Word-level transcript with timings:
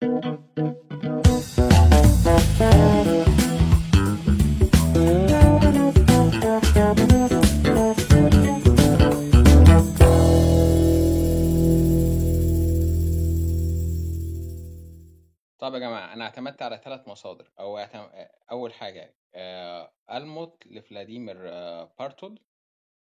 طب 0.00 0.06
يا 0.08 0.18
جماعة 15.78 16.12
أنا 16.12 16.24
اعتمدت 16.24 16.62
على 16.62 16.80
ثلاث 16.84 17.08
مصادر. 17.08 17.50
أو 17.58 17.78
اعتم... 17.78 18.08
أول 18.50 18.72
حاجة 18.74 19.14
آه، 19.34 19.92
ألموت 20.12 20.66
لفلاديمير 20.66 21.36
آه، 21.48 21.94
بارتول. 21.98 22.40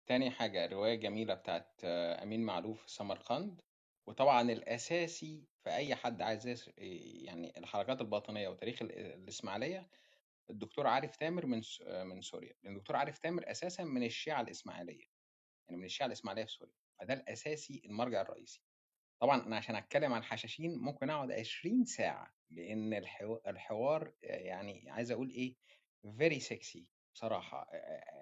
تاني 0.06 0.30
حاجة 0.30 0.66
رواية 0.66 0.94
جميلة 0.94 1.34
بتاعت 1.34 1.80
آه، 1.84 2.22
أمين 2.22 2.42
معلوف 2.42 2.90
سمرقند. 2.90 3.62
وطبعا 4.06 4.42
الأساسي 4.42 5.49
في 5.64 5.70
أي 5.70 5.94
حد 5.94 6.22
عايز 6.22 6.70
يعني 6.78 7.58
الحركات 7.58 8.00
الباطنية 8.00 8.48
وتاريخ 8.48 8.82
ال- 8.82 8.92
الإسماعيلية 8.92 9.90
الدكتور 10.50 10.86
عارف 10.86 11.16
تامر 11.16 11.46
من 11.46 11.62
من 12.04 12.20
سوريا. 12.20 12.54
لأن 12.62 12.72
الدكتور 12.76 12.96
عارف 12.96 13.18
تامر 13.18 13.50
أساسا 13.50 13.84
من 13.84 14.02
الشيعة 14.02 14.40
الإسماعيلية 14.40 15.04
يعني 15.68 15.76
من 15.80 15.84
الشيعة 15.84 16.06
الإسماعيلية 16.06 16.44
في 16.44 16.52
سوريا 16.52 16.74
فده 17.00 17.14
الأساسي 17.14 17.82
المرجع 17.84 18.20
الرئيسي. 18.20 18.62
طبعا 19.20 19.46
أنا 19.46 19.56
عشان 19.56 19.76
أتكلم 19.76 20.12
عن 20.12 20.20
الحشاشين 20.20 20.78
ممكن 20.78 21.10
أقعد 21.10 21.32
20 21.32 21.84
ساعة 21.84 22.34
لأن 22.50 22.94
الحو- 22.94 23.40
الحوار 23.46 24.14
يعني 24.22 24.90
عايز 24.90 25.10
أقول 25.10 25.30
إيه 25.30 25.56
very 26.06 26.40
sexy 26.42 26.80
بصراحة 27.14 27.70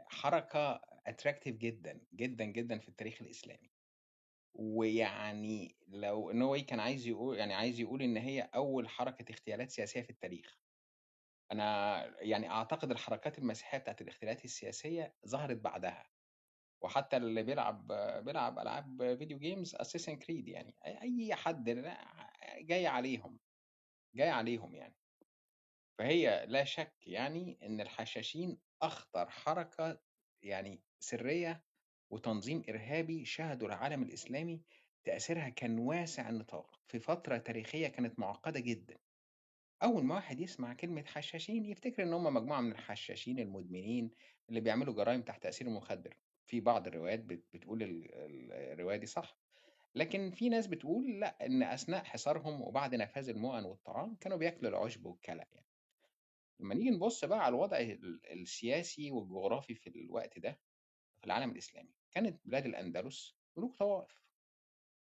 حركة 0.08 0.80
attractive 1.08 1.48
جدا 1.48 2.00
جدا 2.14 2.44
جدا 2.44 2.78
في 2.78 2.88
التاريخ 2.88 3.22
الإسلامي. 3.22 3.70
ويعني 4.54 5.76
لو 5.88 6.30
إن 6.30 6.42
هو 6.42 6.54
إيه 6.54 6.66
كان 6.66 6.80
عايز 6.80 7.06
يقول 7.06 7.38
يعني 7.38 7.54
عايز 7.54 7.80
يقول 7.80 8.02
إن 8.02 8.16
هي 8.16 8.42
أول 8.42 8.88
حركة 8.88 9.32
اغتيالات 9.32 9.70
سياسية 9.70 10.02
في 10.02 10.10
التاريخ. 10.10 10.58
أنا 11.52 12.04
يعني 12.22 12.50
أعتقد 12.50 12.90
الحركات 12.90 13.38
المسيحية 13.38 13.78
بتاعت 13.78 14.02
الاغتيالات 14.02 14.44
السياسية 14.44 15.16
ظهرت 15.28 15.56
بعدها. 15.56 16.10
وحتى 16.82 17.16
اللي 17.16 17.42
بيلعب 17.42 17.86
بيلعب 18.24 18.58
ألعاب 18.58 19.16
فيديو 19.18 19.38
جيمز 19.38 19.74
اساسن 19.74 20.16
كريد 20.16 20.48
يعني. 20.48 20.76
أي 20.86 21.34
حد 21.34 21.70
جاي 22.58 22.86
عليهم. 22.86 23.40
جاي 24.14 24.30
عليهم 24.30 24.74
يعني. 24.74 24.96
فهي 25.98 26.46
لا 26.46 26.64
شك 26.64 27.06
يعني 27.06 27.58
إن 27.62 27.80
الحشاشين 27.80 28.60
أخطر 28.82 29.30
حركة 29.30 30.00
يعني 30.42 30.84
سرية 31.00 31.67
وتنظيم 32.10 32.62
إرهابي 32.68 33.24
شهدوا 33.24 33.68
العالم 33.68 34.02
الإسلامي 34.02 34.62
تأثيرها 35.04 35.48
كان 35.48 35.78
واسع 35.78 36.28
النطاق 36.28 36.80
في 36.88 36.98
فترة 36.98 37.36
تاريخية 37.38 37.88
كانت 37.88 38.18
معقدة 38.18 38.60
جدا. 38.60 38.98
أول 39.82 40.04
ما 40.04 40.14
واحد 40.14 40.40
يسمع 40.40 40.74
كلمة 40.74 41.04
حشاشين 41.06 41.64
يفتكر 41.64 42.02
إن 42.02 42.12
هم 42.12 42.34
مجموعة 42.34 42.60
من 42.60 42.72
الحشاشين 42.72 43.38
المدمنين 43.38 44.10
اللي 44.48 44.60
بيعملوا 44.60 44.94
جرائم 44.94 45.22
تحت 45.22 45.42
تأثير 45.42 45.66
المخدر 45.66 46.16
في 46.46 46.60
بعض 46.60 46.86
الروايات 46.86 47.20
بت- 47.20 47.44
بتقول 47.54 47.82
ال- 47.82 48.14
ال- 48.14 48.52
الرواية 48.52 48.96
دي 48.96 49.06
صح 49.06 49.38
لكن 49.94 50.30
في 50.30 50.48
ناس 50.48 50.66
بتقول 50.66 51.20
لأ 51.20 51.46
إن 51.46 51.62
أثناء 51.62 52.04
حصارهم 52.04 52.62
وبعد 52.62 52.94
نفاذ 52.94 53.28
المؤن 53.28 53.64
والطعام 53.64 54.14
كانوا 54.14 54.38
بياكلوا 54.38 54.70
العشب 54.70 55.06
والكلى 55.06 55.44
يعني. 55.52 55.66
لما 56.60 56.74
نيجي 56.74 56.90
نبص 56.90 57.24
بقى 57.24 57.44
على 57.44 57.54
الوضع 57.54 57.78
ال- 57.78 58.20
السياسي 58.32 59.10
والجغرافي 59.10 59.74
في 59.74 59.86
الوقت 59.86 60.38
ده 60.38 60.58
في 61.20 61.26
العالم 61.26 61.50
الإسلامي 61.50 61.94
كانت 62.10 62.40
بلاد 62.44 62.66
الأندلس 62.66 63.38
ملوك 63.56 63.76
طوائف. 63.76 64.28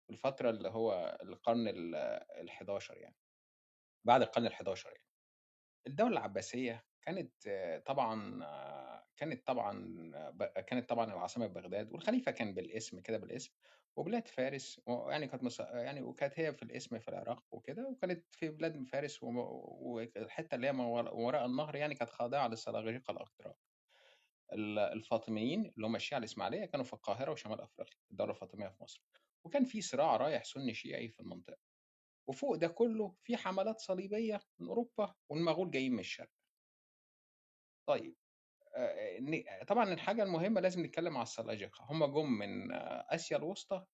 في 0.07 0.11
الفترة 0.13 0.51
اللي 0.51 0.69
هو 0.69 1.19
القرن 1.23 1.69
ال 1.69 2.51
11 2.51 2.97
يعني. 2.97 3.17
بعد 4.05 4.23
القرن 4.23 4.47
ال 4.47 4.53
11 4.53 4.91
يعني. 4.91 5.09
الدولة 5.87 6.13
العباسية 6.13 6.87
كانت 7.03 7.33
طبعا 7.87 8.41
كانت 9.17 9.47
طبعا 9.47 9.73
كانت 10.67 10.89
طبعا 10.89 11.05
العاصمة 11.13 11.47
بغداد 11.47 11.93
والخليفة 11.93 12.33
كان 12.33 12.55
بالاسم 12.55 13.01
كده 13.01 13.19
بالاسم 13.19 13.53
وبلاد 13.97 14.29
فارس 14.29 14.81
يعني 14.89 15.27
كانت 15.29 15.45
مص... 15.45 15.61
يعني 15.61 16.03
وكانت 16.03 16.41
هي 16.41 16.53
في 16.53 16.63
الاسم 16.63 16.99
في 16.99 17.09
العراق 17.09 17.45
وكده 17.55 17.89
وكانت 17.89 18.35
في 18.35 18.49
بلاد 18.49 18.85
فارس 18.85 19.23
والحتة 19.23 20.55
اللي 20.55 20.67
هي 20.67 20.73
ما 20.73 20.87
ورا- 20.87 21.11
وراء 21.11 21.47
النهر 21.47 21.77
يعني 21.77 21.95
كانت 21.95 22.11
خاضعة 22.11 22.49
للسلاجقة 22.49 23.11
الأتراك 23.13 23.57
ال- 23.57 23.68
الفاطميين 24.53 25.73
اللي 25.77 25.87
هم 25.87 25.97
الشيعة 25.97 26.19
الإسماعيلية 26.19 26.65
كانوا 26.65 26.85
في 26.85 26.93
القاهرة 26.93 27.33
وشمال 27.33 27.61
أفريقيا 27.61 27.97
الدولة 28.11 28.31
الفاطمية 28.31 28.69
في 28.69 28.83
مصر. 28.83 29.03
وكان 29.45 29.65
في 29.65 29.81
صراع 29.81 30.17
رايح 30.17 30.45
سني 30.45 30.75
شيعي 30.75 31.09
في 31.09 31.21
المنطقة. 31.21 31.59
وفوق 32.29 32.57
ده 32.57 32.69
كله 32.69 33.17
في 33.23 33.37
حملات 33.37 33.81
صليبية 33.81 34.41
من 34.59 34.69
أوروبا 34.69 35.15
والمغول 35.29 35.71
جايين 35.71 35.93
من 35.93 35.99
الشرق. 35.99 36.31
طيب 37.89 38.17
طبعا 39.69 39.93
الحاجة 39.93 40.23
المهمة 40.23 40.61
لازم 40.61 40.85
نتكلم 40.87 41.17
على 41.17 41.23
السلاجقة. 41.23 41.85
هم 41.85 42.05
جم 42.05 42.31
من 42.33 42.73
آسيا 42.73 43.37
الوسطى 43.37 43.87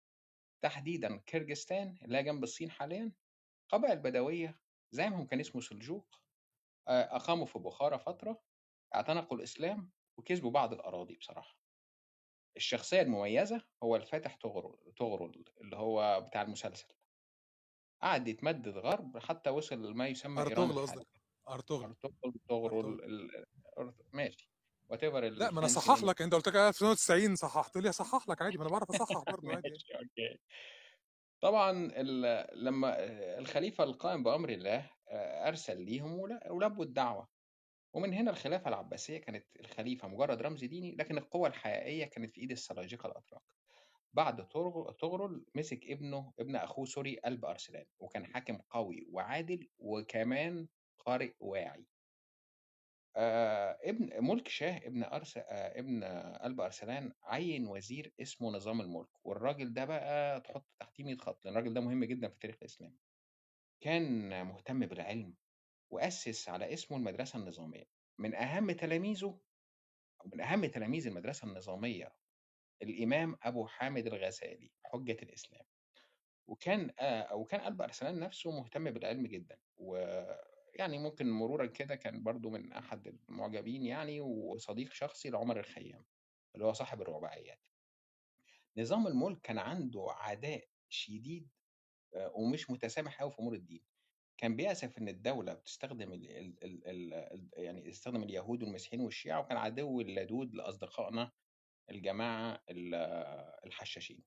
تحديدا 0.62 1.16
كيرغستان 1.26 1.98
اللي 2.02 2.18
هي 2.18 2.22
جنب 2.22 2.42
الصين 2.42 2.70
حاليا 2.70 3.12
قبائل 3.68 3.98
بدوية 3.98 4.60
زعيمهم 4.90 5.26
كان 5.26 5.40
اسمه 5.40 5.60
سلجوق 5.60 6.14
أقاموا 6.88 7.46
في 7.46 7.58
بخارى 7.58 7.98
فترة 7.98 8.42
اعتنقوا 8.94 9.36
الإسلام 9.36 9.92
وكسبوا 10.16 10.50
بعض 10.50 10.72
الأراضي 10.72 11.16
بصراحة. 11.16 11.58
الشخصية 12.56 13.00
المميزة 13.02 13.64
هو 13.82 13.96
الفاتح 13.96 14.36
طغرل 14.36 14.76
طغرل 14.98 15.44
اللي 15.60 15.76
هو 15.76 16.20
بتاع 16.20 16.42
المسلسل. 16.42 16.86
قعد 18.02 18.28
يتمدد 18.28 18.78
غرب 18.78 19.18
حتى 19.18 19.50
وصل 19.50 19.90
لما 19.90 20.06
يسمى 20.08 20.42
إيران 20.42 20.52
أرطغرل 20.58 20.82
الحالية 20.84 21.02
قصدك؟ 21.02 21.20
أرطغرل. 21.48 21.94
أرطغرل 22.24 23.04
ال- 23.04 23.44
ال- 23.78 23.94
ماشي. 24.12 24.50
whatever 24.88 25.24
لا 25.28 25.50
ما 25.50 25.60
أنا 25.60 25.68
صحح 25.68 26.02
لك. 26.04 26.22
أنت 26.22 26.34
قلت 26.34 26.48
لك 26.48 26.56
1990 26.56 27.36
صححت 27.36 27.76
لي 27.76 27.88
أصحح 27.88 28.28
لك 28.28 28.42
عادي 28.42 28.58
ما 28.58 28.62
أنا 28.62 28.70
بعرف 28.70 28.90
أصحح 28.90 29.22
برضه 29.40 29.48
عادي. 29.54 29.70
ماشي 29.70 29.94
okay. 29.94 30.38
طبعا 31.40 31.70
ال- 31.96 32.64
لما 32.64 32.94
الخليفة 33.38 33.84
القائم 33.84 34.22
بأمر 34.22 34.48
الله 34.48 34.90
آه، 35.08 35.48
أرسل 35.48 35.80
ليهم 35.82 36.18
ول- 36.18 36.40
ولبوا 36.50 36.84
الدعوة. 36.84 37.28
ومن 37.94 38.14
هنا 38.14 38.30
الخلافة 38.30 38.68
العباسية 38.68 39.18
كانت 39.18 39.46
الخليفة 39.60 40.08
مجرد 40.08 40.42
رمز 40.42 40.64
ديني 40.64 40.94
لكن 40.96 41.18
القوة 41.18 41.48
الحقيقية 41.48 42.04
كانت 42.04 42.34
في 42.34 42.40
إيد 42.40 42.50
السلاجقة 42.50 43.06
الأتراك 43.06 43.42
بعد 44.12 44.48
طغ- 44.48 44.90
طغرل 44.92 45.44
مسك 45.54 45.86
ابنه 45.86 46.32
ابن 46.38 46.56
أخوه 46.56 46.84
سوري 46.84 47.16
قلب 47.18 47.44
أرسلان 47.44 47.86
وكان 47.98 48.26
حاكم 48.26 48.58
قوي 48.70 49.06
وعادل 49.10 49.68
وكمان 49.78 50.68
قارئ 50.98 51.32
واعي. 51.40 51.86
آه 53.16 53.78
ابن 53.84 54.24
ملك 54.24 54.48
شاه 54.48 54.76
ابن 54.76 55.02
أرس 55.04 55.36
آه 55.36 55.42
ابن 55.78 56.04
قلب 56.42 56.60
أرسلان 56.60 57.12
عين 57.22 57.66
وزير 57.66 58.12
اسمه 58.20 58.50
نظام 58.50 58.80
الملك. 58.80 59.08
والراجل 59.26 59.72
ده 59.74 59.84
بقى 59.84 60.40
تحط 60.40 60.66
تحتيه 60.78 61.04
100 61.04 61.16
خط 61.16 61.44
لأن 61.44 61.54
الراجل 61.56 61.74
ده 61.74 61.80
مهم 61.80 62.04
جدا 62.04 62.28
في 62.28 62.34
التاريخ 62.34 62.56
الإسلامي 62.62 62.98
كان 63.80 64.28
مهتم 64.46 64.86
بالعلم 64.86 65.34
وأسس 65.94 66.48
على 66.48 66.72
اسمه 66.74 66.96
المدرسة 66.98 67.38
النظامية. 67.38 67.84
من 68.18 68.34
أهم 68.34 68.72
تلاميذه 68.72 69.40
أو 70.20 70.30
من 70.34 70.40
أهم 70.40 70.66
تلاميذ 70.66 71.06
المدرسة 71.06 71.48
النظامية 71.48 72.14
الإمام 72.82 73.36
أبو 73.42 73.66
حامد 73.66 74.06
الغزالي 74.06 74.70
حجة 74.84 75.16
الإسلام. 75.22 75.64
وكان 76.46 76.90
آه 77.00 77.34
وكان 77.34 77.60
قلب 77.60 77.82
أرسلان 77.82 78.18
نفسه 78.20 78.50
مهتم 78.50 78.90
بالعلم 78.90 79.26
جدا. 79.26 79.58
ويعني 79.76 80.98
ممكن 80.98 81.30
مرورا 81.30 81.66
كده 81.66 81.94
كان 81.94 82.22
برضو 82.22 82.50
من 82.50 82.72
أحد 82.72 83.06
المعجبين 83.06 83.82
يعني 83.86 84.20
وصديق 84.20 84.92
شخصي 84.92 85.30
لعمر 85.30 85.60
الخيام 85.60 86.04
اللي 86.54 86.66
هو 86.66 86.72
صاحب 86.72 87.02
الرباعيات. 87.02 87.68
نظام 88.76 89.06
الملك 89.06 89.40
كان 89.40 89.58
عنده 89.58 90.06
عداء 90.10 90.68
شديد 90.88 91.48
آه، 92.14 92.32
ومش 92.36 92.70
متسامح 92.70 93.20
قوي 93.20 93.30
في 93.30 93.38
أمور 93.38 93.54
الدين. 93.54 93.93
كان 94.38 94.56
بيأسف 94.56 94.98
إن 94.98 95.08
الدولة 95.08 95.54
بتستخدم 95.54 96.12
ال 96.12 96.30
ال 96.30 96.64
ال 96.64 96.86
ال 96.88 97.14
ال 97.14 97.50
يعني 97.64 97.90
تستخدم 97.90 98.22
اليهود 98.22 98.62
والمسيحيين 98.62 99.02
والشيعة 99.02 99.40
وكان 99.40 99.56
عدو 99.56 100.00
اللدود 100.00 100.54
لأصدقائنا 100.54 101.32
الجماعة 101.90 102.64
ال- 102.70 102.94
الحشاشين. 103.66 104.24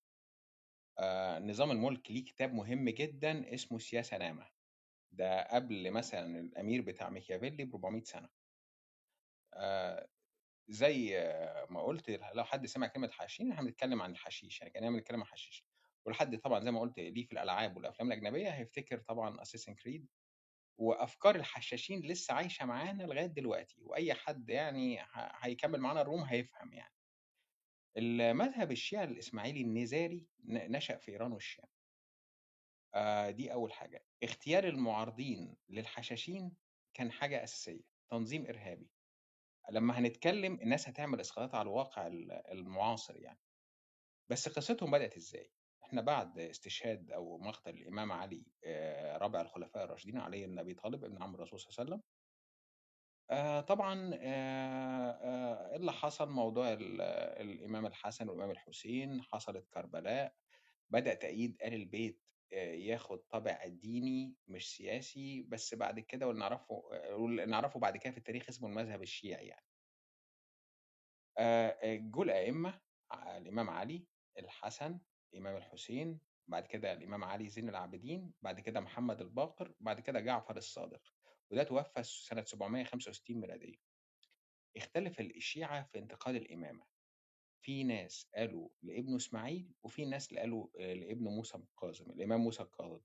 آه، 0.99 1.39
نظام 1.39 1.71
الملك 1.71 2.11
ليه 2.11 2.25
كتاب 2.25 2.53
مهم 2.53 2.89
جدا 2.89 3.53
اسمه 3.53 3.79
سياسة 3.79 4.17
نامة. 4.17 4.49
ده 5.11 5.43
قبل 5.43 5.91
مثلا 5.91 6.39
الأمير 6.39 6.81
بتاع 6.81 7.09
ميكيافيلي 7.09 7.65
ب 7.65 7.75
400 7.75 8.03
سنة. 8.03 8.29
آه، 9.53 10.07
زي 10.69 11.15
ما 11.69 11.81
قلت 11.83 12.09
لو 12.09 12.43
حد 12.45 12.65
سمع 12.65 12.87
كلمة 12.87 13.09
حشيش 13.11 13.41
إحنا 13.51 13.61
بنتكلم 13.63 14.01
عن 14.01 14.11
الحشيش 14.11 14.61
يعني 14.61 14.73
كأننا 14.73 14.91
بنتكلم 14.91 15.17
عن 15.19 15.23
الحشيش 15.27 15.66
ولحد 16.07 16.39
طبعا 16.39 16.59
زي 16.59 16.71
ما 16.71 16.79
قلت 16.79 16.99
ليه 16.99 17.25
في 17.25 17.33
الألعاب 17.33 17.77
والأفلام 17.77 18.11
الأجنبية 18.11 18.49
هيفتكر 18.49 18.99
طبعا 18.99 19.41
أساسن 19.41 19.75
كريد 19.75 20.07
وأفكار 20.79 21.35
الحشاشين 21.35 22.01
لسه 22.01 22.33
عايشة 22.33 22.65
معانا 22.65 23.03
لغاية 23.03 23.25
دلوقتي 23.25 23.81
وأي 23.83 24.13
حد 24.13 24.49
يعني 24.49 24.99
هيكمل 25.13 25.79
معانا 25.79 26.01
الروم 26.01 26.21
هيفهم 26.23 26.73
يعني. 26.73 26.93
المذهب 27.97 28.71
الشيعي 28.71 29.03
الإسماعيلي 29.03 29.61
النزاري 29.61 30.27
ن- 30.45 30.71
نشأ 30.77 30.97
في 30.97 31.11
إيران 31.11 31.31
والشام. 31.33 31.65
آه 32.95 33.29
دي 33.29 33.53
أول 33.53 33.73
حاجة. 33.73 34.05
اختيار 34.23 34.63
المعارضين 34.67 35.57
للحشاشين 35.69 36.57
كان 36.93 37.11
حاجة 37.11 37.43
أساسية 37.43 37.83
تنظيم 38.11 38.45
إرهابي. 38.45 38.91
لما 39.71 39.99
هنتكلم 39.99 40.53
الناس 40.53 40.89
هتعمل 40.89 41.19
إسقاطات 41.19 41.55
على 41.55 41.61
الواقع 41.61 42.07
المعاصر 42.51 43.17
يعني. 43.17 43.39
بس 44.31 44.49
قصتهم 44.49 44.91
بدأت 44.91 45.15
إزاي؟ 45.17 45.56
إحنا 45.87 46.01
بعد 46.01 46.39
استشهاد 46.39 47.11
أو 47.11 47.37
مقتل 47.37 47.69
الإمام 47.69 48.11
علي 48.11 48.45
آه، 48.65 49.17
رابع 49.17 49.41
الخلفاء 49.41 49.83
الراشدين 49.83 50.17
علي 50.17 50.47
بن 50.47 50.59
أبي 50.59 50.73
طالب 50.73 51.03
ابن 51.03 51.23
عم 51.23 51.35
الرسول 51.35 51.59
صلى 51.59 51.69
الله 51.69 51.79
عليه 51.79 51.89
وسلم 51.95 52.03
آه، 53.29 53.61
طبعا 53.61 54.11
آه، 54.19 55.75
اللي 55.75 55.91
حصل 55.91 56.29
موضوع 56.29 56.73
ال- 56.73 57.01
الإمام 57.41 57.85
الحسن 57.85 58.29
والإمام 58.29 58.51
الحسين 58.51 59.21
حصلت 59.21 59.67
كربلاء 59.73 60.35
بدأ 60.89 61.13
تأييد 61.13 61.57
آل 61.63 61.73
البيت 61.73 62.21
ياخد 62.51 63.19
طابع 63.19 63.65
ديني 63.67 64.35
مش 64.47 64.75
سياسي 64.77 65.43
بس 65.43 65.73
بعد 65.75 65.99
كده 65.99 66.27
واللي 66.27 66.39
نعرفه 66.39 66.75
واللي 67.11 67.45
نعرفه 67.45 67.79
بعد 67.79 67.97
كده 67.97 68.11
في 68.11 68.17
التاريخ 68.17 68.49
اسمه 68.49 68.69
المذهب 68.69 69.01
الشيعي 69.01 69.47
يعني. 69.47 69.65
آه، 71.37 71.67
آه، 71.83 71.95
جو 71.95 72.23
الأئمة 72.23 72.81
الإمام 73.13 73.69
علي 73.69 74.07
الحسن 74.39 74.99
الإمام 75.33 75.55
الحسين 75.55 76.19
بعد 76.47 76.67
كده 76.67 76.93
الإمام 76.93 77.23
علي 77.23 77.49
زين 77.49 77.69
العابدين 77.69 78.33
بعد 78.41 78.59
كده 78.59 78.79
محمد 78.79 79.21
الباقر 79.21 79.73
بعد 79.79 79.99
كده 79.99 80.19
جعفر 80.19 80.57
الصادق 80.57 81.13
وده 81.49 81.63
توفى 81.63 82.03
سنة 82.03 82.43
765 82.43 83.37
ميلادية. 83.37 83.77
اختلف 84.77 85.19
الشيعة 85.19 85.83
في 85.83 85.99
انتقال 85.99 86.35
الإمامة. 86.35 86.85
في 87.61 87.83
ناس 87.83 88.29
قالوا 88.35 88.69
لابنه 88.83 89.15
إسماعيل 89.15 89.73
وفي 89.83 90.05
ناس 90.05 90.33
قالوا 90.33 90.67
آه، 90.79 90.93
لابنه 90.93 91.29
موسى 91.29 91.57
الكاظم 91.57 92.11
الإمام 92.11 92.41
موسى 92.41 92.63
الكاظم 92.63 93.01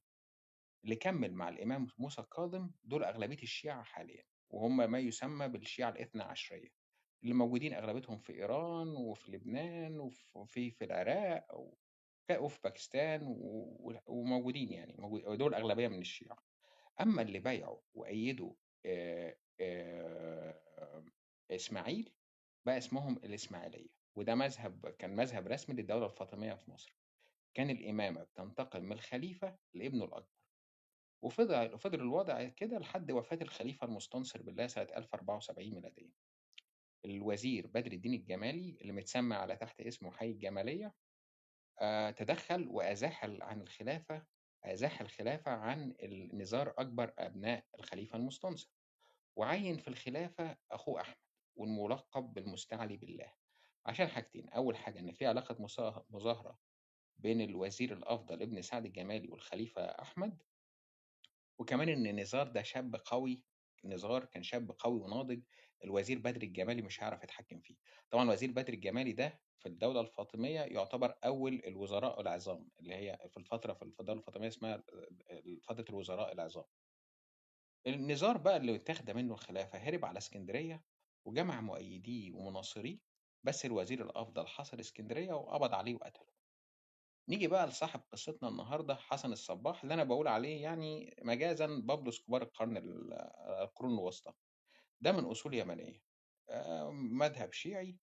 اللي 0.84 0.96
كمل 0.96 1.34
مع 1.34 1.48
الإمام 1.48 1.86
موسى 1.98 2.20
الكاظم 2.20 2.70
دول 2.84 3.04
أغلبية 3.04 3.42
الشيعة 3.42 3.82
حاليا 3.82 4.24
وهم 4.50 4.76
ما 4.90 4.98
يسمى 4.98 5.48
بالشيعة 5.48 5.90
الإثنى 5.90 6.22
عشرية. 6.22 6.68
اللي 7.22 7.34
موجودين 7.34 7.74
أغلبيتهم 7.74 8.18
في 8.18 8.32
إيران 8.32 8.88
وفي 8.88 9.32
لبنان 9.32 10.10
وفي 10.34 10.70
في 10.70 10.84
العراق 10.84 11.46
وفي 12.30 12.60
باكستان 12.64 13.20
وموجودين 14.06 14.72
يعني 14.72 14.96
دول 15.36 15.54
أغلبية 15.54 15.88
من 15.88 15.98
الشيعة. 15.98 16.38
أما 17.00 17.22
اللي 17.22 17.38
بايعوا 17.38 17.80
وأيدوا 17.94 18.54
إسماعيل 21.50 22.12
بقى 22.66 22.78
اسمهم 22.78 23.16
الإسماعيلية. 23.16 23.88
وده 24.16 24.34
مذهب 24.34 24.88
كان 24.98 25.16
مذهب 25.16 25.46
رسمي 25.46 25.74
للدولة 25.76 26.06
الفاطمية 26.06 26.54
في 26.54 26.70
مصر. 26.70 26.96
كان 27.54 27.70
الإمامة 27.70 28.22
بتنتقل 28.22 28.82
من 28.82 28.92
الخليفة 28.92 29.58
لابنه 29.74 30.04
الأكبر. 30.04 30.36
وفضل 31.22 31.74
وفضل 31.74 32.00
الوضع 32.00 32.48
كده 32.48 32.78
لحد 32.78 33.10
وفاة 33.10 33.38
الخليفة 33.42 33.86
المستنصر 33.86 34.42
بالله 34.42 34.66
سنة 34.66 34.88
1074 34.96 35.74
ميلادية. 35.74 36.12
الوزير 37.04 37.66
بدر 37.66 37.92
الدين 37.92 38.14
الجمالي 38.14 38.78
اللي 38.80 38.92
متسمى 38.92 39.34
على 39.36 39.56
تحت 39.56 39.80
اسمه 39.80 40.10
حي 40.12 40.30
الجمالية 40.30 40.94
تدخل 42.16 42.68
وأزاح 42.68 43.24
عن 43.24 43.60
الخلافة 43.60 44.26
أزاح 44.64 45.00
الخلافة 45.00 45.50
عن 45.50 45.94
النزار 46.02 46.74
أكبر 46.78 47.14
أبناء 47.18 47.64
الخليفة 47.78 48.16
المستنصر. 48.18 48.70
وعين 49.36 49.76
في 49.78 49.88
الخلافة 49.88 50.56
أخوه 50.70 51.00
أحمد 51.00 51.16
والملقب 51.56 52.22
بالمستعلي 52.34 52.96
بالله. 52.96 53.32
عشان 53.86 54.06
حاجتين 54.08 54.48
أول 54.48 54.76
حاجة 54.76 54.98
إن 54.98 55.12
في 55.12 55.26
علاقة 55.26 55.56
مظاهرة 56.10 56.58
بين 57.16 57.40
الوزير 57.40 57.92
الأفضل 57.92 58.42
ابن 58.42 58.62
سعد 58.62 58.84
الجمالي 58.86 59.28
والخليفة 59.28 59.82
أحمد 59.82 60.42
وكمان 61.58 61.88
إن 61.88 62.20
نزار 62.20 62.48
ده 62.48 62.62
شاب 62.62 62.96
قوي 63.04 63.42
نزار 63.84 64.24
كان 64.24 64.42
شاب 64.42 64.72
قوي 64.78 65.00
وناضج 65.00 65.42
الوزير 65.84 66.18
بدر 66.18 66.42
الجمالي 66.42 66.82
مش 66.82 67.02
هيعرف 67.02 67.22
يتحكم 67.24 67.60
فيه. 67.60 67.76
طبعا 68.10 68.30
وزير 68.30 68.50
بدر 68.52 68.72
الجمالي 68.72 69.12
ده 69.12 69.40
في 69.58 69.66
الدولة 69.68 70.00
الفاطمية 70.00 70.60
يعتبر 70.60 71.14
أول 71.24 71.62
الوزراء 71.66 72.20
العظام 72.20 72.68
اللي 72.80 72.94
هي 72.94 73.18
في 73.30 73.36
الفترة 73.36 73.72
في 73.74 73.82
الدولة 74.00 74.18
الفاطمية 74.20 74.48
اسمها 74.48 74.82
فترة 75.62 75.84
الوزراء 75.90 76.32
العظام. 76.32 76.64
النزار 77.86 78.36
بقى 78.38 78.56
اللي 78.56 78.74
اتاخد 78.76 79.10
منه 79.10 79.34
الخلافة 79.34 79.78
هرب 79.78 80.04
على 80.04 80.18
اسكندرية 80.18 80.84
وجمع 81.24 81.60
مؤيديه 81.60 82.32
ومناصريه 82.32 82.98
بس 83.42 83.64
الوزير 83.66 84.02
الأفضل 84.04 84.46
حصر 84.46 84.80
اسكندرية 84.80 85.32
وقبض 85.32 85.74
عليه 85.74 85.94
وقتله. 85.94 86.41
نيجي 87.28 87.48
بقى 87.48 87.66
لصاحب 87.66 88.00
قصتنا 88.12 88.48
النهاردة 88.48 88.94
حسن 88.94 89.32
الصباح 89.32 89.82
اللي 89.82 89.94
أنا 89.94 90.04
بقول 90.04 90.28
عليه 90.28 90.62
يعني 90.62 91.14
مجازا 91.22 91.66
بابلو 91.66 92.08
اسكوبار 92.08 92.42
القرن 92.42 92.76
ال- 92.76 93.12
القرون 93.62 93.94
الوسطى. 93.94 94.32
ده 95.00 95.12
من 95.12 95.24
أصول 95.24 95.54
يمنية. 95.54 96.00
آه، 96.50 96.90
مذهب 96.90 97.52
شيعي 97.52 97.98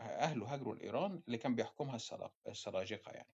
أهله 0.00 0.54
هاجروا 0.54 0.74
لإيران 0.74 1.22
اللي 1.26 1.38
كان 1.38 1.54
بيحكمها 1.54 1.96
السلا- 1.96 2.32
السلاجقة 2.48 3.12
يعني. 3.12 3.28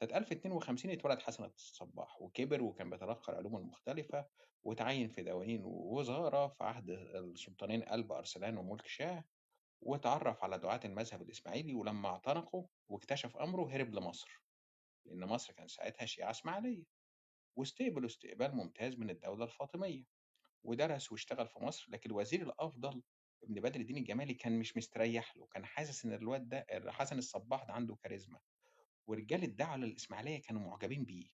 سنة 0.00 0.16
1052 0.16 0.90
اتولد 0.90 1.18
حسن 1.22 1.44
الصباح 1.44 2.22
وكبر 2.22 2.62
وكان 2.62 2.90
بيتلقى 2.90 3.32
العلوم 3.32 3.56
المختلفة 3.56 4.26
وتعين 4.64 5.08
في 5.08 5.22
دواوين 5.22 5.64
ووزارة 5.64 6.48
في 6.48 6.64
عهد 6.64 6.90
السلطانين 6.90 7.82
قلب 7.82 8.12
أرسلان 8.12 8.56
وملك 8.58 8.86
شاه 8.86 9.24
وتعرف 9.80 10.44
على 10.44 10.58
دعاة 10.58 10.80
المذهب 10.84 11.22
الإسماعيلي 11.22 11.74
ولما 11.74 12.08
اعتنقوا 12.08 12.66
واكتشف 12.88 13.36
أمره 13.36 13.70
هرب 13.70 13.94
لمصر. 13.94 14.43
لأن 15.06 15.24
مصر 15.24 15.52
كان 15.52 15.68
ساعتها 15.68 16.06
شيعة 16.06 16.30
إسماعيلية. 16.30 16.84
واستقبلوا 17.56 18.06
استقبال 18.06 18.56
ممتاز 18.56 18.96
من 18.98 19.10
الدولة 19.10 19.44
الفاطمية. 19.44 20.04
ودرس 20.64 21.12
واشتغل 21.12 21.48
في 21.48 21.58
مصر 21.64 21.86
لكن 21.90 22.10
الوزير 22.10 22.42
الأفضل 22.42 23.02
ابن 23.42 23.54
بدر 23.60 23.80
الدين 23.80 23.96
الجمالي 23.96 24.34
كان 24.34 24.58
مش 24.58 24.76
مستريح 24.76 25.36
له. 25.36 25.46
كان 25.46 25.64
حاسس 25.64 26.04
إن 26.04 26.12
الواد 26.12 26.48
ده 26.48 26.66
حسن 26.92 27.18
الصباح 27.18 27.64
ده 27.64 27.72
عنده 27.72 27.94
كاريزما. 27.94 28.38
ورجال 29.06 29.42
الدعوة 29.42 29.76
للإسماعيلية 29.76 30.42
كانوا 30.42 30.60
معجبين 30.62 31.04
بيه. 31.04 31.28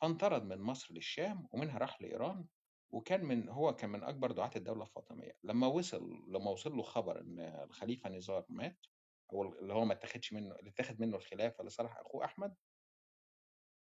فانطرد 0.00 0.44
من 0.44 0.58
مصر 0.58 0.94
للشام 0.94 1.48
ومنها 1.52 1.78
راح 1.78 2.02
لإيران. 2.02 2.46
وكان 2.90 3.24
من 3.24 3.48
هو 3.48 3.74
كان 3.76 3.90
من 3.90 4.02
أكبر 4.04 4.32
دعاة 4.32 4.50
الدولة 4.56 4.82
الفاطمية. 4.82 5.32
لما 5.44 5.66
وصل 5.66 6.24
لما 6.28 6.50
وصل 6.50 6.76
له 6.76 6.82
خبر 6.82 7.20
إن 7.20 7.40
الخليفة 7.40 8.10
نزار 8.10 8.46
مات 8.48 8.86
أو 9.32 9.42
اللي 9.42 9.72
هو 9.72 9.84
ما 9.84 9.92
اتخذش 9.92 10.32
منه 10.32 10.54
اللي 10.56 10.70
اتخذ 10.70 10.94
منه 11.00 11.16
الخلافة 11.16 11.64
لصالح 11.64 11.96
أخوه 11.96 12.24
أحمد 12.24 12.54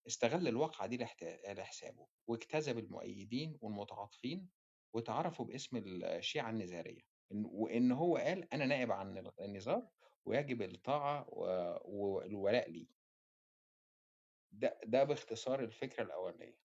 استغل 0.06 0.48
الواقعة 0.48 0.86
دي 0.86 1.06
لحسابه 1.44 2.06
واجتذب 2.26 2.78
المؤيدين 2.78 3.58
والمتعاطفين 3.60 4.48
وتعرفوا 4.92 5.44
باسم 5.44 5.76
الشيعة 5.76 6.50
النزارية 6.50 7.00
إن- 7.34 7.46
وإن 7.46 7.92
هو 7.92 8.16
قال 8.16 8.52
أنا 8.54 8.66
نائب 8.66 8.92
عن 8.92 9.30
النزار 9.40 9.88
ويجب 10.24 10.62
الطاعة 10.62 11.26
والولاء 11.84 12.70
لي 12.70 12.88
ده 14.52 14.80
ده 14.84 15.04
باختصار 15.04 15.60
الفكرة 15.60 16.02
الأولانية. 16.02 16.58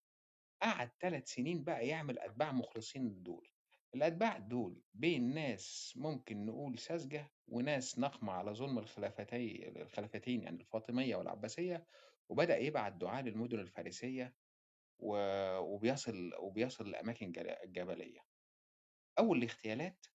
قعد 0.62 0.90
ثلاث 1.00 1.28
سنين 1.28 1.64
بقى 1.64 1.86
يعمل 1.88 2.18
أتباع 2.18 2.52
مخلصين 2.52 3.22
دول. 3.22 3.48
الأتباع 3.94 4.38
دول 4.38 4.82
بين 4.94 5.34
ناس 5.34 5.92
ممكن 5.96 6.46
نقول 6.46 6.78
ساذجة 6.78 7.30
وناس 7.48 7.98
نقمة 7.98 8.32
على 8.32 8.54
ظلم 8.54 8.78
الخلافتي 8.78 9.68
الخلافتين 9.82 10.42
يعني 10.42 10.60
الفاطمية 10.60 11.16
والعباسية 11.16 11.86
وبدأ 12.32 12.58
يبعت 12.58 12.92
دعاة 12.92 13.22
للمدن 13.22 13.58
الفارسية 13.60 14.34
وبيصل 14.98 16.32
وبيصل 16.38 16.90
لأماكن 16.90 17.32
جبلية 17.66 18.20
أول 19.18 19.38
الاغتيالات 19.38 20.06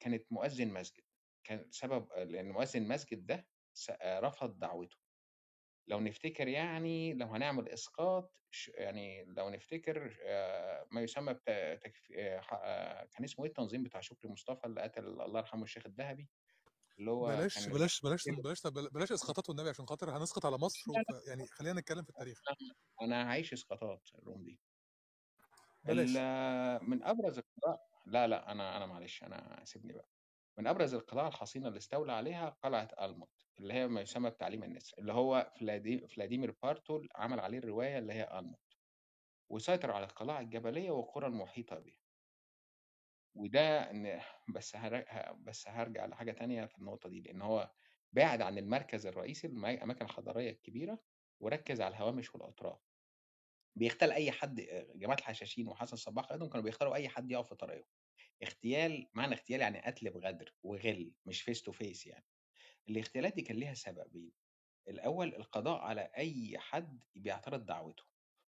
كانت 0.00 0.32
مؤذن 0.32 0.68
مسجد 0.68 1.02
كان 1.44 1.70
سبب 1.70 2.12
لأن 2.12 2.50
مؤذن 2.50 2.88
مسجد 2.88 3.26
ده 3.26 3.48
رفض 4.02 4.58
دعوته 4.58 4.96
لو 5.88 6.00
نفتكر 6.00 6.48
يعني 6.48 7.14
لو 7.14 7.26
هنعمل 7.26 7.68
إسقاط 7.68 8.34
يعني 8.74 9.24
لو 9.24 9.50
نفتكر 9.50 10.16
ما 10.90 11.00
يسمى. 11.00 11.34
كان 13.10 13.24
اسمه 13.24 13.44
إيه 13.44 13.50
التنظيم 13.50 13.82
بتاع 13.82 14.00
شكري 14.00 14.30
مصطفى 14.30 14.66
اللي 14.66 14.80
قتل 14.82 15.04
الله 15.06 15.38
يرحمه 15.40 15.62
الشيخ 15.62 15.86
الذهبي 15.86 16.28
اللي 16.98 17.10
هو 17.10 17.26
بلاش 17.26 17.58
كان 17.58 17.72
بلاش 17.72 18.00
بلاش. 18.00 18.28
بلاش 18.28 18.62
بلاش 18.92 19.12
اسقاطات 19.12 19.48
والنبي 19.48 19.68
عشان 19.68 19.86
خاطر 19.86 20.16
هنسقط 20.16 20.46
على 20.46 20.58
مصر 20.58 20.90
وف... 20.90 21.28
يعني 21.28 21.46
خلينا 21.46 21.80
نتكلم 21.80 22.02
في 22.02 22.10
التاريخ. 22.10 22.40
أنا 23.02 23.28
هعيش 23.28 23.52
إسقاطات 23.52 24.08
الروم 24.14 24.44
دي. 24.44 24.60
بلاش. 25.84 26.10
من 26.88 27.02
أبرز 27.02 27.38
القضاء 27.38 27.88
لا 28.06 28.26
لا 28.26 28.52
أنا 28.52 28.76
أنا 28.76 28.86
معلش 28.86 29.22
أنا 29.22 29.62
سيبني 29.64 29.92
بقى. 29.92 30.08
من 30.58 30.66
أبرز 30.66 30.94
القلاع 30.94 31.28
الحصينة 31.28 31.68
اللي 31.68 31.78
استولى 31.78 32.12
عليها 32.12 32.48
قلعة 32.62 32.88
ألموت 33.00 33.30
اللي 33.58 33.74
هي 33.74 33.88
ما 33.88 34.00
يسمى 34.00 34.30
بتعليم 34.30 34.62
النسر 34.62 34.94
اللي 34.98 35.12
هو 35.12 35.52
فلادي... 35.60 36.08
فلاديمير 36.08 36.56
بارتول 36.62 37.08
عمل 37.16 37.40
عليه 37.40 37.58
الرواية 37.58 37.98
اللي 37.98 38.12
هي 38.12 38.38
ألموت 38.38 38.76
وسيطر 39.48 39.90
على 39.90 40.04
القلاع 40.04 40.40
الجبلية 40.40 40.90
والقرى 40.90 41.26
المحيطة 41.26 41.78
بها 41.78 41.96
وده 43.34 43.90
إن 43.90 44.20
بس 44.56 44.76
بس 45.46 45.68
هرجع 45.68 46.06
لحاجة 46.06 46.32
تانية 46.32 46.66
في 46.66 46.78
النقطة 46.78 47.08
دي 47.08 47.20
لأن 47.20 47.42
هو 47.42 47.72
بعد 48.12 48.42
عن 48.42 48.58
المركز 48.58 49.06
الرئيسي 49.06 49.46
الأماكن 49.46 50.04
الحضارية 50.04 50.50
الكبيرة 50.50 51.04
وركز 51.40 51.80
على 51.80 51.94
الهوامش 51.96 52.34
والأطراف 52.34 52.80
بيغتال 53.76 54.12
أي 54.12 54.32
حد 54.32 54.60
آآ 54.60 54.92
جماعة 54.96 55.16
الحشاشين 55.18 55.68
وحسن 55.68 55.96
صباح 55.96 56.24
قائدهم 56.24 56.48
كانوا 56.48 56.64
بيغتالوا 56.64 56.94
أي 56.94 57.08
حد 57.08 57.30
يقف 57.30 57.48
في 57.48 57.54
طريقهم. 57.54 57.84
اغتيال 58.42 59.10
معنى 59.14 59.34
اغتيال 59.34 59.60
يعني 59.60 59.80
قتل 59.82 60.10
بغدر 60.10 60.54
وغِل 60.62 61.14
مش 61.26 61.50
face 61.50 61.62
to 61.72 61.76
face 61.78 62.06
يعني. 62.06 62.26
الاغتيالات 62.88 63.34
دي 63.34 63.42
كان 63.42 63.56
ليها 63.56 63.74
سببين، 63.74 64.32
الأول 64.88 65.34
القضاء 65.36 65.80
على 65.80 66.02
أي 66.18 66.58
حد 66.58 67.04
بيعترض 67.16 67.66
دعوته، 67.66 68.04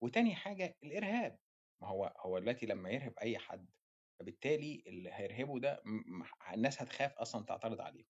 وتاني 0.03 0.35
حاجة 0.37 0.79
الإرهاب، 0.85 1.41
ما 1.83 1.89
هو 1.89 2.15
هو 2.21 2.39
دلوقتي 2.39 2.67
لمّا 2.67 2.91
يرهب 2.91 3.15
أي 3.23 3.39
حد، 3.39 3.71
فبالتالي 4.21 4.85
اللي 4.89 5.11
هيرهبه 5.13 5.61
ده 5.61 5.83
الناس 6.55 6.83
هتخاف 6.83 7.15
أصلًا 7.19 7.47
تعترض 7.47 7.83
عليه. 7.83 8.05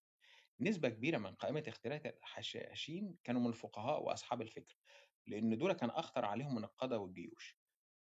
نسبة 0.61 0.89
كبيرة 0.89 1.19
من 1.19 1.35
قائمة 1.35 1.65
اغتيالات 1.69 2.07
الحشاشين 2.07 3.19
كانوا 3.25 3.41
من 3.41 3.49
الفقهاء 3.49 4.03
وأصحاب 4.05 4.43
الفكر، 4.43 4.79
لإن 5.27 5.59
دُول 5.59 5.73
كان 5.73 5.91
أخطر 5.91 6.25
عليهم 6.25 6.55
من 6.55 6.65
القادة 6.65 6.99
والجيوش. 6.99 7.61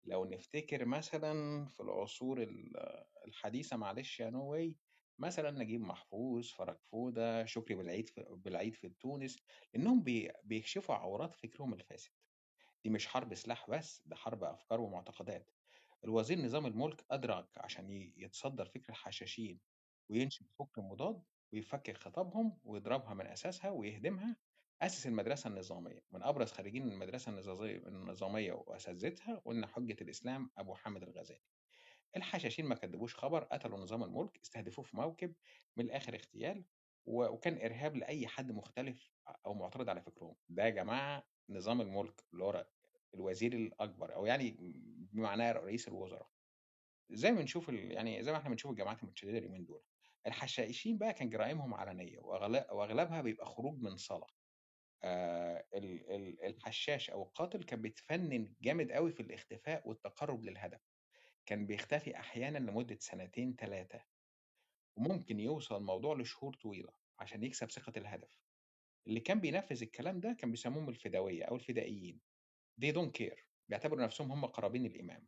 لو 0.03 0.25
نفتكر 0.25 0.85
مثلًا 0.85 1.65
في 1.65 1.79
العصور 1.79 2.43
ال 2.43 2.73
الحديثة 3.27 3.77
معلش 3.77 4.19
يا 4.19 4.31
way 4.31 4.75
مثلًا 5.19 5.51
نجيب 5.51 5.81
محفوظ، 5.81 6.49
فرج 6.51 6.77
فودة، 6.81 7.45
شكري 7.45 7.75
بالعيد 7.75 8.09
ف 8.09 8.19
بالعيد 8.19 8.75
في 8.75 8.89
تونس، 8.89 9.39
إنهم 9.75 10.03
بي 10.03 10.31
بيكشفوا 10.43 10.95
عورات 10.95 11.35
فكرهم 11.35 11.73
الفاسد. 11.73 12.11
دي 12.83 12.89
مش 12.89 13.07
حرب 13.07 13.35
سلاح 13.35 13.69
بس، 13.69 14.03
ده 14.07 14.15
حرب 14.15 14.43
أفكار 14.43 14.81
ومعتقدات. 14.81 15.51
الوزير 16.03 16.39
نظام 16.39 16.65
الملك 16.65 17.05
أدرك 17.11 17.49
عشان 17.57 17.89
ي 17.89 18.13
يتصدى 18.17 18.63
لفكر 18.63 18.89
الحشاشين 18.89 19.59
وينشئ 20.09 20.45
فكر 20.59 20.81
مضاد 20.81 21.23
ويفكك 21.53 21.97
خطابهم 21.97 22.59
ويضربها 22.63 23.13
من 23.13 23.27
أساسها 23.27 23.71
ويهدمها، 23.71 24.37
أسس 24.81 25.07
المدرسة 25.07 25.47
النظامية، 25.47 26.05
من 26.11 26.23
أبرز 26.23 26.51
خريجين 26.51 26.87
المدرسة 26.91 27.31
النظامية 27.87 28.53
وأساتذتها 28.53 29.35
قلنا 29.45 29.67
حجة 29.67 29.97
الإسلام 30.01 30.51
أبو 30.57 30.75
حامد 30.75 31.03
الغزالي. 31.03 31.41
الحشاشين 32.17 32.65
ما 32.65 32.75
كدبوش 32.75 33.15
خبر، 33.15 33.43
قتلوا 33.43 33.77
نظام 33.77 34.03
الملك، 34.03 34.39
استهدفوه 34.43 34.85
في 34.85 34.97
موكب، 34.97 35.35
من 35.77 35.85
الآخر 35.85 36.15
اغتيال، 36.15 36.65
وكان 37.05 37.57
إرهاب 37.65 37.95
لأي 37.95 38.27
حد 38.27 38.51
مختلف 38.51 39.11
أو 39.45 39.53
معترض 39.53 39.89
على 39.89 40.01
فكرهم. 40.01 40.35
ده 40.49 40.63
يا 40.65 40.69
جماعة 40.69 41.23
نظام 41.49 41.81
الملك 41.81 42.23
اللي 42.33 42.43
هو 42.43 42.67
الوزير 43.13 43.53
الأكبر 43.53 44.15
أو 44.15 44.25
يعني 44.25 44.55
بمعناه 45.13 45.51
رئيس 45.51 45.87
الوزراء. 45.87 46.29
زي 47.11 47.31
ما 47.31 47.39
بنشوف 47.39 47.69
ال 47.69 47.91
يعني 47.91 48.23
زي 48.23 48.31
ما 48.31 48.37
إحنا 48.37 48.49
بنشوف 48.49 48.71
الجماعات 48.71 49.03
المتشددة 49.03 49.37
اليومين 49.37 49.65
دول. 49.65 49.83
الحشاشين 50.27 50.97
بقى 50.97 51.13
كان 51.13 51.29
جرائمهم 51.29 51.73
علنية 51.73 52.19
وأغل 52.19 52.55
وأغلبها 52.71 53.21
بيبقى 53.21 53.45
خروج 53.45 53.79
من 53.81 53.97
صلاة. 53.97 54.27
ال 55.03 56.45
الحشاش 56.45 57.09
أو 57.09 57.23
القاتل 57.23 57.63
كان 57.63 57.81
بيتفنن 57.81 58.55
جامد 58.61 58.91
أوي 58.91 59.11
في 59.11 59.19
الاختفاء 59.19 59.89
والتقرب 59.89 60.43
للهدف. 60.43 60.81
كان 61.45 61.67
بيختفي 61.67 62.17
أحيانًا 62.17 62.57
لمدة 62.57 62.97
سنتين، 62.99 63.55
3 63.55 64.03
وممكن 64.97 65.39
يوصل 65.39 65.75
الموضوع 65.77 66.15
لشهور 66.17 66.53
طويلة 66.55 66.93
عشان 67.19 67.43
يكسب 67.43 67.71
ثقة 67.71 67.93
الهدف. 67.97 68.41
اللي 69.07 69.19
كان 69.19 69.39
بينفذ 69.39 69.81
الكلام 69.83 70.19
ده 70.19 70.33
كان 70.39 70.51
بيسموهم 70.51 70.89
الفدوية 70.89 71.43
أو 71.43 71.55
الفدائيين. 71.55 72.21
They 72.77 72.91
don't 72.93 73.11
care 73.21 73.39
بيعتبروا 73.69 74.03
نفسهم 74.05 74.31
هم 74.31 74.45
قرابين 74.45 74.85
الإمام. 74.85 75.27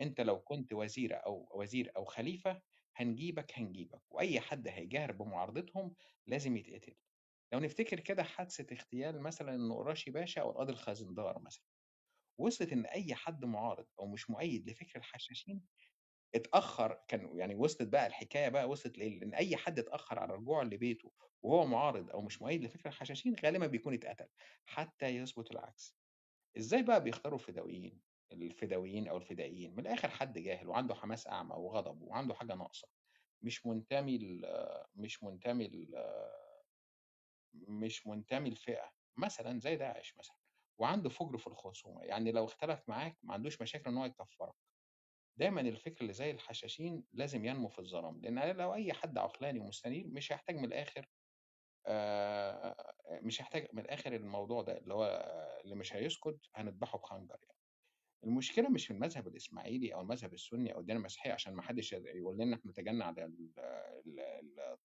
أنت 0.00 0.20
لو 0.20 0.40
كنت 0.42 0.72
وزيرة 0.72 1.16
أو 1.16 1.48
وزير 1.60 1.92
أو 1.96 2.04
خليفة 2.04 2.62
هنجيبك، 2.96 3.58
هنجيبك، 3.58 4.02
وأي 4.10 4.40
حد 4.40 4.68
هيجاهر 4.68 5.12
بمعارضتهم 5.12 5.94
لازم 6.26 6.56
يتقتل. 6.56 6.94
لو 7.52 7.60
نفتكر 7.60 8.00
كده 8.00 8.22
حادثة 8.22 8.76
اغتيال 8.76 9.22
مثلًا 9.22 9.54
النقراشي 9.54 10.10
باشا 10.10 10.40
أو 10.42 10.50
القاضي 10.50 10.72
الخزندار 10.72 11.38
مثلًا. 11.40 11.64
وصلت 12.38 12.72
إن 12.72 12.86
أي 12.86 13.14
حد 13.14 13.44
معارض 13.44 13.86
أو 14.00 14.06
مش 14.06 14.30
مؤيد 14.30 14.70
لفكر 14.70 14.98
الحشاشين 14.98 15.62
اتأخر 16.34 17.00
كان 17.08 17.38
يعني 17.38 17.54
وصلت 17.54 17.88
بقى 17.88 18.06
الحكاية 18.06 18.48
بقى 18.48 18.68
وصلت 18.68 18.98
لإيه؟ 18.98 19.20
لإن 19.20 19.34
أي 19.34 19.56
حد 19.56 19.78
اتأخر 19.78 20.18
على 20.18 20.34
رجوعه 20.34 20.64
لبيته 20.64 21.12
وهو 21.42 21.66
معارض 21.66 22.10
أو 22.10 22.22
مش 22.22 22.42
مؤيد 22.42 22.64
لفكر 22.64 22.88
الحشاشين 22.88 23.36
غالبًا 23.44 23.66
بيكون 23.66 23.94
اتقتل، 23.94 24.28
حتى 24.66 25.06
يثبت 25.06 25.50
العكس. 25.50 26.01
إزاي 26.58 26.82
بقى 26.82 27.04
بيختاروا 27.04 27.38
الفدويين 27.38 28.02
الفدويين 28.32 29.08
أو 29.08 29.16
الفدائيين؟ 29.16 29.72
من 29.72 29.80
الآخر 29.80 30.08
حد 30.10 30.38
جاهل 30.38 30.68
وعنده 30.68 30.94
حماس 30.94 31.26
أعمى 31.26 31.54
وغضب 31.56 32.02
وعنده 32.02 32.34
حاجة 32.34 32.54
ناقصة، 32.54 32.88
مش 33.42 33.66
منتمي 33.66 34.18
ل 34.18 34.42
مش 34.94 35.22
منتمي 35.22 35.68
ل 35.68 35.94
مش 37.54 38.06
منتمي 38.06 38.50
لفئة، 38.50 38.90
مثلًا 39.16 39.58
زي 39.58 39.76
داعش 39.76 40.16
مثلًا، 40.18 40.36
وعنده 40.78 41.08
فُجر 41.08 41.38
في 41.38 41.46
الخصومة، 41.46 42.02
يعني 42.04 42.32
لو 42.32 42.44
اختلف 42.44 42.88
معاك 42.88 43.18
ما 43.22 43.34
عندوش 43.34 43.62
مشاكل 43.62 43.90
إن 43.90 43.96
هو 43.98 44.04
يكفّرك. 44.04 44.54
دايمًا 45.38 45.60
الفكر 45.60 46.02
اللي 46.02 46.12
زي 46.12 46.30
الحشاشين 46.30 47.04
لازم 47.12 47.44
ينمو 47.46 47.68
في 47.68 47.78
الظلام، 47.78 48.20
لإن 48.22 48.56
لو 48.56 48.74
أي 48.74 48.92
حد 48.92 49.18
عقلاني 49.18 49.60
ومستنير 49.60 50.08
مش 50.08 50.32
هيحتاج 50.32 50.56
من 50.56 50.64
الآخر 50.64 51.06
مش 53.22 53.40
هيحتاج 53.42 53.68
من 53.72 53.82
الآخر 53.82 54.14
الموضوع 54.16 54.62
ده، 54.62 54.78
اللي 54.78 54.94
هو 54.94 55.04
اللي 55.64 55.74
مش 55.76 55.96
هيسكت 55.96 56.38
هنذبحه 56.54 56.98
بخنجر 56.98 57.36
يعني. 57.42 57.58
المشكلة 58.24 58.68
مش 58.70 58.86
في 58.86 58.92
المذهب 58.94 59.28
الإسماعيلي 59.28 59.94
أو 59.94 60.00
المذهب 60.00 60.34
السني 60.34 60.74
أو 60.74 60.80
الديانة 60.80 61.00
المسيحية 61.00 61.32
عشان 61.32 61.54
ما 61.54 61.62
حدش 61.62 61.92
يقول 61.92 62.38
لنا 62.38 62.56
إحنا 62.56 62.70
اتجاهلنا 62.70 63.04
على 63.04 63.24
ال 63.24 63.52
ال 64.06 64.20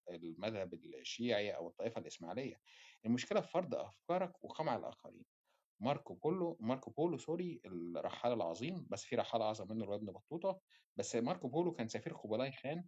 ال 0.09 0.25
المذهب 0.25 0.73
الشيعي 0.73 1.55
أو 1.55 1.67
الطائفة 1.69 2.01
الإسماعيلية، 2.01 2.55
المشكلة 3.05 3.41
في 3.41 3.51
فرض 3.51 3.75
أفكارك 3.75 4.43
وقمع 4.43 4.75
الآخرين. 4.75 5.25
ماركو 5.79 6.13
بولو 6.15 6.57
ماركو 6.61 6.91
بولو 6.91 7.17
sorry 7.17 7.61
الرحّال 7.65 8.33
العظيم، 8.33 8.87
بس 8.91 9.05
في 9.05 9.15
رحّال 9.15 9.41
أعظم 9.41 9.67
منه 9.71 9.85
هو 9.85 9.95
ابن 9.95 10.11
بطوطة، 10.11 10.61
بس 10.95 11.15
ماركو 11.15 11.47
بولو 11.49 11.73
كان 11.73 11.87
سفير 11.87 12.13
قبلاي 12.13 12.51
خان 12.51 12.85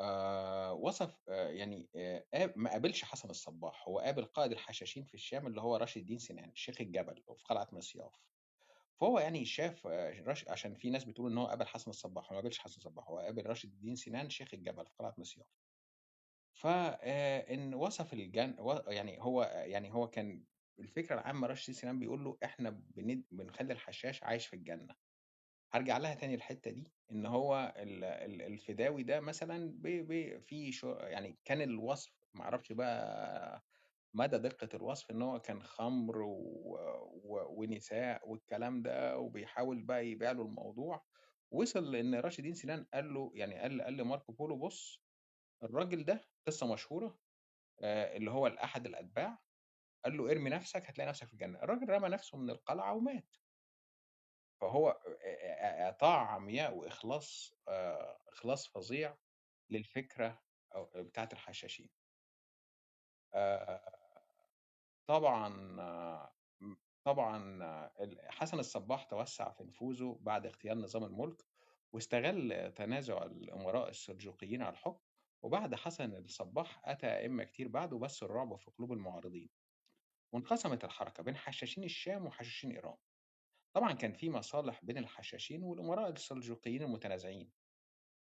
آآ 0.00 0.70
وصف 0.70 1.24
آآ 1.28 1.50
يعني 1.50 1.90
قا 2.34 2.52
ما 2.56 2.70
قابلش 2.70 3.04
حسن 3.04 3.30
الصباح، 3.30 3.88
هو 3.88 3.98
قابل 3.98 4.24
قائد 4.24 4.52
الحشاشين 4.52 5.04
في 5.04 5.14
الشام 5.14 5.46
اللي 5.46 5.60
هو 5.60 5.76
راشد 5.76 6.00
الدين 6.00 6.18
سنان، 6.18 6.52
شيخ 6.54 6.80
الجبل 6.80 7.22
وفي 7.26 7.44
قلعة 7.44 7.68
مصياف. 7.72 8.12
فهو 8.96 9.18
يعني 9.18 9.44
شاف 9.44 9.86
عشان 10.48 10.74
في 10.76 10.90
ناس 10.90 11.04
بتقول 11.04 11.32
إن 11.32 11.38
هو 11.38 11.46
قابل 11.46 11.66
حسن 11.66 11.90
الصباح، 11.90 12.24
هو 12.32 12.36
ما 12.36 12.40
قابلش 12.42 12.58
حسن 12.58 12.76
الصباح، 12.76 13.08
هو 13.10 13.18
قابل 13.18 13.46
راشد 13.46 13.70
الدين 13.72 13.96
سنان 13.96 14.30
شيخ 14.30 14.54
الجبل 14.54 14.86
في 14.86 14.94
قلعة 14.98 15.14
مصياف. 15.18 15.46
ف 16.52 16.66
إن 16.66 17.74
وصف 17.74 18.12
الجن 18.12 18.56
و 18.60 18.72
يعني 18.90 19.20
هو 19.22 19.42
يعني 19.42 19.92
هو 19.92 20.08
كان 20.10 20.44
الفكرة 20.78 21.14
العامة 21.14 21.46
راشد 21.46 21.72
سنان 21.72 21.98
بيقول 21.98 22.24
له 22.24 22.38
إحنا 22.44 22.70
بنخلّي 23.30 23.72
الحشاش 23.72 24.22
عايش 24.24 24.46
في 24.46 24.56
الجنة. 24.56 25.07
هارجع 25.74 25.98
لها 25.98 26.14
تاني 26.14 26.34
الحتّة 26.34 26.70
دي، 26.70 26.92
إن 27.12 27.26
هو 27.26 27.74
ال 27.76 28.04
ال 28.04 28.42
الفداوي 28.42 29.02
ده 29.02 29.20
مثلًا 29.20 29.70
ب 29.72 29.82
ب 29.88 30.38
في 30.40 30.72
ش 30.72 30.84
يعني 30.84 31.38
كان 31.44 31.62
الوصف 31.62 32.12
ما 32.34 32.42
أعرفش 32.44 32.72
بقى 32.72 33.64
مدى 34.14 34.38
دقة 34.38 34.68
الوصف 34.74 35.10
إن 35.10 35.22
هو 35.22 35.40
كان 35.40 35.62
خمر 35.62 36.16
ونساء 37.58 38.28
والكلام 38.30 38.82
ده 38.82 39.18
وبيحاول 39.18 39.82
بقى 39.82 40.06
يبيع 40.08 40.32
له 40.32 40.42
الموضوع، 40.42 41.04
وصل 41.50 41.92
لإن 41.92 42.14
راشد 42.14 42.38
الدين 42.38 42.54
سنان 42.54 42.86
قال 42.94 43.14
له 43.14 43.30
يعني 43.34 43.54
قال 43.60 43.82
قال 43.82 43.96
لماركو 43.96 44.32
بولو 44.32 44.56
بُص، 44.58 45.04
الراجل 45.64 46.04
ده 46.04 46.20
قصة 46.46 46.72
مشهورة 46.74 47.20
آآ 47.82 48.16
اللي 48.16 48.30
هو 48.32 48.46
لأحد 48.46 48.86
الأتباع، 48.86 49.38
قال 50.04 50.16
له: 50.18 50.32
"ارمي 50.32 50.50
نفسك 50.50 50.90
هتلاقي 50.90 51.08
نفسك 51.08 51.26
في 51.28 51.34
الجنة." 51.34 51.58
الراجل 51.62 51.90
رمى 51.90 52.08
نفسه 52.08 52.38
من 52.38 52.50
القلعة 52.50 52.94
ومات. 52.94 53.36
فهو 54.60 55.00
طاعة 56.00 56.26
عمياء 56.26 56.76
وإخلاص 56.76 57.54
آآ 57.68 58.18
إخلاص 58.28 58.68
فظيع 58.68 59.16
للفكرة 59.70 60.42
بتاعة 60.96 61.28
الحشاشين. 61.32 61.90
آآ 63.34 63.80
طبعًا 65.06 65.48
م 66.60 66.76
طبعًا 67.04 67.90
حسن 68.30 68.58
الصباح 68.58 69.04
توسّع 69.04 69.50
في 69.52 69.64
نفوذه 69.64 70.18
بعد 70.22 70.46
اغتيال 70.46 70.80
نظام 70.80 71.04
الملك، 71.04 71.42
واستغل 71.92 72.72
تنازع 72.74 73.22
الأمراء 73.22 73.88
السلجوقيين 73.88 74.62
على 74.62 74.72
الحكم، 74.72 75.00
وبعد 75.42 75.74
حسن 75.74 76.16
الصباح 76.16 76.82
أتى 76.84 77.06
أئمة 77.06 77.44
كتير 77.44 77.68
بعده 77.68 77.96
وبثوا 77.96 78.28
الرعب 78.28 78.56
في 78.56 78.70
قلوب 78.70 78.92
المعارضين. 78.92 79.50
وانقسمت 80.32 80.84
الحركة 80.84 81.22
بين 81.22 81.36
حشاشين 81.36 81.84
الشام 81.84 82.26
وحشاشين 82.26 82.72
إيران. 82.72 82.96
طبعًا 83.74 83.92
كان 83.92 84.12
في 84.12 84.30
مصالح 84.30 84.84
بين 84.84 84.98
الحشاشين 84.98 85.62
والأمراء 85.62 86.10
السلجوقيين 86.10 86.82
المتنازعين. 86.82 87.52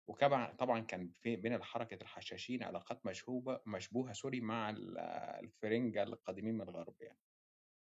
وكبع 0.07 0.53
طبعًا 0.55 0.79
كان 0.79 1.13
في 1.21 1.35
بين 1.35 1.53
الحركة 1.53 2.03
الحشاشين 2.03 2.63
علاقات 2.63 3.05
مشهوبة 3.05 3.61
مشبوهة 3.67 4.13
سوري 4.13 4.41
مع 4.41 4.69
ال 4.69 4.97
الفرنجة 5.43 6.03
القادمين 6.03 6.55
من 6.55 6.69
الغرب 6.69 6.95
يعني، 7.01 7.19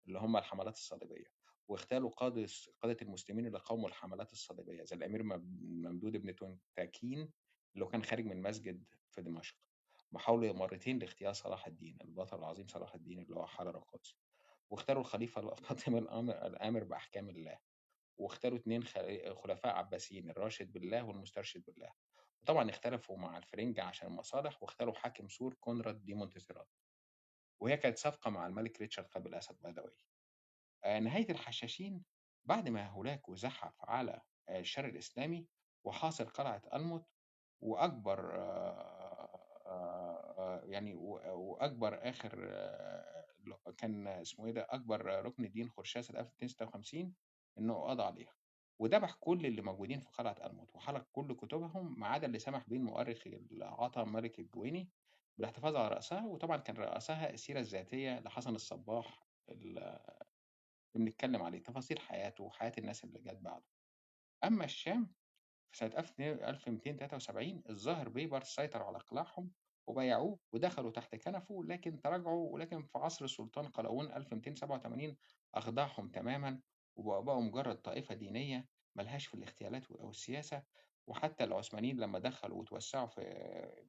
اللي 0.07 0.19
هم 0.19 0.37
الحملات 0.37 0.75
الصليبية، 0.75 1.25
واغتالوا 1.69 2.09
قادة 2.09 2.47
قادة 2.83 2.97
المسلمين 3.01 3.47
اللي 3.47 3.59
قاوموا 3.59 3.89
الحملات 3.89 4.31
الصليبية 4.33 4.83
زي 4.83 4.95
الأمير 4.95 5.23
مم 5.23 5.57
مودود 5.61 6.17
بن 6.17 6.35
التونتكين 6.35 7.33
اللي 7.75 7.85
كان 7.87 8.03
خارج 8.03 8.25
من 8.25 8.41
مسجد 8.41 8.85
في 9.11 9.21
دمشق، 9.21 9.57
وحاولوا 10.11 10.53
مرتين 10.53 10.99
لاغتيال 10.99 11.35
صلاح 11.35 11.67
الدين، 11.67 11.97
البطل 12.01 12.39
العظيم 12.39 12.67
صلاح 12.67 12.95
الدين 12.95 13.19
اللي 13.21 13.35
هو 13.35 13.47
حرر 13.47 13.77
القدس. 13.77 14.17
واغتالوا 14.69 15.01
الخليفة 15.01 15.53
الفاطمي 15.53 15.97
الآمر 16.05 16.45
الآمر 16.47 16.83
بأحكام 16.83 17.29
الله 17.29 17.59
واغتالوا 18.17 18.57
اتنين 18.59 18.83
خل- 18.83 19.35
خلفاء 19.35 19.75
عباسيين 19.75 20.29
الراشد 20.29 20.73
بالله 20.73 21.03
والمسترشد 21.03 21.65
بالله. 21.65 21.93
وطبعا 22.41 22.69
اختلفوا 22.69 23.17
مع 23.17 23.37
الفرنجة 23.37 23.83
عشان 23.83 24.07
المصالح 24.07 24.63
واغتالوا 24.63 24.93
حاكم 24.93 25.29
صور 25.29 25.53
كونراد 25.53 26.05
دي 26.05 26.13
مونتسيرات 26.13 26.69
وهي 27.61 27.77
كانت 27.77 27.97
صفقة 27.97 28.31
مع 28.31 28.47
الملك 28.47 28.81
ريتشارد 28.81 29.07
قلب 29.07 29.27
الأسد 29.27 29.57
واي 29.65 29.75
آه، 30.83 30.99
نهاية 30.99 31.31
الحشاشين 31.31 32.05
بعد 32.45 32.69
ما 32.69 32.87
هولاكو 32.87 33.35
زحف 33.35 33.75
على 33.81 34.21
آه، 34.49 34.59
الشرق 34.59 34.89
الإسلامي 34.89 35.47
وحاصر 35.85 36.23
قلعة 36.29 36.61
ألموت 36.73 37.05
وأكبر 37.61 38.35
آه، 38.41 38.96
يعني 40.63 40.95
و- 40.95 41.21
وأكبر 41.39 42.09
آخر 42.09 42.47
آه، 42.51 43.25
كان 43.77 44.07
اسمه 44.07 44.45
إيه 44.45 44.51
ده 44.51 44.67
أكبر 44.69 45.05
ركن 45.25 45.51
دين 45.51 45.69
خرشاسة 45.69 46.19
1256 46.19 47.15
إنه 47.57 47.83
قضى 47.83 48.03
عليها. 48.03 48.33
وذبح 48.79 49.13
كل 49.19 49.45
اللي 49.45 49.61
موجودين 49.61 49.99
في 49.99 50.09
قلعة 50.09 50.35
ألموت 50.45 50.75
وحرق 50.75 51.07
كل 51.11 51.35
كتبهم 51.35 51.99
ما 51.99 52.07
عدا 52.07 52.27
اللي 52.27 52.39
سمح 52.39 52.63
بيه 52.69 52.77
المؤرخ 52.77 53.27
العطا 53.27 54.03
ملك 54.03 54.39
الجويني 54.39 54.89
بالاحتفاظ 55.37 55.75
على 55.75 55.87
رأسها. 55.95 56.25
وطبعا 56.25 56.57
كان 56.57 56.75
رأسها 56.77 57.29
السيرة 57.29 57.59
الذاتية 57.59 58.19
لحسن 58.19 58.55
الصباح 58.55 59.27
ال- 59.49 59.77
اللي 60.95 61.05
بنتكلم 61.05 61.41
عليه 61.43 61.63
تفاصيل 61.63 61.99
حياته 61.99 62.43
وحياة 62.43 62.71
الناس 62.77 63.03
اللي 63.03 63.19
جت 63.19 63.37
بعده. 63.37 63.65
أما 64.43 64.65
الشام 64.65 65.13
في 65.71 65.77
سنة 65.77 65.99
1273 65.99 67.63
الظاهر 67.69 68.09
بيبرس 68.09 68.55
سيطر 68.55 68.83
على 68.83 68.97
قلاعهم 68.97 69.51
وبايعوه 69.87 70.39
ودخلوا 70.53 70.91
تحت 70.91 71.15
كنفه 71.15 71.63
لكن 71.65 71.99
تراجعوا 71.99 72.53
ولكن 72.53 72.83
في 72.83 72.97
عصر 72.97 73.25
السلطان 73.25 73.67
قلاوون 73.67 74.11
1287 74.13 75.17
أخضعهم 75.55 76.09
تماما 76.09 76.61
وبقوا 76.95 77.41
مجرد 77.41 77.75
طائفة 77.81 78.15
دينية 78.15 78.67
ملهاش 78.95 79.27
في 79.27 79.33
الاغتيالات 79.33 79.91
أو 79.91 80.09
السياسة. 80.09 80.63
وحتى 81.07 81.43
العثمانيين 81.43 81.99
لما 81.99 82.19
دخلوا 82.19 82.59
وتوسعوا 82.59 83.07
في 83.07 83.21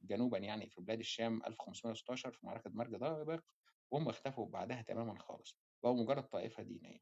جنوبا 0.03 0.37
يعني 0.37 0.69
في 0.69 0.81
بلاد 0.81 0.99
الشام 0.99 1.45
1516 1.45 2.31
في 2.31 2.45
معركة 2.45 2.69
مرج 2.69 2.95
ضابق 2.95 3.43
وهم 3.91 4.09
اختفوا 4.09 4.45
بعدها 4.45 4.81
تماما 4.81 5.19
خالص. 5.19 5.57
بقوا 5.83 5.95
مجرد 5.95 6.23
طائفة 6.23 6.63
دينية. 6.63 6.99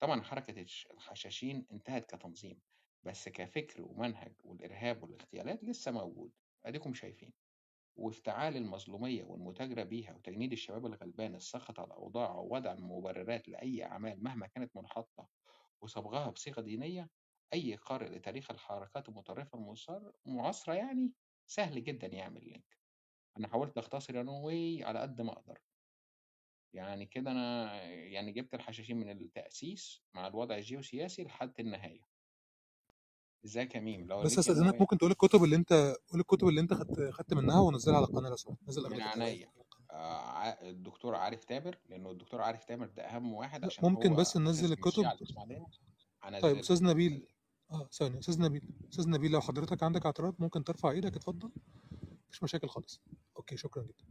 طبعا 0.00 0.22
حركة 0.22 0.66
الحشاشين 0.90 1.66
انتهت 1.72 2.14
كتنظيم 2.14 2.60
بس 3.02 3.28
كفكر 3.28 3.82
ومنهج 3.82 4.34
والإرهاب 4.44 5.02
والاغتيالات 5.02 5.64
لسه 5.64 5.92
موجود. 5.92 6.32
أديكم 6.66 6.94
شايفين. 6.94 7.43
وافتعال 7.96 8.56
المظلومية 8.56 9.24
والمتاجرة 9.24 9.82
بيها 9.82 10.14
وتجنيد 10.14 10.52
الشباب 10.52 10.86
الغلبان 10.86 11.34
السخط 11.34 11.80
على 11.80 11.86
الأوضاع 11.86 12.34
ووضع 12.34 12.72
المبررات 12.72 13.48
لأي 13.48 13.84
أعمال 13.84 14.24
مهما 14.24 14.46
كانت 14.46 14.76
منحطة 14.76 15.28
وصبغها 15.80 16.30
بصيغة 16.30 16.60
دينية 16.60 17.10
أي 17.54 17.74
قارئ 17.76 18.08
لتاريخ 18.08 18.50
الحركات 18.50 19.08
المتطرفة 19.08 19.74
المعاصرة 20.26 20.74
يعني 20.74 21.14
سهل 21.46 21.84
جدا 21.84 22.06
يعمل 22.06 22.44
لينك 22.44 22.78
أنا 23.38 23.48
حاولت 23.48 23.78
أختصر 23.78 24.16
يا 24.16 24.22
نوي 24.22 24.84
على 24.84 25.00
قد 25.00 25.22
ما 25.22 25.32
أقدر. 25.32 25.58
يعني 26.72 27.06
كده 27.06 27.30
أنا 27.30 27.74
يعني 27.84 28.32
جبت 28.32 28.54
الحشاشين 28.54 28.96
من 28.96 29.10
التأسيس 29.10 30.04
مع 30.14 30.26
الوضع 30.26 30.56
الجيوسياسي 30.56 31.24
لحد 31.24 31.60
النهاية. 31.60 32.13
ازيك 33.44 33.74
يا 33.74 33.80
ميم 33.80 34.06
لو 34.06 34.22
بس 34.22 34.38
استاذنك 34.38 34.80
ممكن 34.80 34.98
تقول 34.98 35.10
الكتب 35.10 35.44
اللي 35.44 35.56
أنت 35.56 35.72
قول 36.10 36.20
الكتب 36.20 36.48
اللي 36.48 36.60
أنت 36.60 36.74
خدت 36.74 37.10
خدت 37.10 37.34
منها 37.34 37.60
ونزلها 37.60 37.96
على 37.96 38.06
القناه 38.06 38.30
لو 38.30 38.36
سمحت 38.36 38.58
نزل 38.68 38.90
من 38.90 39.00
عينيا. 39.00 39.48
آه، 39.90 40.48
الدكتور 40.70 41.14
عارف 41.14 41.44
تامر 41.44 41.78
لأنه 41.88 42.10
الدكتور 42.10 42.40
عارف 42.40 42.64
تامر 42.64 42.86
ده 42.86 43.02
أهم 43.02 43.32
واحد 43.32 43.64
عشان 43.64 43.84
ممكن 43.84 44.14
بس 44.14 44.36
ننزل 44.36 44.72
الكتب. 44.72 45.04
طيب 46.42 46.56
أستاذ 46.56 46.84
نبيل. 46.84 47.26
آه 47.70 47.88
ثانية 47.92 48.18
أستاذ 48.18 48.40
نبيل. 48.40 48.62
أستاذ 48.90 49.10
نبيل 49.10 49.30
لو 49.32 49.40
حضرتك 49.40 49.82
عندك 49.82 50.06
اعتراض 50.06 50.34
ممكن 50.38 50.64
ترفع 50.64 50.90
إيدك. 50.90 51.16
اتفضل. 51.16 51.50
مفيش 52.28 52.42
مشاكل 52.42 52.68
خالص. 52.68 53.00
أوكي 53.36 53.56
شكرا 53.56 53.82
جدا. 53.82 54.04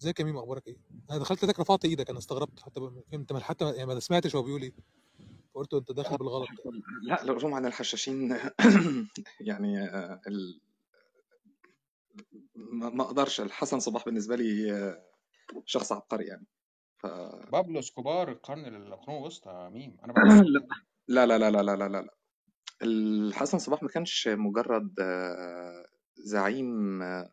ازيك 0.00 0.20
يا 0.20 0.24
ميم 0.24 0.36
أخبارك 0.36 0.66
إيه؟ 0.66 0.76
أنا 1.10 1.18
دخلت 1.18 1.44
لك 1.44 1.60
رفعت 1.60 1.84
إيدك. 1.84 2.10
أنا 2.10 2.18
استغربت. 2.18 2.60
حتى 2.60 2.80
فهمت. 3.10 3.42
حتى 3.42 3.70
يعني 3.70 3.86
ما 3.86 4.00
سمعتش 4.00 4.36
هو 4.36 4.42
بيقول 4.42 4.62
إيه. 4.62 4.72
فقلت 5.54 5.74
انت 5.74 5.92
داخل 5.92 6.16
بالغلط. 6.16 6.48
لا 7.02 7.22
الرسوم 7.22 7.54
عن 7.54 7.66
الحشاشين 7.66 8.38
يعني 9.48 9.80
آه، 9.80 10.20
ال... 10.26 10.60
ما 12.54 12.90
ما 12.90 13.02
أقدرش 13.02 13.40
الحسن 13.40 13.80
صباح 13.80 14.04
بالنسبة 14.04 14.36
لي 14.36 14.72
آه، 14.72 15.02
شخص 15.64 15.92
عبقري 15.92 16.26
يعني. 16.26 16.46
ف 16.98 17.06
بابلو 17.52 17.78
إسكوبار 17.78 18.30
القرن 18.30 18.66
القرون 18.66 19.18
الوسطى 19.18 19.50
يا 19.50 19.68
ميم. 19.68 19.96
أنا 20.04 20.14
لا 21.08 21.26
لا 21.26 21.38
لا 21.38 21.50
لا 21.50 21.62
لا 21.62 21.76
لا 21.76 21.88
لا 21.88 22.02
لا. 22.02 22.14
الحسن 22.82 23.58
صباح 23.58 23.82
ما 23.82 23.88
كانش 23.88 24.28
مجرد 24.28 25.00
آه، 25.00 25.86
زعيم 26.16 27.02
آه، 27.02 27.30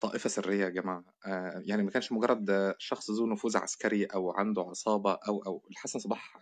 طائفة 0.00 0.28
سرية 0.28 0.64
يا 0.64 0.68
جماعة. 0.68 1.04
آه، 1.26 1.62
يعني 1.64 1.82
ما 1.82 1.90
كانش 1.90 2.12
مجرد 2.12 2.50
آه، 2.50 2.74
شخص 2.78 3.10
ذو 3.10 3.26
نفوذ 3.26 3.56
عسكري 3.56 4.04
أو 4.04 4.30
عنده 4.30 4.62
عصابة 4.62 5.18
أو 5.28 5.42
أو 5.46 5.62
الحسن 5.70 5.98
صباح 5.98 6.36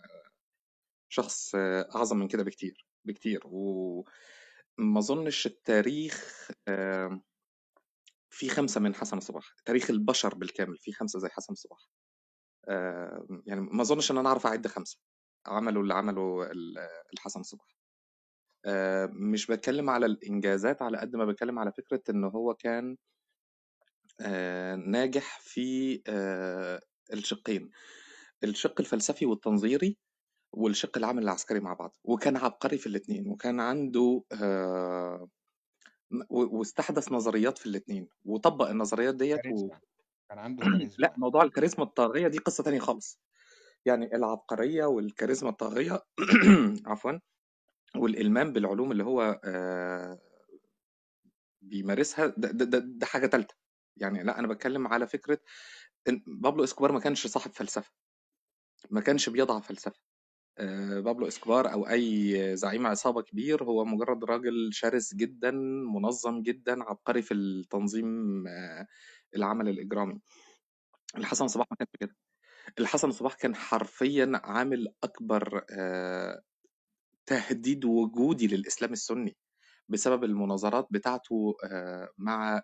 شخص 1.09 1.55
أعظم 1.95 2.17
من 2.19 2.29
كده 2.29 2.43
بكتير 2.43 2.87
بكتير. 3.05 3.41
وما 3.45 4.99
أظنش 4.99 5.47
التاريخ 5.47 6.49
آه، 6.69 7.21
في 8.31 8.49
خمسة 8.49 8.81
من 8.81 8.95
حسن 8.95 9.21
صباح 9.21 9.55
تاريخ 9.65 9.91
البشر 9.91 10.35
بالكامل 10.35 10.77
في 10.79 10.93
خمسة 10.93 11.19
زي 11.19 11.29
حسن 11.29 11.55
صباح. 11.55 11.79
آه، 12.69 13.27
يعني 13.47 13.61
ما 13.61 13.83
أظنش 13.83 14.11
إن 14.11 14.19
أنا 14.19 14.29
أعرف 14.29 14.47
أعد 14.47 14.67
خمسة 14.67 14.99
عملوا 15.47 15.83
اللي 15.83 15.95
عمله 15.95 16.43
ال- 16.43 16.79
الحسن 17.15 17.43
صباح. 17.43 17.77
آه، 18.65 19.07
مش 19.13 19.47
بتكلم 19.47 19.91
على 19.91 20.07
الإنجازات 20.07 20.83
على 20.83 20.99
قد 20.99 21.17
ما 21.17 21.25
بتكلم 21.25 21.59
على 21.59 21.73
فكرة 21.73 22.03
إن 22.11 22.25
هو 22.25 22.55
كان 22.55 22.97
ناجح 24.87 25.41
في 25.41 26.03
الشقين. 27.13 27.71
الشق 28.45 28.81
الفلسفي 28.81 29.27
والتنظيري 29.27 29.99
والشق 30.53 30.99
العمل 30.99 31.23
العسكري 31.23 31.61
مع 31.61 31.73
بعض 31.75 31.95
وكان 32.05 32.37
عبقري 32.37 32.79
في 32.79 32.87
الاثنين 32.87 33.29
وكان 33.29 33.61
عنده 33.61 34.23
آه، 34.33 35.29
واستحدث 36.31 37.13
نظريات 37.13 37.59
في 37.59 37.67
الاثنين 37.67 38.09
وطبق 38.25 38.69
النظريات 38.69 39.15
ديت 39.15 39.41
و... 39.47 39.69
كان 40.29 40.39
عنده 40.39 40.63
لا 40.99 41.09
كاريزما 41.09 41.13
موضوع 41.17 41.43
الكاريزما 41.43 41.85
الطاغية 41.85 42.29
دي 42.29 42.39
قصة 42.39 42.65
تانية 42.65 42.79
خالص. 42.79 43.21
يعني 43.87 44.17
العبقرية 44.17 44.85
والكاريزما 44.85 45.51
الطاغية 45.51 46.03
عفوا 46.87 47.13
والإلمام 47.97 48.53
بالعلوم 48.53 48.93
اللي 48.93 49.05
هو 49.05 49.41
آه، 49.45 50.19
بيمارسها 51.63 52.27
ده, 52.27 52.51
ده, 52.51 52.65
ده, 52.65 52.79
ده 52.79 53.07
حاجة 53.07 53.27
تالتة. 53.27 53.55
يعني 53.97 54.23
لا 54.23 54.39
أنا 54.39 54.49
بتكلم 54.49 54.87
على 54.89 55.07
فكرة 55.07 55.39
إن 56.09 56.23
بابلو 56.27 56.65
إسكوبار 56.65 56.93
ما 56.93 57.01
كانش 57.01 57.27
صاحب 57.27 57.53
فلسفة 57.53 57.93
ما 58.91 59.01
كانش 59.01 59.29
بيضع 59.29 59.61
فلسفة. 59.61 60.01
آه، 60.01 60.18
بابلو 61.01 61.27
اسكوبار 61.29 61.73
أو 61.73 61.89
أي 61.89 62.57
زعيم 62.57 62.87
عصابة 62.87 63.23
كبير 63.23 63.65
هو 63.65 63.85
مجرد 63.85 64.25
راجل 64.25 64.69
شرس 64.73 65.15
جدا 65.15 65.51
منظم 65.95 66.43
جدا 66.43 66.83
عبقري 66.85 67.23
في 67.23 67.35
التنظيم 67.35 68.47
آه، 68.47 68.87
العمل 69.37 69.69
الإجرامي. 69.69 70.21
الحسن 71.17 71.49
صباح 71.49 71.67
ما 71.71 71.77
كانش 71.77 71.91
كده. 72.01 72.17
الحسن 72.79 73.11
صباح 73.11 73.35
كان 73.35 73.55
حرفيا 73.55 74.33
عامل 74.45 74.89
أكبر 75.05 75.65
آه، 75.71 76.43
تهديد 77.27 77.85
وجودي 77.85 78.47
للإسلام 78.47 78.93
السني 78.93 79.37
بسبب 79.89 80.25
المناظرات 80.25 80.87
بتاعته 80.91 81.55
آه، 81.65 82.09
مع 82.19 82.63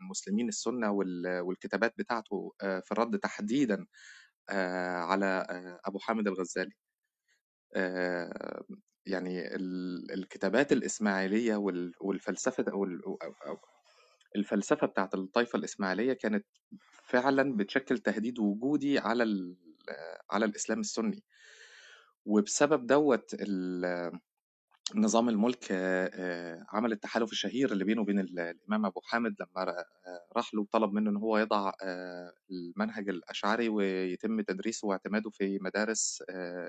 المسلمين 0.00 0.48
السنة 0.48 0.90
وال- 0.90 1.40
والكتابات 1.40 1.94
بتاعته 1.98 2.52
آه، 2.62 2.80
في 2.80 2.92
الرد 2.92 3.18
تحديدا 3.18 3.86
آه، 4.50 4.96
على 4.96 5.46
آه، 5.50 5.80
أبو 5.84 5.98
حامد 5.98 6.28
الغزالي. 6.28 6.72
آه، 7.74 8.64
يعني 9.06 9.54
ال- 9.56 10.12
الكتابات 10.12 10.72
الإسماعيلية 10.72 11.56
وال- 11.56 11.92
والفلسفة 12.00 12.64
أو 12.72 12.84
ال- 12.84 13.02
أو- 13.04 13.46
أو 13.46 13.56
الفلسفة 14.36 14.86
بتاعت 14.86 15.14
الطائفة 15.14 15.56
الإسماعيلية 15.58 16.12
كانت 16.12 16.46
فعلا 17.04 17.56
بتشكل 17.56 17.98
تهديد 17.98 18.38
وجودي 18.38 18.98
على 18.98 19.54
على 20.30 20.44
الإسلام 20.44 20.80
السني. 20.80 21.22
وبسبب 22.26 22.86
دوت 22.86 23.34
نظام 24.94 25.28
الملك 25.28 25.72
آه، 25.72 26.10
آه، 26.14 26.66
عمل 26.68 26.92
التحالف 26.92 27.32
الشهير 27.32 27.72
اللي 27.72 27.84
بينه 27.84 28.00
وبين 28.00 28.18
ال- 28.20 28.38
الإمام 28.40 28.86
أبو 28.86 29.00
حامد 29.00 29.34
لما 29.40 29.68
آه، 29.70 29.84
راح 30.36 30.54
له 30.54 30.60
وطلب 30.60 30.92
منه 30.92 31.10
إن 31.10 31.16
هو 31.16 31.38
يضع 31.38 31.72
المنهج 32.50 33.08
الأشعري 33.08 33.68
ويتم 33.68 34.40
تدريسه 34.40 34.88
واعتماده 34.88 35.30
في 35.30 35.58
مدارس 35.62 36.22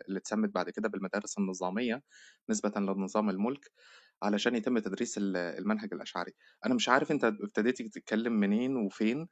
اللي 0.07 0.19
اتسمت 0.19 0.49
بعد 0.49 0.69
كده 0.69 0.89
بالمدارس 0.89 1.37
النظامية 1.37 2.03
نسبة 2.49 2.71
لنظام 2.77 3.29
الملك 3.29 3.71
علشان 4.23 4.55
يتم 4.55 4.79
تدريس 4.79 5.17
ال- 5.17 5.37
المنهج 5.37 5.93
الأشعري. 5.93 6.31
أنا 6.65 6.73
مش 6.73 6.89
عارف 6.89 7.11
أنت 7.11 7.23
ابتديت 7.23 7.81
تتكلم 7.81 8.33
منين 8.33 8.75
وفين. 8.75 9.27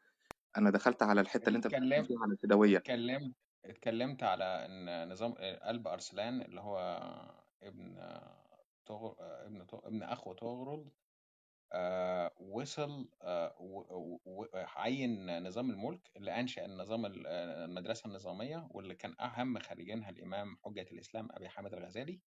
أنا 0.58 0.70
دخلت 0.70 1.04
على 1.04 1.22
الحتة 1.22 1.48
اللي 1.48 1.58
أنت 1.58 1.68
بتتكلم 1.68 1.84
اتكلمت 1.94 2.08
فيها 2.08 2.18
على 2.24 2.34
الفدوية. 2.34 2.78
اتكلمت 2.78 3.34
اتكلمت 3.66 4.24
على 4.24 4.44
إن 4.46 5.10
نظام 5.12 5.34
قلب 5.64 5.88
أرسلان 5.88 6.42
اللي 6.42 6.62
هو 6.62 6.80
ابن 7.64 7.98
طغر 8.86 9.16
ابن 9.20 9.66
طغ... 9.66 9.88
ابن 9.88 10.04
أخو 10.04 10.34
طغرل 10.34 10.92
آه، 11.74 12.32
وصل 12.40 13.10
آه، 13.22 13.56
و- 13.60 14.18
و- 14.26 14.48
وعين 14.54 15.44
نظام 15.44 15.70
الملك 15.72 16.12
اللي 16.18 16.40
أنشأ 16.40 16.66
النظام 16.66 17.06
ال- 17.06 17.28
آه، 17.28 17.66
المدرسة 17.66 18.08
النظامية 18.08 18.68
واللي 18.72 18.96
كان 18.96 19.16
أهم 19.22 19.60
خريجينها 19.60 20.10
الإمام 20.10 20.58
حجة 20.66 20.82
الإسلام 20.92 21.28
أبي 21.32 21.50
حامد 21.50 21.74
الغزالي 21.74 22.22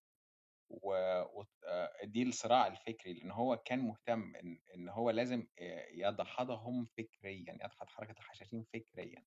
ودي 0.71 2.23
الصراع 2.23 2.67
الفكري 2.67 3.13
لأن 3.15 3.31
هو 3.31 3.57
كان 3.57 3.79
مهتم 3.79 4.37
ان 4.37 4.59
إن 4.75 4.89
هو 4.89 5.11
لازم 5.11 5.47
آه، 5.59 5.87
يدحضهم 5.91 6.85
فكريا 6.85 7.55
يدحض 7.55 7.89
حركة 7.89 8.13
الحشاشين 8.19 8.65
فكريا. 8.75 9.27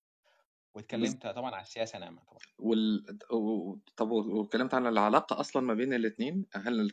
واتكلمت 0.78 1.28
طبعا 1.28 1.52
على 1.56 1.62
السياسة 1.64 2.00
نعمه 2.00 2.22
طبعا. 2.22 2.40
وال... 2.60 3.18
و- 3.32 3.78
طب 3.98 4.12
واتكلمت 4.12 4.74
عن 4.74 4.88
العلاقة 4.88 5.40
أصلا 5.40 5.62
ما 5.62 5.74
بين 5.74 5.94
الاتنين 5.94 6.46
هل 6.54 6.92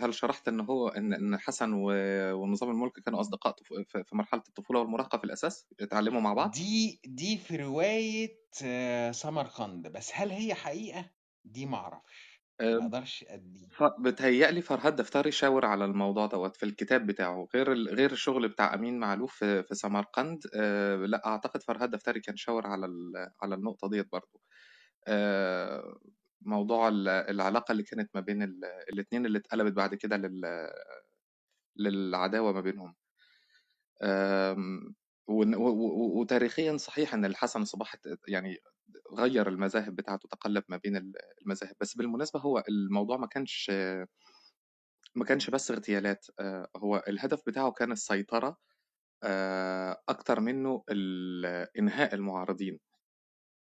هل 0.00 0.14
شرحت 0.14 0.48
إن 0.48 0.60
هو 0.60 0.88
إن 0.88 1.12
إن 1.12 1.38
حسن 1.38 1.72
و... 1.72 1.90
ونظام 2.32 2.70
الملك 2.70 2.92
كانوا 3.00 3.20
أصدقاء 3.20 3.52
طف... 3.52 3.96
في 3.96 4.16
مرحلة 4.16 4.42
الطفولة 4.48 4.80
والمراهقة 4.80 5.18
في 5.18 5.24
الأساس 5.24 5.66
اتعلموا 5.80 6.20
مع 6.20 6.34
بعض؟ 6.34 6.50
دي 6.50 7.00
دي 7.04 7.36
في 7.38 7.56
رواية 7.56 8.38
آه، 8.64 9.10
سمرقند 9.10 9.86
بس 9.88 10.10
هل 10.14 10.30
هي 10.30 10.54
حقيقة؟ 10.54 11.10
دي 11.44 11.66
ما 11.66 11.76
أعرفش. 11.76 12.25
ما 12.72 12.78
أه، 12.78 12.84
أقدرش 12.84 13.24
ادي. 13.28 13.68
ف... 13.70 13.82
بتهيألي 14.00 14.62
فرهاد 14.62 14.96
دفتري 14.96 15.30
شاور 15.32 15.66
على 15.66 15.84
الموضوع 15.84 16.26
دوت 16.26 16.56
في 16.56 16.62
الكتاب 16.66 17.06
بتاعه 17.06 17.48
غير 17.54 17.72
ال... 17.72 17.88
غير 17.94 18.12
الشغل 18.12 18.48
بتاع 18.48 18.74
أمين 18.74 18.98
معلوف 18.98 19.34
في, 19.36 19.62
في 19.62 19.74
سمرقند 19.74 20.40
أه... 20.56 20.96
لأ 20.96 21.26
أعتقد 21.26 21.62
فرهاد 21.62 21.90
دفتري 21.90 22.20
كان 22.20 22.36
شاور 22.36 22.66
على 22.66 22.86
ال... 22.86 23.12
على 23.42 23.54
النقطة 23.54 23.88
ديت 23.90 24.08
برضو 24.12 24.42
أه... 25.08 25.98
موضوع 26.42 26.88
ال- 26.88 27.08
العلاقة 27.08 27.72
اللي 27.72 27.82
كانت 27.82 28.10
ما 28.14 28.20
بين 28.22 28.42
ال... 28.42 28.60
الاتنين 28.92 29.26
اللي 29.26 29.38
اتقلبت 29.38 29.72
بعد 29.72 29.94
كده 29.96 30.16
لل... 30.16 30.42
للعداوة 31.76 32.52
ما 32.52 32.60
بينهم. 32.60 32.94
ون 35.28 35.54
و 35.54 35.64
و 35.68 36.20
وتاريخيًا 36.20 36.76
صحيح 36.76 37.14
إن 37.14 37.24
الحسن 37.24 37.64
صباح 37.64 37.94
يعني 38.28 38.56
غيّر 39.18 39.48
المذاهب 39.48 39.96
بتاعته، 39.96 40.28
تقلّب 40.28 40.64
ما 40.68 40.76
بين 40.76 40.96
ال 40.96 41.12
المذاهب، 41.42 41.74
بس 41.80 41.96
بالمناسبة 41.96 42.40
هو 42.40 42.64
الموضوع 42.68 43.16
ما 43.16 43.26
كانش 43.26 43.70
ما 45.14 45.24
كانش 45.24 45.50
بس 45.50 45.70
اغتيالات، 45.70 46.26
آآ 46.40 46.68
هو 46.76 47.04
الهدف 47.08 47.42
بتاعه 47.46 47.70
كان 47.72 47.92
السيطرة 47.92 48.56
آآ 49.24 50.02
أكتر 50.08 50.40
منّه 50.40 50.84
إنهاء 51.78 52.14
المعارضين. 52.14 52.80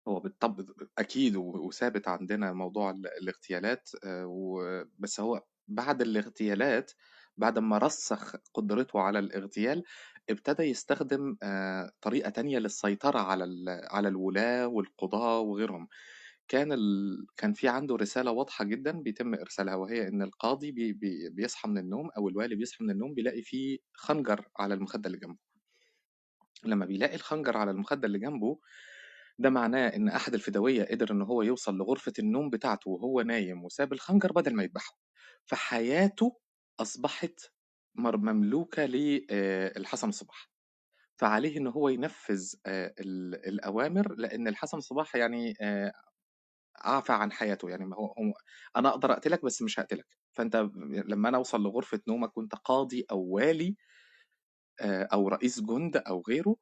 هو 0.07 0.19
بالطب 0.19 0.65
أكيد 0.97 1.35
وثابت 1.37 2.07
عندنا 2.07 2.53
موضوع 2.53 2.91
ال 2.91 3.07
الاغتيالات 3.07 3.89
و 4.25 4.61
بس 4.99 5.19
هو 5.19 5.43
بعد 5.67 6.01
الاغتيالات 6.01 6.91
بعد 7.37 7.57
أمّا 7.57 7.77
رسّخ 7.77 8.35
قدرته 8.53 8.99
على 9.01 9.19
الاغتيال، 9.19 9.83
ابتدى 10.29 10.63
يستخدم 10.63 11.37
آآ 11.43 11.91
طريقة 12.01 12.29
تانية 12.29 12.59
للسيطرة 12.59 13.19
على 13.19 13.45
على 13.91 14.07
الولاة 14.07 14.67
والقضاة 14.67 15.39
وغيرهم. 15.39 15.87
كان 16.47 16.71
ال 16.73 16.81
كان 17.37 17.53
في 17.53 17.67
عنده 17.69 17.95
رسالة 17.95 18.31
واضحة 18.31 18.65
جدًا 18.65 18.91
بيتم 18.91 19.33
إرسالها 19.35 19.75
وهي 19.75 20.07
إن 20.07 20.21
القاضي 20.21 20.71
بي 20.71 20.93
بي 20.93 21.29
بيصحى 21.29 21.69
من 21.69 21.77
النوم 21.77 22.09
أو 22.17 22.29
الوالي 22.29 22.55
بيصحى 22.55 22.83
من 22.83 22.91
النوم 22.91 23.13
بيلاقي 23.13 23.41
في 23.43 23.79
خنجر 23.93 24.45
على 24.59 24.73
المخدة 24.73 25.07
اللي 25.07 25.17
جنبه. 25.19 25.39
لمّا 26.65 26.85
بيلاقي 26.85 27.15
الخنجر 27.15 27.57
على 27.57 27.71
المخدة 27.71 28.07
اللي 28.07 28.19
جنبه، 28.19 28.59
ده 29.39 29.49
معناه 29.49 29.87
إن 29.89 30.09
أحد 30.09 30.33
الفدوية 30.33 30.83
قدر 30.85 31.11
إن 31.11 31.21
هو 31.21 31.41
يوصل 31.41 31.77
لغرفة 31.77 32.13
النوم 32.19 32.49
بتاعته 32.49 32.91
وهو 32.91 33.21
نايم 33.21 33.63
وساب 33.65 33.93
الخنجر 33.93 34.31
بدل 34.33 34.55
ما 34.55 34.63
يذبحه، 34.63 34.99
فحياته 35.45 36.39
أصبحت 36.79 37.52
مملوكة 37.95 38.85
ل 38.85 39.27
آآ 39.31 39.73
الحسن 39.77 40.09
الصباح، 40.09 40.49
فعليه 41.17 41.57
إن 41.57 41.67
هو 41.67 41.89
ينفذ 41.89 42.53
ال 42.67 43.35
الأوامر 43.49 44.15
لإن 44.15 44.47
الحسن 44.47 44.77
الصباح 44.77 45.15
يعني 45.15 45.55
آآ 45.61 45.93
عفى 46.77 47.13
عن 47.13 47.31
حياته، 47.31 47.69
يعني 47.69 47.85
ما 47.85 47.95
هو 47.97 48.15
أنا 48.77 48.89
أقدر 48.89 49.13
أقتلك 49.13 49.45
بس 49.45 49.61
مش 49.61 49.79
هاقتلك، 49.81 50.07
فأنت 50.33 50.55
لمّا 51.07 51.29
أنا 51.29 51.37
أوصل 51.37 51.63
لغرفة 51.63 52.01
نومك 52.09 52.37
وأنت 52.37 52.55
قاضي 52.55 53.05
أو 53.11 53.19
والي 53.21 53.77
أو 55.13 55.27
رئيس 55.27 55.61
جند 55.61 55.97
أو 55.97 56.23
غيره 56.29 56.55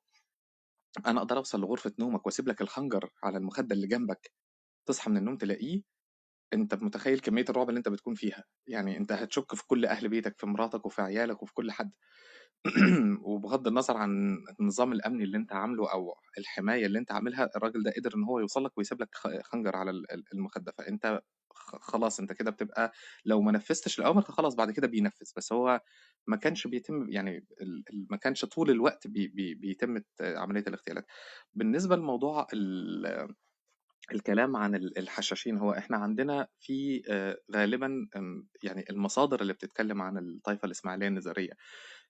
أنا 1.07 1.19
أقدر 1.19 1.37
أوصل 1.37 1.61
لغرفة 1.61 1.93
نومك 1.99 2.25
وأسيب 2.25 2.47
لك 2.47 2.61
الخنجر 2.61 3.09
على 3.23 3.37
المخدة 3.37 3.75
اللي 3.75 3.87
جنبك، 3.87 4.31
تصحى 4.87 5.09
من 5.11 5.17
النوم 5.17 5.37
تلاقيه، 5.37 5.81
أنت 6.53 6.75
متخيل 6.83 7.19
كمية 7.19 7.45
الرعب 7.49 7.69
اللي 7.69 7.77
أنت 7.77 7.89
بتكون 7.89 8.13
فيها، 8.15 8.43
يعني 8.67 8.97
أنت 8.97 9.11
هتشُك 9.11 9.55
في 9.55 9.67
كل 9.67 9.85
أهل 9.85 10.09
بيتك، 10.09 10.39
في 10.39 10.47
مراتك 10.47 10.85
وفي 10.85 11.01
عيالك 11.01 11.43
وفي 11.43 11.53
كل 11.53 11.71
حد، 11.71 11.91
وبغض 13.25 13.67
النظر 13.67 13.97
عن 13.97 14.37
النظام 14.59 14.93
الأمني 14.93 15.23
اللي 15.23 15.37
أنت 15.37 15.53
عامله 15.53 15.91
أو 15.93 16.15
الحماية 16.37 16.85
اللي 16.85 16.99
أنت 16.99 17.11
عاملها، 17.11 17.49
الراجل 17.55 17.83
ده 17.83 17.93
قدر 17.97 18.15
إن 18.17 18.23
هو 18.23 18.39
يوصل 18.39 18.65
لك 18.65 18.77
ويسيب 18.77 19.01
لك 19.01 19.09
خنجر 19.43 19.75
على 19.75 19.91
ال 19.91 20.11
ال 20.13 20.23
المخدة، 20.33 20.73
فأنت 20.77 21.21
خلاص 21.81 22.19
أنت 22.19 22.33
كده 22.33 22.51
بتبقى 22.51 22.91
لو 23.25 23.41
ما 23.41 23.51
نفذتش 23.51 23.99
الأوامر 23.99 24.21
فخلاص 24.21 24.55
بعد 24.55 24.71
كده 24.71 24.87
بينفذ، 24.87 25.31
بس 25.37 25.53
هو 25.53 25.81
ما 26.27 26.37
كانش 26.37 26.67
بيتم 26.67 27.09
يعني 27.09 27.45
ما 28.11 28.17
كانش 28.17 28.45
طول 28.45 28.69
الوقت 28.69 29.07
بي 29.07 29.27
بي 29.27 29.55
بيتم 29.55 30.01
عملية 30.21 30.63
الاغتيالات. 30.67 31.05
بالنسبة 31.53 31.95
لموضوع 31.95 32.47
الكلام 34.11 34.55
عن 34.55 34.75
ال 34.75 34.97
الحشاشين، 34.97 35.57
هو 35.57 35.71
إحنا 35.71 35.97
عندنا 35.97 36.47
في 36.59 37.01
غالبًا 37.55 38.07
يعني 38.63 38.85
المصادر 38.89 39.41
اللي 39.41 39.53
بتتكلم 39.53 40.01
عن 40.01 40.17
الطائفة 40.17 40.65
الإسماعيلية 40.65 41.07
النزارية، 41.07 41.51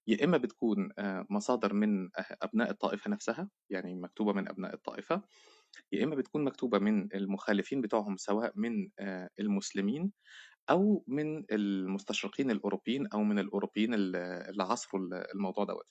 يا 0.08 0.26
إما 0.26 0.38
بتكون 0.38 0.90
مصادر 1.30 1.74
من 1.74 2.06
أه 2.06 2.38
أبناء 2.42 2.72
الطائفة 2.72 3.10
نفسها، 3.12 3.50
يعني 3.70 3.96
مكتوبة 3.96 4.34
من 4.34 4.48
أبناء 4.50 4.74
الطائفة، 4.74 5.22
يا 5.92 6.04
إما 6.04 6.16
بتكون 6.16 6.44
مكتوبة 6.44 6.80
من 6.80 7.10
المخالفين 7.16 7.82
بتوعهم 7.82 8.18
سواء 8.18 8.54
من 8.56 8.90
المسلمين 9.40 10.14
أو 10.70 11.06
من 11.08 11.46
المستشرقين 11.52 12.52
الأوروبيين 12.52 13.08
أو 13.08 13.24
من 13.24 13.40
الأوروبيين 13.40 13.94
ال 13.94 14.16
اللي 14.18 14.64
عاصروا 14.64 15.02
ال 15.04 15.14
الموضوع 15.36 15.66
دوّة. 15.66 15.84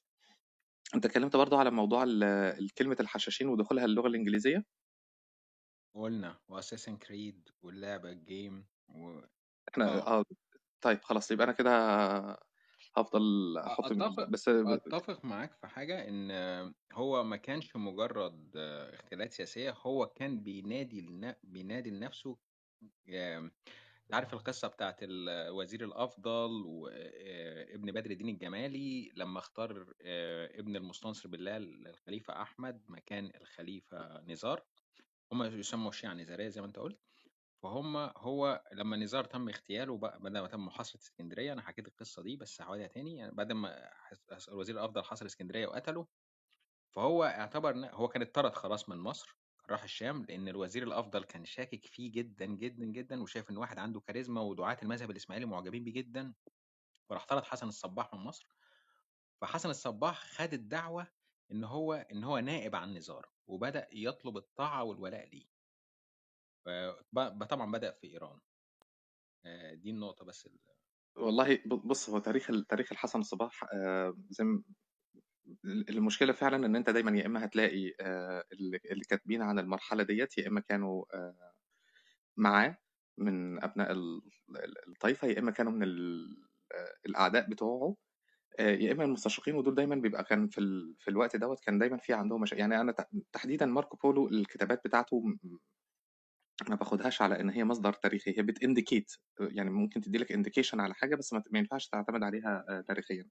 أنت 0.95 1.07
اتكلمت 1.07 1.37
برضه 1.37 1.59
على 1.59 1.71
موضوع 1.71 2.03
ال 2.03 2.25
الكلمة 2.65 2.97
الحشاشين 3.01 3.49
ودخولها 3.49 3.85
اللغة 3.85 4.09
الإنجليزية؟ 4.09 4.65
قلنا 5.94 6.38
واساسن 6.48 6.96
كريد 6.96 7.48
واللعبة 7.62 8.11
الجيم 8.11 8.66
و 8.88 9.20
إحنا 9.68 9.85
آه. 9.88 10.20
آه، 10.20 10.24
طيب 10.81 11.03
خلاص 11.03 11.31
يبقى 11.31 11.44
أنا 11.44 11.53
كده 11.53 11.70
هافضل 12.96 13.59
أحط 13.59 13.85
أتفق 13.92 14.24
بس 14.29 14.48
أتفق 14.48 15.24
معاك 15.24 15.55
في 15.55 15.66
حاجة 15.66 16.09
إن 16.09 16.31
هو 16.92 17.24
ما 17.24 17.37
كانش 17.37 17.76
مجرد 17.76 18.57
اختلاف 18.57 19.33
سياسية 19.35 19.74
هو 19.87 20.07
كان 20.07 20.42
بينادي 20.42 21.00
لن... 21.00 21.35
بينادي 21.42 21.90
لنفسه 21.90 22.38
آم، 23.11 23.53
عارف 24.12 24.35
القصة 24.35 24.68
بتاعت 24.68 24.96
الوزير 25.03 25.85
الأفضل 25.85 26.50
وابن 26.66 27.92
بدر 27.92 28.11
الدين 28.11 28.29
الجمالي 28.29 29.12
لما 29.16 29.38
اختار 29.38 29.94
آه، 30.03 30.61
ابن 30.61 30.76
المستنصر 30.76 31.29
بالله 31.29 31.57
الخليفة 31.57 32.42
أحمد 32.42 32.85
مكان 32.88 33.33
الخليفة 33.40 34.20
نزار. 34.22 34.64
هم 35.33 35.43
يسموا 35.43 35.88
الشيعة 35.90 36.14
نزارية 36.14 36.49
زي 36.49 36.61
ما 36.61 36.66
أنت 36.66 36.79
قلت 36.79 37.01
فهم 37.62 37.97
هو 37.97 38.64
لما 38.73 38.97
نزار 38.97 39.25
تم 39.25 39.49
اغتياله 39.49 39.99
بقى 39.99 40.19
بعد 40.21 40.33
ما 40.33 40.49
تم 40.49 40.66
محاصرة 40.66 41.01
اسكندرية 41.01 41.53
أنا 41.53 41.62
حكيت 41.62 41.88
القصة 41.88 42.23
دي 42.23 42.37
بس 42.37 42.62
هعيدها 42.62 42.87
تاني 42.87 43.16
يعني 43.16 43.33
بعد 43.35 43.53
ما 43.53 43.90
الوزير 44.49 44.75
الأفضل 44.75 45.05
حاصر 45.05 45.27
اسكندرية 45.27 45.66
وقتله 45.66 46.07
فهو 46.90 47.25
اعتبر 47.25 47.75
إن 47.75 47.85
هو 47.85 48.09
كان 48.09 48.23
اتطرد 48.23 48.55
خلاص 48.55 48.88
من 48.88 48.97
مصر 48.97 49.37
راح 49.71 49.83
الشام 49.83 50.25
لأن 50.25 50.49
الوزير 50.49 50.83
الأفضل 50.83 51.25
كان 51.25 51.45
شاكك 51.45 51.87
فيه 51.87 52.12
جدا 52.12 52.47
جدا 52.47 52.85
جدا 52.85 53.23
وشايف 53.23 53.51
إن 53.51 53.57
واحد 53.57 53.79
عنده 53.79 54.01
كاريزما 54.01 54.40
ودعاة 54.40 54.77
المذهب 54.83 55.11
الإسماعيلي 55.11 55.47
معجبين 55.47 55.85
بيه 55.85 55.93
جدا 55.93 56.35
فراح 57.09 57.27
طرد 57.27 57.45
حسن 57.45 57.69
الصباح 57.69 58.14
من 58.14 58.21
مصر 58.21 58.47
فحسن 59.40 59.71
الصباح 59.71 60.25
خد 60.25 60.53
الدعوة 60.53 61.07
إن 61.53 61.65
هو 61.65 61.93
إن 61.95 62.25
هو 62.25 62.39
نائب 62.39 62.77
عن 62.77 62.95
نزار 62.95 63.31
وبدأ 63.47 63.89
يطلب 63.93 64.37
الطاعة 64.37 64.85
والولاء 64.85 65.29
ليه. 65.29 65.47
طبعا 67.51 67.73
بدأ 67.73 67.91
في 67.93 68.07
إيران. 68.07 68.41
دي 69.75 69.91
النقطة 69.91 70.25
بس 70.25 70.47
ال- 70.47 70.59
والله 71.17 71.59
بُص، 71.67 72.11
هو 72.11 72.19
تاريخ 72.19 72.51
تاريخ 72.69 72.93
الحسن 72.93 73.21
الصباح 73.21 73.65
زي 74.31 74.45
المشكلة 75.89 76.33
فعلًا 76.33 76.67
إن 76.67 76.77
أنت 76.77 76.91
دايمًا 76.91 77.19
يا 77.19 77.27
إما 77.27 77.45
هتلاقي 77.45 77.93
اللي 78.53 79.05
كاتبين 79.09 79.43
عن 79.43 79.59
المرحلة 79.59 80.03
ديّة 80.03 80.29
يا 80.39 80.49
إما 80.49 80.61
كانوا 80.61 81.05
معاه 82.37 82.77
من 83.19 83.65
أبناء 83.65 83.93
ال 83.93 84.21
ال 84.51 84.89
الطايفة، 84.89 85.29
يا 85.29 85.39
إما 85.39 85.51
كانوا 85.51 85.73
من 85.73 85.83
الأعداء 87.07 87.51
بتوعه، 87.51 87.97
آآ 88.59 88.71
يا 88.71 88.93
إما 88.93 89.05
المستشرقين 89.05 89.55
ودول 89.55 89.75
دايمًا 89.75 89.95
بيبقى 89.97 90.25
كان 90.25 90.49
في 90.49 90.59
ال 90.59 90.95
في 90.99 91.09
الوقت 91.11 91.37
دوّة 91.37 91.57
كان 91.67 91.79
دايمًا 91.79 91.97
في 91.97 92.13
عندهم 92.15 92.41
مشا 92.41 92.55
يعني 92.55 92.81
أنا 92.81 92.93
ت 92.93 93.09
تحديدًا 93.33 93.67
ماركو 93.67 93.97
بولو 93.97 94.29
الكتابات 94.29 94.81
بتاعته 94.85 95.23
ما 96.69 96.77
باخدهاش 96.77 97.23
على 97.23 97.41
إن 97.41 97.51
هي 97.51 97.65
مصدر 97.65 97.93
تاريخي 97.93 98.31
هي 98.39 98.43
بتindicate 98.43 99.19
يعني 99.41 99.71
ممكن 99.71 100.01
تدّي 100.01 100.19
لك 100.19 100.33
indication 100.33 100.75
على 100.81 100.95
حاجة 100.95 101.17
بس 101.17 101.33
ما 101.33 101.43
ما 101.51 101.59
ينفعش 101.59 101.89
تعتمد 101.89 102.23
عليها 102.23 102.65
آآ 102.69 102.81
تاريخيًا. 102.89 103.25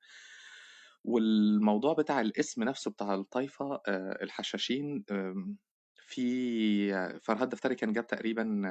والموضوع 1.04 1.94
بتاع 1.94 2.22
الاسم 2.22 2.64
نفسه 2.64 2.92
بتاع 2.92 3.14
الطايفة 3.16 3.82
الحشاشين 4.22 5.04
في 5.96 7.20
فرهاد 7.20 7.50
دفتري 7.50 7.76
كان 7.76 7.94
جاب 7.94 8.08
تقريبًا 8.08 8.62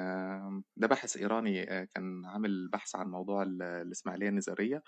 ده 0.77 0.87
باحث 0.87 1.17
إيراني 1.17 1.67
كان 1.87 2.25
عامل 2.27 2.69
بحث 2.69 2.97
عن 2.97 3.09
موضوع 3.11 3.43
ال 3.43 3.63
الإسماعيلية 3.63 4.29
النزارية 4.29 4.83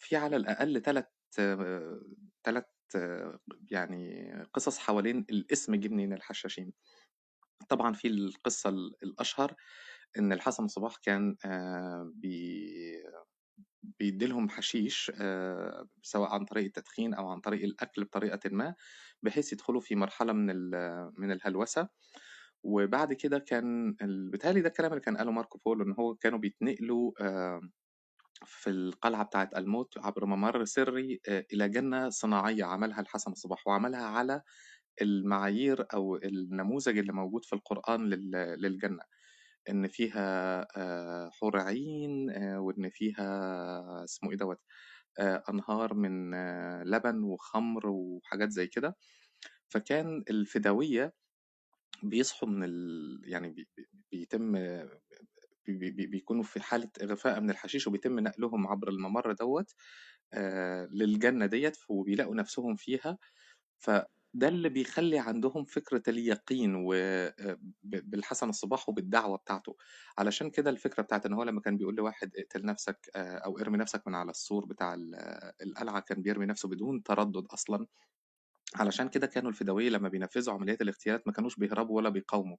في 0.00 0.16
على 0.16 0.36
الأقل 0.36 0.82
3 0.82 1.06
3 2.44 2.66
يعني 3.70 4.32
قصص 4.54 4.78
حوالين 4.78 5.26
الاسم 5.30 5.74
جِه 5.76 5.88
منين 5.88 6.12
الحشاشين. 6.12 6.72
طبعًا 7.70 7.92
في 7.94 8.08
القصة 8.08 8.70
ال 8.70 8.96
الأشهر 9.02 9.54
إن 10.18 10.32
الحسن 10.34 10.68
صباح 10.68 10.96
كان 11.04 11.36
آآ 11.46 12.12
بي 12.16 13.04
بيدّي 14.00 14.26
لهم 14.26 14.48
حشيش 14.50 15.12
آآ 15.16 15.88
سواء 16.02 16.30
عن 16.34 16.44
طريق 16.46 16.64
التدخين 16.66 17.14
أو 17.14 17.28
عن 17.30 17.40
طريق 17.40 17.64
الأكل 17.64 18.04
بطريقةٍ 18.04 18.40
ما، 18.52 18.74
بحيث 19.22 19.52
يدخلوا 19.52 19.80
في 19.80 19.96
مرحلة 19.96 20.32
من 20.34 20.46
من 21.18 21.32
الهلوسة، 21.32 21.88
وبعد 22.64 23.12
كده 23.14 23.38
كان 23.38 23.96
ال 24.02 24.30
بيتهيأ 24.30 24.52
لي 24.52 24.60
ده 24.62 24.68
الكلام 24.68 24.92
اللي 24.92 25.02
كان 25.02 25.16
قاله 25.18 25.32
ماركو 25.32 25.58
بولو 25.66 25.84
إن 25.86 25.92
هو 26.00 26.14
كانوا 26.16 26.38
بيتنقلوا 26.40 27.12
آآ 27.22 27.60
في 28.46 28.70
القلعة 28.70 29.24
بتاعة 29.24 29.50
الموت 29.56 29.98
عبر 29.98 30.26
ممر 30.26 30.64
سري 30.64 31.20
آآ 31.28 31.44
إلى 31.52 31.68
جنة 31.68 32.08
صناعية 32.10 32.64
عملها 32.64 33.00
الحسن 33.00 33.34
صباح، 33.34 33.66
وعملها 33.68 34.04
على 34.06 34.42
المعايير 35.02 35.86
أو 35.94 36.16
النموذج 36.16 36.98
اللي 36.98 37.12
موجود 37.12 37.44
في 37.44 37.52
القرآن 37.54 38.06
لل 38.10 38.30
للجنة، 38.62 39.02
إن 39.70 39.88
فيها 39.88 40.60
آآ 40.76 41.30
حور 41.32 41.60
عين 41.60 42.30
آآ 42.30 42.58
وإن 42.58 42.90
فيها 42.90 44.04
اسمه 44.04 44.30
إيه 44.32 44.38
آآ 45.20 45.42
أنهار 45.50 45.94
من 45.94 46.30
لبن 46.84 47.24
وخمر 47.24 47.86
وحاجات 47.88 48.50
زي 48.50 48.66
كده، 48.66 48.96
فكان 49.70 50.24
الفداوية 50.30 51.14
بيصحوا 52.02 52.48
من 52.48 52.64
ال 52.64 53.22
يعني 53.26 53.50
بي 53.50 53.68
بيتم 54.12 54.56
بي 55.74 55.90
بي 55.90 56.06
بيكونوا 56.06 56.42
في 56.42 56.60
حالة 56.60 56.90
إغفاء 57.02 57.40
من 57.40 57.50
الحشيش 57.50 57.86
وبيتم 57.86 58.20
نقلهم 58.20 58.66
عبر 58.66 58.88
الممر 58.88 59.32
دوّة 59.32 59.66
آآ 60.34 60.88
للجنة 60.92 61.46
ديّة 61.46 61.72
وبيلاقوا 61.88 62.34
نفسهم 62.34 62.76
فيها، 62.76 63.18
فده 63.78 64.48
اللي 64.48 64.68
بيخلّي 64.68 65.18
عندهم 65.18 65.64
فكرة 65.64 66.02
اليقين 66.08 66.76
ب 67.82 68.10
بالحسن 68.10 68.48
الصباح 68.48 68.88
وبالدعوة 68.88 69.36
بتاعته، 69.38 69.76
علشان 70.18 70.50
كده 70.50 70.70
الفكرة 70.70 71.02
بتاعة 71.02 71.22
إن 71.26 71.32
هو 71.32 71.42
لمّا 71.42 71.60
كان 71.60 71.76
بيقول 71.76 71.94
لواحد 71.96 72.30
اقتل 72.36 72.64
نفسك 72.66 73.10
آآ 73.16 73.38
أو 73.38 73.58
ارمي 73.58 73.78
نفسك 73.78 74.08
من 74.08 74.14
على 74.14 74.30
السور 74.30 74.64
بتاع 74.66 74.94
ال 74.94 75.14
القلعة، 75.62 76.00
كان 76.00 76.22
بيرمي 76.22 76.46
نفسه 76.46 76.68
بدون 76.68 77.02
تردد 77.02 77.46
أصلًا، 77.46 77.86
علشان 78.76 79.08
كده 79.08 79.26
كانوا 79.26 79.50
الفدوية 79.50 79.90
لمّا 79.90 80.08
بينفذوا 80.08 80.54
عمليات 80.54 80.82
الاغتيالات 80.82 81.26
ما 81.26 81.32
كانوش 81.32 81.56
بيهربوا 81.56 81.96
ولا 81.96 82.08
بيقاوموا، 82.08 82.56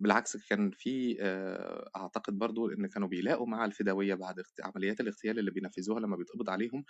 بالعكس 0.00 0.36
كان 0.36 0.70
في 0.70 1.16
آآ 1.20 1.90
أعتقد 1.96 2.38
برضه 2.38 2.72
إن 2.72 2.86
كانوا 2.86 3.08
بيلاقوا 3.08 3.46
مع 3.46 3.64
الفدوية 3.64 4.14
بعد 4.14 4.42
عمليات 4.64 5.00
الاغتيال 5.00 5.38
اللي 5.38 5.50
بينفذوها 5.50 6.00
لمّا 6.00 6.16
بيتقبض 6.16 6.50
عليهم، 6.50 6.84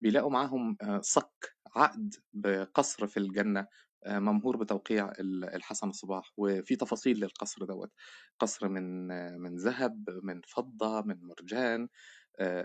بيلاقوا 0.00 0.30
معاهم 0.30 0.76
صك، 1.00 1.56
عقد 1.76 2.14
بقصر 2.32 3.06
في 3.06 3.16
الجنة 3.16 3.66
آآ 4.06 4.18
ممهور 4.20 4.56
بتوقيع 4.56 5.12
ال 5.20 5.44
الحسن 5.44 5.88
الصباح، 5.88 6.32
وفي 6.36 6.76
تفاصيل 6.76 7.16
للقصر 7.20 7.64
دوّة، 7.64 7.90
قصر 8.38 8.68
من 8.68 9.08
من 9.40 9.56
ذهب، 9.56 10.04
من 10.22 10.40
فضة، 10.48 11.02
من 11.02 11.16
مرجان 11.24 11.88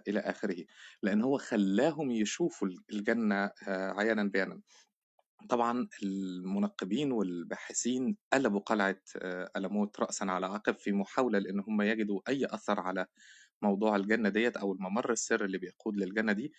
إلى 0.08 0.20
آخره، 0.20 0.66
لإن 1.04 1.22
هو 1.22 1.38
خلّاهم 1.38 2.12
يشوفوا 2.12 2.68
ال 2.68 2.78
الجنة 2.94 3.52
عيانًا 3.68 4.24
بيانًا. 4.24 4.62
طبعًا 5.50 5.88
المنقبين 6.04 7.12
والباحثين 7.12 8.18
قلبوا 8.34 8.60
قلعة 8.60 9.02
آآ 9.18 9.50
ألموت 9.58 10.00
رأسًا 10.00 10.26
على 10.26 10.46
عقب 10.46 10.76
في 10.76 10.92
محاولة 10.92 11.40
لإن 11.40 11.60
هم 11.60 11.82
يجدوا 11.82 12.22
أي 12.30 12.46
أثر 12.46 12.80
على 12.80 13.06
موضوع 13.62 13.96
الجنة 13.96 14.30
ديّة 14.30 14.54
أو 14.62 14.74
الممر 14.74 15.12
السري 15.12 15.46
اللي 15.46 15.58
بيقود 15.58 15.98
للجنة 15.98 16.34
دي، 16.34 16.54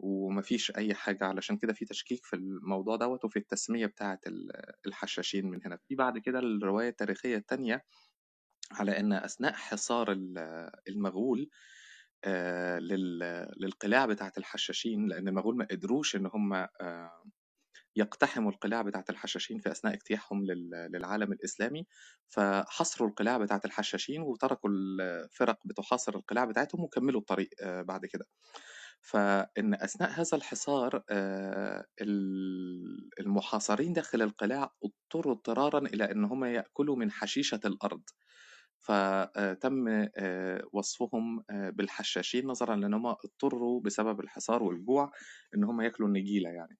وما 0.00 0.42
فيش 0.42 0.72
أي 0.78 0.94
حاجة، 0.94 1.24
علشان 1.26 1.58
كده 1.58 1.72
في 1.74 1.84
تشكيك 1.84 2.26
في 2.26 2.36
الموضوع 2.36 2.96
دوّة 2.96 3.20
وفي 3.24 3.38
التسمية 3.38 3.86
بتاعة 3.86 4.20
ال 4.26 4.50
الحشاشين 4.86 5.46
من 5.50 5.60
هنا. 5.66 5.78
في 5.88 5.94
بعد 5.94 6.18
كده 6.18 6.38
الرواية 6.38 6.88
التاريخية 6.88 7.36
التانية 7.36 7.84
على 8.72 9.00
إن 9.00 9.12
أثناء 9.12 9.52
حصار 9.54 10.12
ال 10.12 10.38
المغول 10.88 11.50
لل 12.80 13.18
للقلاع 13.60 14.06
بتاعة 14.06 14.32
الحشاشين، 14.38 15.08
لإن 15.08 15.28
المغول 15.28 15.56
ما 15.56 15.66
قدروش 15.70 16.16
إن 16.16 16.26
هم 16.34 16.52
آآ 16.54 17.10
يقتحموا 17.96 18.50
القلاع 18.52 18.82
بتاعة 18.82 19.04
الحشاشين 19.10 19.58
في 19.58 19.70
أثناء 19.70 19.94
اجتياحهم 19.94 20.44
لل 20.44 20.70
للعالم 20.92 21.32
الإسلامي، 21.32 21.86
فحاصروا 22.28 23.08
القلاع 23.08 23.38
بتاعة 23.38 23.60
الحشاشين 23.64 24.22
وتركوا 24.22 24.70
الفرق 24.70 25.58
بتحاصر 25.66 26.14
القلاع 26.16 26.44
بتاعتهم 26.44 26.80
وكمّلوا 26.84 27.20
الطريق 27.20 27.48
آآ 27.62 27.82
بعد 27.82 28.06
كده. 28.06 28.26
فإن 29.02 29.74
أثناء 29.74 30.10
هذا 30.10 30.28
الحصار 30.38 31.02
ال 32.02 33.10
المحاصرين 33.20 33.92
داخل 33.92 34.22
القلاع 34.22 34.74
اضطروا 34.84 35.34
اضطرارًا 35.34 35.78
إلى 35.78 36.12
إن 36.12 36.24
هم 36.24 36.44
يأكلوا 36.44 36.96
من 36.96 37.10
حشيشة 37.10 37.60
الأرض، 37.64 38.02
ف 38.80 38.90
آآ 38.92 39.54
تم 39.54 39.88
آآ 40.18 40.62
وصفهم 40.72 41.44
بالحشاشين 41.50 42.46
نظرًا 42.46 42.76
لإن 42.76 42.94
هم 42.94 43.06
اضطروا 43.06 43.80
بسبب 43.82 44.20
الحصار 44.20 44.62
والجوع 44.62 45.12
إن 45.56 45.64
هم 45.64 45.80
ياكلوا 45.80 46.08
النجيلة 46.08 46.50
يعني. 46.50 46.78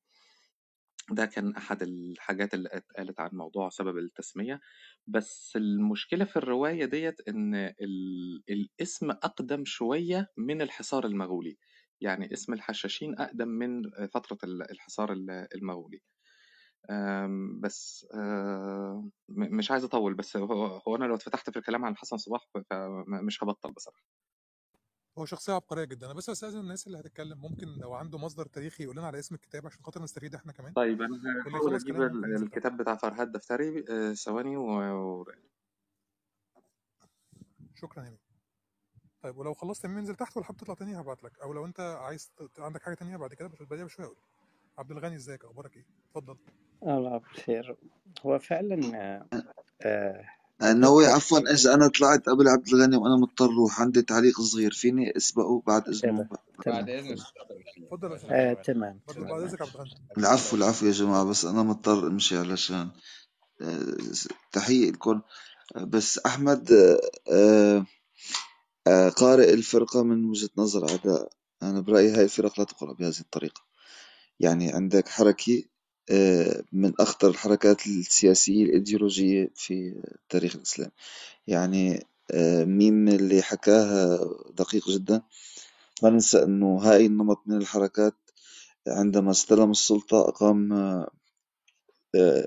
ده 1.13 1.27
كان 1.27 1.57
أحد 1.57 1.83
الحاجات 1.83 2.55
اللي 2.55 2.69
اتقالت 2.73 3.21
عن 3.21 3.31
موضوع 3.33 3.69
سبب 3.69 3.99
التسمية، 3.99 4.61
بس 5.07 5.53
المشكلة 5.57 6.25
في 6.25 6.37
الرواية 6.37 6.85
ديّة 6.85 7.15
إن 7.29 7.55
ال 7.55 8.43
الاسم 8.51 9.11
أقدم 9.11 9.65
شوية 9.65 10.29
من 10.37 10.63
الحصار 10.63 11.07
المغولي، 11.07 11.59
يعني 12.01 12.33
اسم 12.33 12.53
الحشاشين 12.53 13.15
أقدم 13.21 13.49
من 13.49 13.83
فترة 14.15 14.39
ال 14.45 14.71
الحصار 14.71 15.13
ال 15.13 15.31
المغولي. 15.55 16.01
بس 17.63 18.07
مش 19.29 19.71
عايز 19.71 19.85
أطوّل 19.85 20.15
بس 20.15 20.37
هو 20.37 20.97
أنا 20.97 21.05
لو 21.05 21.15
اتفتحت 21.15 21.51
في 21.51 21.59
الكلام 21.59 21.85
عن 21.85 21.93
الحسن 21.93 22.17
صباح 22.17 22.41
فم 22.71 23.05
مش 23.27 23.43
هابطّل 23.45 23.73
بصراحة. 23.73 24.20
هو 25.21 25.25
شخصية 25.27 25.53
عبقرية 25.53 25.85
جدًا، 25.85 26.07
أنا 26.07 26.15
بس 26.15 26.27
باستأذن 26.31 26.61
الناس 26.61 26.87
اللي 26.87 26.99
هتتكلم 27.01 27.39
ممكن 27.39 27.69
لو 27.79 27.95
عنده 27.95 28.19
مصدر 28.19 28.47
تاريخي 28.47 28.85
يقول 28.85 28.97
لنا 28.97 29.07
على 29.07 29.19
اسم 29.19 29.35
الكتاب 29.35 29.67
عشان 29.67 29.83
خاطر 29.85 30.03
نستفيد 30.03 30.35
إحنا 30.35 30.53
كمان، 30.53 30.73
طيب 30.73 31.03
ال 31.03 31.11
ينزل 32.31 32.47
تحت. 32.47 32.57
الكتاب 32.57 32.77
بتاع 32.77 32.97
فرهاد 32.97 33.33
دفتري 33.33 33.85
آآ 33.91 34.15
ثواني 34.15 34.57
و 34.57 35.25
شكرًا 37.75 38.05
يا. 38.05 38.17
طيب 39.23 39.37
ولو 39.37 39.55
خلّصت 39.55 39.85
يا 39.85 39.89
ميمي 39.89 40.01
انزل 40.01 40.15
تحت 40.15 40.37
ولو 40.37 40.45
حابب 40.45 40.59
تطلع 40.59 40.75
تاني 40.75 40.95
هابعت 40.95 41.25
لك، 41.25 41.41
أو 41.43 41.53
لو 41.53 41.65
أنت 41.65 41.81
عايز 41.81 42.33
عندك 42.59 42.83
حاجة 42.83 42.95
تانية 42.95 43.17
بعد 43.17 43.35
كده 43.35 43.49
بس 43.49 43.63
بعديها 43.63 43.85
بشوية 43.85 44.07
قُل 44.07 44.15
لي. 44.15 44.21
عبد 44.79 44.91
الغني 44.91 45.17
إزيك 45.17 45.45
أخبارك 45.45 45.77
إيه؟ 45.77 45.85
اتفضل. 46.09 46.37
الله 46.83 47.19
بخير 47.19 47.77
هو 48.27 48.39
فعلا 48.39 48.97
آه 49.83 50.25
أتذكر 50.63 51.15
عفوا 51.15 51.39
في 51.41 51.51
إذا 51.53 51.75
أنا 51.75 51.89
طلعت 51.89 52.29
قبل 52.29 52.49
عبد 52.49 52.69
الغني 52.69 52.97
وأنا 52.97 53.17
مضطر 53.17 53.45
أروح 53.45 53.81
عندي 53.81 54.03
تعليق 54.03 54.41
صغير 54.41 54.71
فيني 54.73 55.17
أسبقه 55.17 55.63
بعد 55.67 55.83
بعد 55.83 55.95
تمام 56.01 56.29
إذن 56.89 57.17
تمام 57.19 57.21
آه 58.31 58.53
تمام 58.53 59.01
بعد 59.09 59.19
عبد 59.19 59.77
ماشي 59.77 59.97
الغني. 59.97 59.99
العفو 60.19 60.57
العفو 60.57 60.87
يا 60.87 60.93
جماعة 60.93 61.25
بس 61.25 61.45
أنا 61.45 61.63
مضطر 61.63 62.07
أمشي 62.07 62.37
علشان 62.37 62.89
آه، 63.61 63.97
تحية 64.53 64.91
لكم 64.91 65.21
بس 65.77 66.19
أحمد 66.19 66.73
آه، 67.33 67.87
آه، 68.87 69.09
قارئ 69.09 69.55
الفرقة 69.55 70.03
من 70.03 70.25
وجهة 70.25 70.51
نظر 70.57 70.91
أعداء. 70.91 71.29
أنا 71.63 71.81
برأيي 71.81 72.11
هاي 72.11 72.25
الفرق 72.25 72.59
لا 72.59 72.65
تقرأ 72.65 72.93
بهذه 72.93 73.21
الطريقة. 73.21 73.63
يعني 74.41 74.73
عندك 74.73 75.09
حركة 75.09 75.63
آه، 75.63 75.70
من 76.73 76.93
أخطر 77.01 77.29
الحركات 77.29 77.87
السياسية 77.87 78.65
الإيديولوجية 78.65 79.51
في 79.55 80.03
التاريخ 80.23 80.57
الإسلامي 80.57 80.93
يعني 81.47 82.07
ميم 82.65 83.09
اللي 83.09 83.43
حكاها 83.43 84.19
دقيق 84.59 84.91
جدا. 84.91 85.23
ما 86.03 86.11
ننسى 86.11 86.43
أنه 86.43 86.79
هاي 86.79 87.07
النمط 87.07 87.43
من 87.47 87.57
الحركات 87.57 88.15
عندما 88.89 89.31
استلم 89.31 89.71
السلطة 89.71 90.29
أقام 90.29 90.73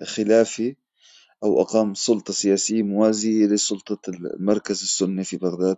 خلافي 0.03 0.75
أو 1.43 1.61
أقام 1.61 1.93
سلطة 1.93 2.33
سياسية 2.33 2.83
موازية 2.83 3.45
لسلطة 3.45 4.09
المركز 4.09 4.81
السني 4.81 5.23
في 5.23 5.37
بغداد. 5.37 5.77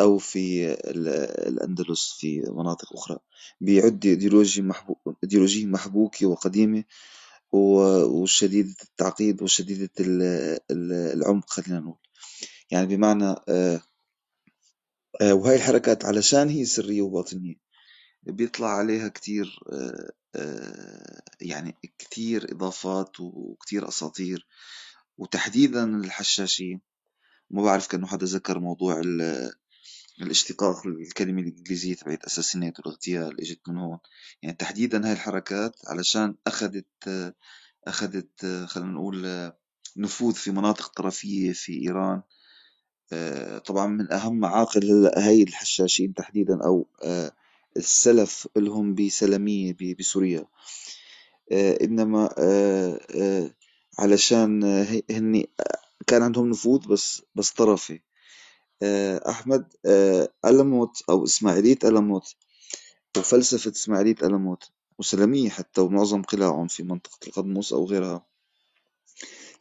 أو 0.00 0.18
في 0.18 0.72
الأندلس 1.48 2.16
في 2.18 2.40
مناطق 2.50 2.92
أخرى. 2.96 3.18
بيعد 3.60 4.06
إيديولوجيا 4.06 5.66
محبوكة 5.66 6.26
وقديمة 6.26 6.84
وشديدة 7.52 8.74
التعقيد 8.82 9.42
وشديدة 9.42 9.90
العمق 10.70 11.50
خلينا 11.50 11.80
نقول. 11.80 11.98
يعني 12.70 12.96
بمعنى 12.96 13.34
آه، 13.48 13.80
آه، 15.20 15.34
وهي 15.34 15.56
الحركات 15.56 16.04
علشان 16.04 16.48
هي 16.48 16.64
سرية 16.64 17.02
وباطنية. 17.02 17.54
بيطلع 18.22 18.68
عليها 18.68 19.08
كتير 19.08 19.60
آه، 20.34 21.22
يعني 21.40 21.76
كتير 21.98 22.52
إضافات 22.52 23.20
وكتير 23.20 23.88
أساطير. 23.88 24.46
وتحديدا 25.18 25.84
الحشاشين 25.84 26.80
ما 27.50 27.62
بعرف 27.62 27.86
كأنه 27.86 28.06
حدا 28.06 28.26
ذكر 28.26 28.58
موضوع 28.58 29.00
الاشتقاق 30.20 30.86
الكلمة 30.86 31.42
الإنجليزية 31.42 31.94
تبعت 31.94 32.24
أساسينيت 32.24 32.78
والاغتيال 32.78 33.40
إجت 33.40 33.68
من 33.68 33.78
هون. 33.78 33.98
يعني 34.42 34.56
تحديدا 34.56 35.06
هاي 35.06 35.12
الحركات 35.12 35.76
علشان 35.86 36.34
أخذت 36.46 37.34
أخذت 37.86 38.64
خلينا 38.66 38.90
نقول 38.92 39.52
نفوذ 39.96 40.34
في 40.34 40.50
مناطق 40.50 40.88
طرفية 40.88 41.52
في 41.52 41.72
إيران. 41.82 42.22
طبعا 43.66 43.86
من 43.86 44.12
أهم 44.12 44.40
معاقل 44.40 45.10
هاي 45.16 45.42
الحشاشين 45.42 46.14
تحديدا 46.14 46.58
أو 46.64 46.86
السلف 47.76 48.48
لهم 48.56 48.94
بسلمية 48.94 49.76
بسوريا. 49.98 50.44
إنما 51.52 52.28
علشان 53.98 54.64
هني 55.10 55.50
كان 56.06 56.22
عندهم 56.22 56.50
نفوذ 56.50 56.88
بس 56.88 57.22
بس 57.34 57.50
طرفي. 57.50 57.94
آه، 57.94 58.07
أحمد 59.28 59.72
آه، 59.86 60.28
ألموت 60.44 61.02
أو 61.10 61.24
إسماعيلية 61.24 61.78
ألموت 61.84 62.34
وفلسفة 63.18 63.70
إسماعيلية 63.70 64.16
ألموت 64.22 64.70
وسلمية 64.98 65.50
حتى 65.50 65.80
ومعظم 65.80 66.22
قلاعهم 66.22 66.68
في 66.68 66.82
منطقة 66.82 67.18
القدموس 67.28 67.72
أو 67.72 67.84
غيرها. 67.86 68.26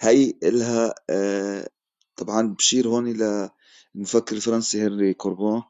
هاي 0.01 0.37
إلها 0.43 0.95
آه، 1.09 1.69
طبعا 2.15 2.41
بشير 2.47 2.87
هون 2.87 3.07
إلى 3.07 3.49
المفكر 3.95 4.35
الفرنسي 4.35 4.81
هنري 4.87 5.13
كوربون 5.13 5.63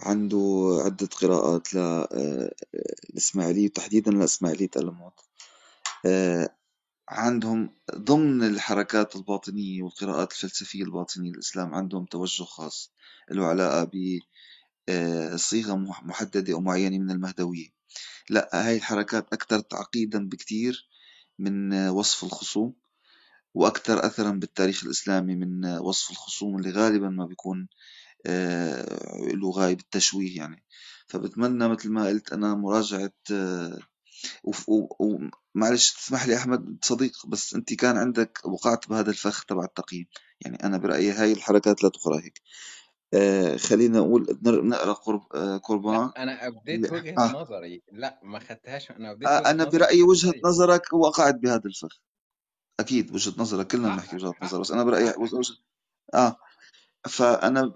عنده 0.00 0.68
عدة 0.84 1.06
قراءات 1.06 1.68
للإسماعيلية 1.74 3.66
وتحديدا 3.66 4.10
لإسماعيلية 4.10 4.70
ألموت. 4.76 5.20
عندهم 7.10 7.70
ضمن 7.94 8.42
الحركات 8.42 9.16
الباطنية 9.16 9.82
والقراءات 9.82 10.32
الفلسفية 10.32 10.82
الباطنية 10.82 11.30
للإسلام 11.30 11.74
عندهم 11.74 12.04
توجه 12.04 12.44
خاص 12.44 12.92
له 13.30 13.46
علاقة 13.46 13.84
بصيغة 15.34 15.72
آه، 15.72 15.76
محددة 16.02 16.52
أو 16.52 16.60
معينة 16.60 16.98
من 16.98 17.10
المهدوية. 17.10 17.68
لا 18.30 18.50
هاي 18.52 18.76
الحركات 18.76 19.32
أكثر 19.32 19.60
تعقيدا 19.60 20.28
بكتير 20.28 20.88
من 21.38 21.88
وصف 21.88 22.24
الخصوم 22.24 22.74
وأكثر 23.54 24.06
أثرا 24.06 24.30
بالتاريخ 24.30 24.84
الإسلامي 24.84 25.34
من 25.34 25.64
وصف 25.64 26.10
الخصوم 26.10 26.58
اللي 26.58 26.70
غالبا 26.70 27.08
ما 27.08 27.26
بيكون 27.26 27.68
آه، 28.26 29.18
له 29.34 29.50
غاية 29.50 29.76
بالتشويه 29.76 30.36
يعني. 30.36 30.64
فبتمنى 31.06 31.68
مثل 31.68 31.92
ما 31.92 32.06
قلت 32.06 32.32
أنا 32.32 32.54
مراجعة 32.54 33.12
آه، 35.58 35.66
ومعلش 35.66 35.92
تسمح 35.92 36.26
لي 36.26 36.36
أحمد 36.36 36.76
صديق 36.82 37.26
بس 37.26 37.54
أنت 37.54 37.74
كان 37.74 37.96
عندك 37.96 38.40
وقعت 38.44 38.88
بهذا 38.88 39.10
الفخ 39.10 39.44
تبع 39.44 39.64
التقييم. 39.64 40.06
يعني 40.40 40.64
أنا 40.64 40.78
برأيي 40.78 41.10
هاي 41.10 41.32
الحركات 41.32 41.82
لا 41.82 41.88
تقرأ 41.88 42.20
هيك. 42.20 42.40
آه 43.14 43.56
خلينا 43.56 43.98
نقول 43.98 44.38
نقرأ 44.44 44.92
قرب 44.92 45.22
آه 45.34 45.56
قربان. 45.56 46.10
أنا 46.18 46.46
ابديت 46.46 46.92
وجهة 46.92 47.14
آه. 47.18 47.32
نظري. 47.32 47.82
لا 47.92 48.20
ما 48.22 48.38
خدتهاش 48.38 48.90
أنا 48.90 49.10
ابديت 49.10 49.28
آه 49.28 49.50
أنا 49.50 49.64
برأيي 49.64 50.02
وجهة 50.02 50.34
نظرك 50.44 50.92
وقعت 50.92 51.34
بهذا 51.34 51.62
الفخ. 51.66 52.00
أكيد 52.80 53.14
وجهة 53.14 53.34
نظرك 53.38 53.66
كلنا 53.66 53.88
بنحكي 53.94 54.16
وجهة 54.16 54.34
نظر 54.42 54.60
بس 54.60 54.70
أنا 54.70 54.84
برأيي 54.84 55.14
وجهة 55.18 55.56
آه. 56.14 56.36
فأنا 57.08 57.72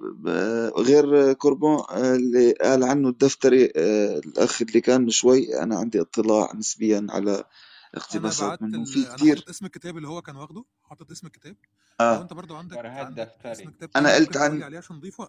غير 0.77 1.33
كوربون 1.33 1.83
آه، 1.91 2.15
اللي 2.15 2.53
قال 2.53 2.85
عنه 2.85 3.09
الدفتري 3.09 3.73
آه، 3.77 4.19
الأخ 4.19 4.63
اللي 4.63 4.81
كان 4.81 5.11
شوي 5.11 5.63
أنا 5.63 5.77
عندي 5.77 6.01
اطلاع 6.01 6.53
نسبيا 6.55 7.07
على 7.11 7.45
اقتباسات 7.95 8.63
منه 8.63 8.85
في 8.85 9.05
كثير 9.05 9.37
حاطط 9.37 9.49
اسم 9.49 9.67
الكتاب 9.67 9.97
اللي 9.97 10.09
هو 10.09 10.23
كان 10.23 10.37
واخده 10.37 10.65
حاطط 10.85 11.11
اسم 11.11 11.27
الكتاب. 11.27 11.57
لو 12.01 12.23
أنت 12.23 12.33
برضو 12.33 12.57
عندك, 12.57 12.79
عندك 12.79 13.37
اسم 13.45 13.71
كتاب 13.71 13.91
أنا 13.97 14.15
قلت 14.15 14.37
عن 14.37 14.63
عليه 14.63 14.79
عشان 14.79 14.97
نضيفه 14.97 15.29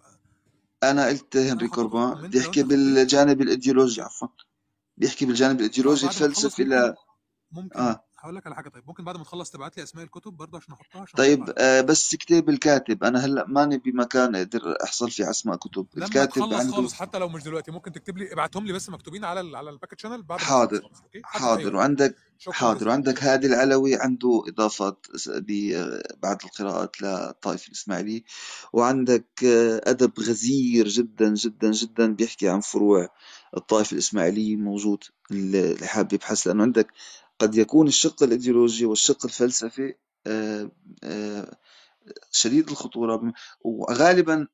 أنا 0.83 1.07
قلت 1.07 1.37
هنري 1.37 1.67
كوربان. 1.67 2.27
بيحكي 2.27 2.63
بالجانب 2.63 3.41
الايديولوجي 3.41 4.01
عفوا. 4.01 4.27
بيحكي 4.97 5.25
بالجانب 5.25 5.59
الايديولوجي 5.59 6.07
الفلسفي 6.07 6.63
ل 6.63 6.93
ممكن 7.51 7.79
آه. 7.79 8.03
هقول 8.23 8.35
لك 8.35 8.47
على 8.47 8.55
حاجة 8.55 8.69
طيب 8.69 8.83
ممكن 8.87 9.03
بعد 9.03 9.17
ما 9.17 9.23
تخلص 9.23 9.51
تبعت 9.51 9.77
لي 9.77 9.83
أسماء 9.83 10.05
الكتب 10.05 10.31
برضه 10.31 10.57
عشان 10.57 10.73
أحطها 10.73 11.01
عشان 11.01 11.17
طيب 11.17 11.53
آه 11.57 11.81
بس 11.81 12.15
كتاب 12.15 12.49
الكاتب 12.49 13.03
أنا 13.03 13.25
هلأ 13.25 13.45
ماني 13.47 13.77
بمكان 13.77 14.35
أقدر 14.35 14.75
أحصل 14.83 15.11
فيه 15.11 15.29
أسماء 15.29 15.55
كتب. 15.55 15.87
لما 15.95 16.05
الكاتب 16.05 16.31
تخلص 16.31 16.53
عنده 16.53 16.73
خالص 16.73 16.93
حتى 16.93 17.17
لو 17.17 17.29
مش 17.29 17.43
دلوقتي 17.43 17.71
ممكن 17.71 17.91
تكتب 17.91 18.17
لي 18.17 18.33
ابعتهم 18.33 18.65
لي 18.65 18.73
بس 18.73 18.89
مكتوبين 18.89 19.25
على 19.25 19.57
على 19.57 19.69
ال 19.69 19.75
back 19.75 19.99
channel 19.99 20.23
بعد 20.23 20.39
حاضر 20.39 20.83
Okay؟ 20.83 21.21
حاضر. 21.23 21.75
وعندك 21.75 22.15
حاضر. 22.51 22.87
وعندك 22.87 23.23
هادي 23.23 23.47
العلوي 23.47 23.95
عنده 23.95 24.43
اضافات 24.47 25.07
بعد 26.23 26.37
القراءات 26.43 27.01
للطائفه 27.01 27.67
الإسماعيلي. 27.67 28.23
وعندك 28.73 29.43
آه، 29.43 29.81
أدب 29.83 30.19
غزير 30.19 30.87
جدا 30.87 31.33
جدا 31.33 31.71
جدا 31.71 32.13
بيحكي 32.13 32.49
عن 32.49 32.59
فروع 32.59 33.09
الطائفة 33.57 33.93
الاسماعيليه 33.93 34.55
موجود 34.55 35.03
اللي 35.31 35.87
حابب 35.87 36.13
يبحث 36.13 36.47
لأنه 36.47 36.63
عندك 36.63 36.87
قد 37.39 37.55
يكون 37.55 37.87
الشق 37.87 38.23
الإيديولوجي 38.23 38.85
والشق 38.85 39.25
الفلسفي 39.25 39.95
آه، 40.27 40.71
آه، 41.03 41.57
شديد 42.31 42.69
الخطورة. 42.69 43.33
وغالبا 43.61 44.47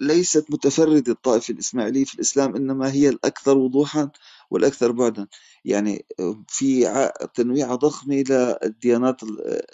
ليست 0.00 0.50
متفردة 0.50 1.12
الطائفة 1.12 1.52
الإسماعيلية 1.54 2.04
في 2.04 2.14
الإسلام 2.14 2.56
إنما 2.56 2.92
هي 2.92 3.08
الأكثر 3.08 3.58
وضوحا 3.58 4.10
والأكثر 4.50 4.92
بعدا. 4.92 5.26
يعني 5.64 6.06
آه، 6.20 6.44
في 6.48 6.86
تنويعة 7.34 7.74
ضخمة 7.74 8.24
للديانات 8.28 9.22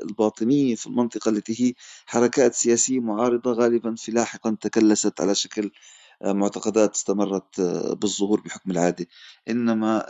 الباطنية 0.02 0.74
في 0.74 0.86
المنطقة 0.86 1.28
التي 1.28 1.64
هي 1.64 1.74
حركات 2.06 2.54
سياسية 2.54 3.00
معارضة. 3.00 3.52
غالبا 3.52 3.94
في 3.94 4.12
لاحقا 4.12 4.56
تكلست 4.60 5.20
على 5.20 5.34
شكل 5.34 5.70
معتقدات 6.24 6.94
استمرت 6.94 7.60
بالظهور 8.00 8.40
بحكم 8.40 8.70
العادة. 8.70 9.06
إنما 9.48 10.06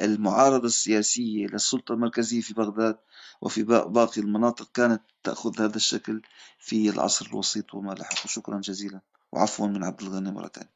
المعارضة 0.00 0.66
السياسية 0.66 1.46
للسلطة 1.46 1.92
المركزية 1.92 2.40
في 2.40 2.54
بغداد 2.54 2.98
وفي 3.40 3.62
باقي 3.62 4.20
المناطق 4.20 4.72
كانت 4.72 5.02
تأخذ 5.22 5.62
هذا 5.62 5.76
الشكل 5.76 6.22
في 6.58 6.90
العصر 6.90 7.26
الوسيط 7.26 7.74
وما 7.74 7.92
لحق 7.92 8.26
شكرا 8.26 8.60
جزيلا. 8.60 9.00
وعفوا 9.32 9.66
من 9.68 9.84
عبد 9.84 10.02
الغني 10.02 10.30
مرة 10.32 10.48
ثانية 10.48 10.70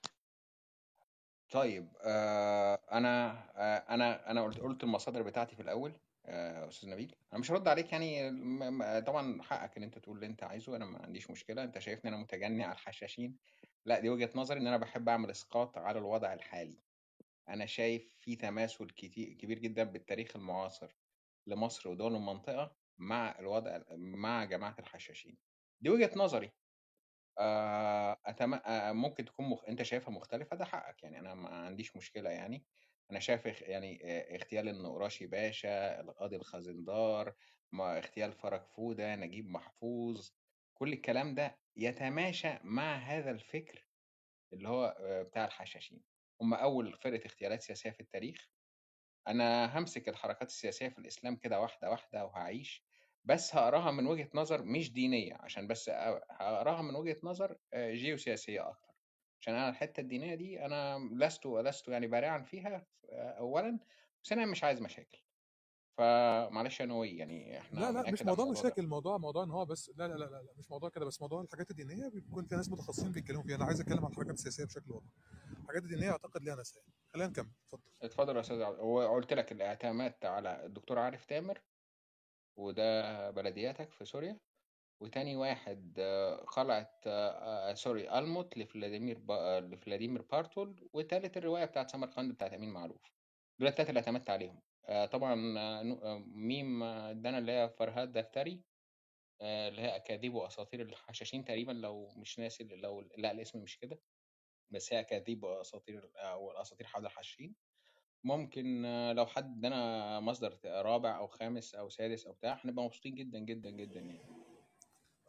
طيب 1.51 1.89
آه 2.03 2.79
أنا 2.93 3.31
آه 3.57 3.77
أنا 3.95 4.31
أنا 4.31 4.43
قلت 4.43 4.61
قلت 4.61 4.85
المصادر 4.85 5.23
بتاعتي 5.23 5.57
في 5.57 5.63
الأول 5.63 5.93
آه 6.27 6.69
أستاذ 6.69 6.91
نبيل. 6.91 7.17
أنا 7.33 7.41
مش 7.41 7.51
هرد 7.51 7.69
عليك 7.69 7.93
يعني 7.93 8.31
طبعا 9.03 9.43
حقك 9.43 9.77
إن 9.77 9.83
أنت 9.83 9.99
تقول 9.99 10.17
اللي 10.17 10.27
أنت 10.27 10.43
عايزه. 10.43 10.77
أنا 10.77 10.85
ما 10.85 11.03
عنديش 11.03 11.31
مشكلة. 11.31 11.65
أنت 11.65 11.79
شايفني 11.79 12.11
أنا 12.11 12.23
متجني 12.23 12.65
على 12.65 12.73
الحشاشين. 12.73 13.37
لا 13.87 14.01
دي 14.01 14.09
وجهة 14.11 14.31
نظري 14.35 14.61
إن 14.61 14.67
أنا 14.67 14.77
بحب 14.77 15.09
أعمل 15.09 15.31
إسقاط 15.31 15.79
على 15.79 15.99
الوضع 15.99 16.33
الحالي. 16.33 16.79
أنا 17.49 17.67
شايف 17.67 18.17
في 18.21 18.37
تماثل 18.37 18.91
كبير 18.91 19.59
جدًا 19.59 19.85
بالتاريخ 19.85 20.37
المعاصر 20.37 20.97
لمصر 21.47 21.89
ودول 21.91 22.17
المنطقة 22.17 22.77
مع 22.99 23.39
الوضع 23.39 23.81
مع 23.97 24.45
جماعة 24.45 24.77
الحشاشين. 24.79 25.39
دي 25.81 25.91
وجهة 25.91 26.11
نظري. 26.17 26.53
آآ 27.41 28.17
أتم 28.27 28.61
ممكن 28.97 29.25
تكون 29.25 29.47
مخ 29.51 29.65
أنت 29.65 29.83
شايفها 29.83 30.11
مختلفة 30.15 30.57
ده 30.57 30.65
حقك، 30.65 31.03
يعني 31.03 31.21
أنا 31.21 31.35
ما 31.35 31.49
عنديش 31.51 31.97
مشكلة 31.97 32.31
يعني. 32.31 32.67
أنا 33.11 33.21
شايف 33.21 33.63
يعني 33.63 34.01
اغتيال 34.37 34.69
النقراشي 34.69 35.27
باشا، 35.27 36.01
القاضي 36.01 36.37
الخزندار، 36.37 37.35
اغتيال 37.81 38.33
فرج 38.33 38.67
فودة، 38.67 39.17
نجيب 39.17 39.47
محفوظ، 39.51 40.31
كل 40.75 40.93
الكلام 40.93 41.35
ده 41.35 41.61
يتماشى 41.77 42.49
مع 42.65 42.97
هذا 42.97 43.31
الفكر 43.31 43.89
اللي 44.55 44.69
هو 44.69 44.97
بتاع 45.01 45.45
الحشاشين. 45.45 46.05
هم 46.43 46.55
أول 46.55 46.97
فرقة 46.97 47.25
اغتيالات 47.27 47.63
سياسية 47.63 47.91
في 47.91 48.01
التاريخ. 48.01 48.49
أنا 49.29 49.79
همسك 49.79 50.09
الحركات 50.09 50.49
السياسية 50.49 50.89
في 50.89 50.99
الإسلام 50.99 51.37
كده 51.37 51.61
واحدة 51.61 51.91
واحدة 51.91 52.25
وهعيش 52.25 52.85
بس 53.25 53.55
هقراها 53.57 53.91
من 53.91 54.07
وجهة 54.07 54.29
نظر 54.35 54.63
مش 54.63 54.93
دينية 54.93 55.35
عشان 55.41 55.67
بس 55.67 55.89
هقراها 56.31 56.83
من 56.83 56.95
وجهة 56.95 57.17
نظر 57.23 57.57
جيوسياسية 57.75 58.69
أكتر. 58.69 58.93
عشان 59.41 59.55
أنا 59.55 59.69
الحتة 59.69 60.01
الدينية 60.01 60.35
دي 60.35 60.65
أنا 60.65 60.99
لست 61.13 61.47
لست 61.47 61.89
يعني 61.89 62.07
بارعا 62.07 62.43
فيها 62.43 62.87
أولا 63.13 63.79
بس 64.25 64.33
أنا 64.33 64.47
مش 64.47 64.65
عايز 64.65 64.81
مشاكل. 64.81 65.19
فمعلش 65.99 66.81
يا 66.81 66.87
نوي 66.87 67.17
يعني 67.17 67.59
إحنا 67.59 67.81
لا 67.81 67.93
لا 67.93 68.11
مش 68.11 68.23
موضوع 68.23 68.51
مشاكل 68.51 68.87
موضوع 68.87 69.19
موضوع 69.19 69.45
إن 69.45 69.51
هو 69.51 69.65
بس 69.65 69.91
لا 69.97 70.09
لا 70.09 70.15
لا 70.15 70.25
لا 70.25 70.53
مش 70.59 70.71
موضوع 70.71 70.89
كده 70.89 71.05
بس 71.05 71.21
موضوع 71.21 71.41
الحاجات 71.43 71.71
الدينية 71.71 72.09
بيكون 72.09 72.45
في 72.45 72.55
ناس 72.55 72.71
متخصصين 72.71 73.13
بيتكلموا 73.13 73.43
فيها. 73.43 73.57
أنا 73.57 73.65
عايز 73.65 73.81
أتكلم 73.81 74.05
عن 74.05 74.11
الحاجات 74.11 74.35
السياسية 74.35 74.65
بشكل 74.65 74.93
واضح. 74.93 75.07
الحاجات 75.73 75.91
الدينيه 75.91 76.11
أعتقد 76.13 76.43
ليها 76.43 76.55
ناس 76.57 76.79
خلينا 77.15 77.29
نكمل. 77.29 77.51
اتفضل. 77.65 77.91
اتفضل 78.03 78.37
يا 78.37 78.41
أستاذ 78.41 78.63
عبد 78.63 78.79
وقلت 78.79 79.33
لك 79.33 79.53
اللي 79.53 79.65
اعتمدت 79.67 80.25
على 80.25 80.67
الدكتور 80.67 80.99
عارف 80.99 81.25
تامر 81.25 81.63
وده 82.57 83.31
بلدياتك 83.31 83.93
في 83.93 84.05
سوريا. 84.05 84.41
وتاني 85.01 85.37
واحد 85.37 86.01
قلعة 86.49 87.01
آه، 87.07 87.75
سوري 87.75 88.19
ألموت 88.19 88.59
لفلاديمير 88.59 89.19
با... 89.19 89.61
لفلاديمير 89.61 90.23
بارتول. 90.23 90.89
وتالت 90.93 91.37
الرواية 91.37 91.65
بتاعت 91.65 91.91
سمرقند 91.91 92.33
بتاعت 92.33 92.53
أمين 92.53 92.71
معلوف. 92.71 93.13
دول 93.59 93.69
التلاتة 93.69 93.89
اللي 93.89 94.01
اعتمدت 94.01 94.31
عليهم. 94.31 94.61
آه، 94.87 95.07
طبعا 95.07 95.59
آه، 95.59 96.25
ميم 96.27 96.83
ادانا 96.83 97.39
اللي 97.39 97.53
هي 97.53 97.69
فرهاد 97.69 98.13
دفتري 98.13 98.63
اللي 99.43 99.83
هي 99.83 99.97
أكاذيب 99.97 100.35
وأساطير 100.35 100.83
الحشاشين 100.83 101.45
تقريبا 101.45 101.73
لو 101.73 102.09
مش 102.17 102.39
ناسي 102.39 102.65
لو 102.65 103.01
لا 103.17 103.31
الاسم 103.31 103.63
مش 103.63 103.79
كده. 103.79 103.99
بس 104.71 104.93
هي 104.93 105.01
أكاذيب 105.01 105.43
وأساطير 105.45 106.11
أو 106.17 106.51
الأساطير 106.53 106.87
حول 106.87 107.07
الحشاشين 107.07 107.55
ممكن 108.25 108.83
لو 109.17 109.27
حد 109.27 109.59
ادانا 109.59 110.21
مصدر 110.21 110.59
رابع 110.65 111.19
أو 111.19 111.27
خامس 111.27 111.75
أو 111.75 111.89
سادس 111.89 112.27
أو 112.27 112.33
بتاع 112.33 112.61
هنبقى 112.65 112.85
مبسوطين 112.85 113.15
جدا 113.15 113.39
جدا 113.39 113.71
جدا 113.71 114.01
يعني. 114.01 114.23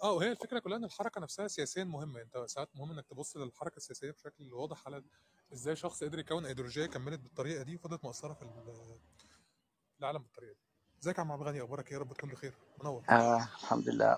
آه 0.04 0.12
وهي 0.12 0.32
الفكرة 0.32 0.60
كلها 0.60 0.78
إن 0.78 0.84
الحركة 0.84 1.22
نفسها 1.22 1.48
سياسيا 1.48 1.84
مهمة. 1.84 2.22
أنت 2.22 2.38
ساعات 2.38 2.70
مهم 2.76 2.92
إنك 2.92 3.06
تبص 3.08 3.38
للحركة 3.38 3.78
السياسية 3.78 4.12
بشكل 4.12 4.54
واضح. 4.54 4.88
على 4.88 5.04
إزاي 5.54 5.76
شخص 5.76 6.04
قدر 6.04 6.20
يكون 6.20 6.46
ايديولوجيه 6.46 6.86
كملت 6.86 7.20
بالطريقة 7.20 7.64
دي 7.64 7.76
وفضلت 7.76 8.04
مؤثرة 8.06 8.34
في 8.34 8.42
ال- 8.42 9.00
العالم 10.00 10.20
بالطريقة 10.24 10.54
دي؟ 10.54 10.60
إزيك 11.02 11.18
يا 11.18 11.22
عم 11.22 11.32
عبد 11.32 11.42
الغني؟ 11.42 11.62
أخبارك 11.62 11.88
إيه؟ 11.88 11.94
يا 11.94 12.00
رب 12.00 12.14
تكون 12.14 12.30
بخير. 12.30 12.54
منور. 12.84 13.04
آه 13.10 13.38
الحمد 13.38 13.90
لله. 13.90 14.18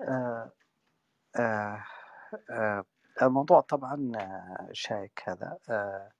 آه 0.00 0.52
آه 1.36 1.84
آه 2.50 2.84
الموضوع 3.22 3.60
طبعا 3.60 4.12
آه، 4.16 4.68
شائك 4.72 5.22
هذا. 5.26 5.58
آه 5.68 6.12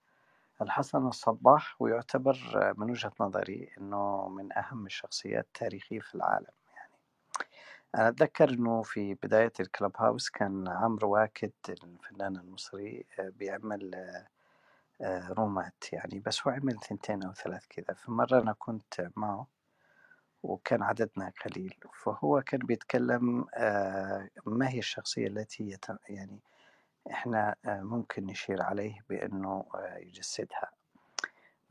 الحسن 0.61 1.07
الصباح 1.07 1.81
ويعتبر 1.81 2.37
آه، 2.55 2.73
من 2.77 2.91
وجهة 2.91 3.11
نظري 3.19 3.69
أنه 3.77 4.29
من 4.29 4.57
أهم 4.57 4.85
الشخصيات 4.85 5.45
التاريخية 5.45 5.99
في 5.99 6.15
العالم 6.15 6.53
يعني. 6.75 6.91
أنا 7.95 8.07
أتذكر 8.07 8.49
أنه 8.49 8.81
في 8.81 9.13
بداية 9.13 9.53
الكلب 9.59 9.91
هاوس 9.97 10.29
كان 10.29 10.67
عمرو 10.67 11.09
واكد 11.13 11.51
الفنان 11.69 12.35
المصري 12.35 13.05
آه، 13.19 13.29
بيعمل 13.29 13.95
آه، 13.95 14.27
آه، 15.01 15.27
رومات 15.33 15.93
يعني. 15.93 16.19
بس 16.19 16.47
هو 16.47 16.53
عمل 16.53 16.79
ثنتين 16.79 17.23
أو 17.23 17.33
ثلاث 17.33 17.65
كذا 17.69 17.93
فمرة 17.95 18.41
أنا 18.41 18.53
كنت 18.53 19.09
معه 19.15 19.47
وكان 20.43 20.83
عددنا 20.83 21.31
قليل. 21.45 21.75
فهو 22.03 22.41
كان 22.41 22.59
بيتكلم 22.59 23.45
آه، 23.53 24.29
ما 24.45 24.69
هي 24.69 24.79
الشخصية 24.79 25.27
التي 25.27 25.77
يعني 26.09 26.39
إحنا 27.11 27.55
آه، 27.65 27.81
ممكن 27.81 28.25
نشير 28.25 28.61
عليه 28.63 28.99
بأنه 29.09 29.65
آه، 29.75 29.97
يجسدها. 29.97 30.71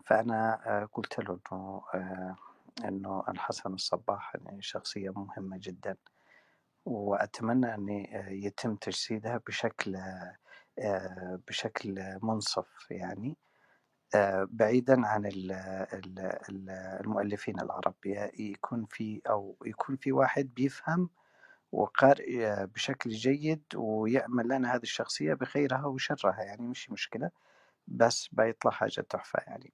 فأنا 0.07 0.61
آه، 0.66 0.85
قلت 0.93 1.18
له 1.18 1.39
إنه 1.53 1.83
آه، 1.95 2.37
إنه 2.85 3.24
الحسن 3.28 3.74
الصباح 3.74 4.35
يعني 4.45 4.62
شخصية 4.62 5.11
مهمة 5.11 5.59
جدا 5.61 5.97
وأتمنى 6.85 7.74
أن 7.74 7.89
يتم 8.28 8.76
تجسيدها 8.76 9.41
بشكل 9.47 9.99
بشكل 11.49 12.18
منصف 12.22 12.91
يعني 12.91 13.37
بعيدا 14.45 15.07
عن 15.07 15.26
ال- 15.26 15.53
ال- 15.93 16.18
ال- 16.49 16.70
المؤلفين 17.01 17.61
العرب 17.61 17.95
يكون 18.39 18.87
في 18.91 19.20
أو 19.28 19.57
يكون 19.66 19.97
في 19.97 20.12
واحد 20.12 20.55
بيفهم 20.55 21.11
وقارئ 21.72 22.66
بشكل 22.66 23.10
جيد 23.10 23.62
ويعمل 23.74 24.44
لنا 24.48 24.74
هذه 24.74 24.82
الشخصية 24.82 25.34
بخيرها 25.34 25.86
وشرها 25.86 26.42
يعني 26.42 26.66
مش 26.66 26.90
مشكلة 26.90 27.30
بس 27.88 28.28
بيطلع 28.32 28.70
حاجة 28.70 29.00
تحفة 29.00 29.38
يعني. 29.46 29.72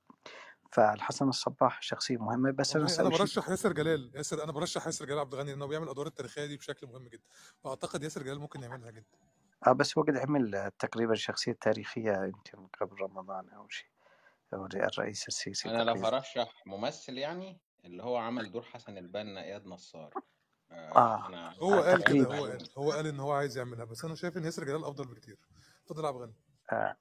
فالحسن 0.72 1.28
الصباح 1.28 1.82
شخصية 1.82 2.16
مهمة 2.16 2.50
بس 2.50 2.76
أنا 2.76 2.86
سأشير 2.86 3.18
برشح 3.18 3.48
ياسر 3.48 3.72
جلال 3.72 4.10
ياسر 4.14 4.44
أنا 4.44 4.52
برشح 4.52 4.86
ياسر 4.86 5.04
جلال 5.04 5.18
عبد 5.18 5.34
الغني 5.34 5.50
لأنه 5.50 5.66
بيعمل 5.66 5.84
الادوار 5.84 6.06
التاريخية 6.06 6.46
دي 6.46 6.56
بشكل 6.56 6.86
مهم 6.86 7.08
جدا 7.08 7.24
وأعتقد 7.64 8.02
ياسر 8.02 8.22
جلال 8.22 8.38
ممكن 8.38 8.62
يعملها 8.62 8.90
جدا. 8.90 9.18
آه 9.66 9.72
بس 9.72 9.98
هو 9.98 10.04
قد 10.04 10.16
عمل 10.16 10.70
تقريبا 10.78 11.14
شخصية 11.14 11.52
تاريخية 11.52 12.24
يمكن 12.24 12.66
قبل 12.80 13.00
رمضان 13.00 13.48
أو 13.48 13.68
شيء. 13.68 13.88
الرئيس 14.52 15.28
السيسي 15.28 15.68
أنا 15.68 15.82
لو 15.82 15.94
هرشح 15.94 16.66
ممثل 16.66 17.18
يعني 17.18 17.58
اللي 17.84 18.02
هو 18.02 18.16
عمل 18.16 18.52
دور 18.52 18.62
حسن 18.62 18.98
البنا 18.98 19.42
إياد 19.42 19.66
نصار. 19.66 20.14
آه 20.70 20.96
آه 20.96 21.54
هو 21.62 21.80
قال 21.80 22.04
كده 22.04 22.24
هو 22.24 22.44
قال 22.44 22.68
هو 22.78 22.92
قال 22.92 23.06
إن 23.06 23.20
هو 23.20 23.32
عايز 23.32 23.58
يعملها 23.58 23.84
بس 23.84 24.04
أنا 24.04 24.14
شايف 24.14 24.36
إن 24.36 24.44
ياسر 24.44 24.64
جلال 24.64 24.84
أفضل 24.84 25.04
بكتير. 25.04 25.38
اتفضل 25.84 26.02
يا 26.02 26.08
عبد 26.08 26.16
الغني. 26.16 26.34
آه, 26.72 26.96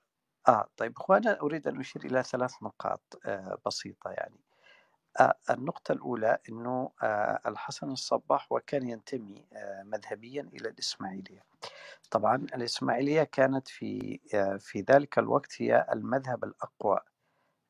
آه 0.47 0.67
طيب 0.77 0.93
هو 1.09 1.15
أنا 1.15 1.41
أريد 1.41 1.67
أن 1.67 1.79
أشير 1.79 2.05
إلى 2.05 2.23
ثلاث 2.23 2.53
نقاط 2.63 3.19
آه 3.25 3.57
بسيطة 3.65 4.09
يعني. 4.09 4.39
آه 5.19 5.35
النقطة 5.49 5.91
الأولى 5.91 6.37
أنه 6.49 6.91
آه 7.03 7.39
الحسن 7.45 7.91
الصباح 7.91 8.51
وكان 8.51 8.89
ينتمي 8.89 9.45
آه 9.53 9.83
مذهبيا 9.83 10.41
إلى 10.41 10.69
الإسماعيلية. 10.69 11.43
طبعا 12.11 12.35
الإسماعيلية 12.35 13.23
كانت 13.23 13.67
في 13.67 14.19
آه 14.33 14.57
في 14.57 14.85
ذلك 14.91 15.19
الوقت 15.19 15.61
هي 15.61 15.87
المذهب 15.93 16.43
الأقوى 16.43 16.99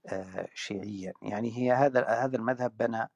آه 0.08 0.48
شيعيا. 0.54 1.14
يعني 1.22 1.58
هي 1.58 1.72
هذا 1.74 2.06
هذا 2.08 2.38
المذهب 2.38 2.78
بنى 2.78 3.02
آه، 3.02 3.10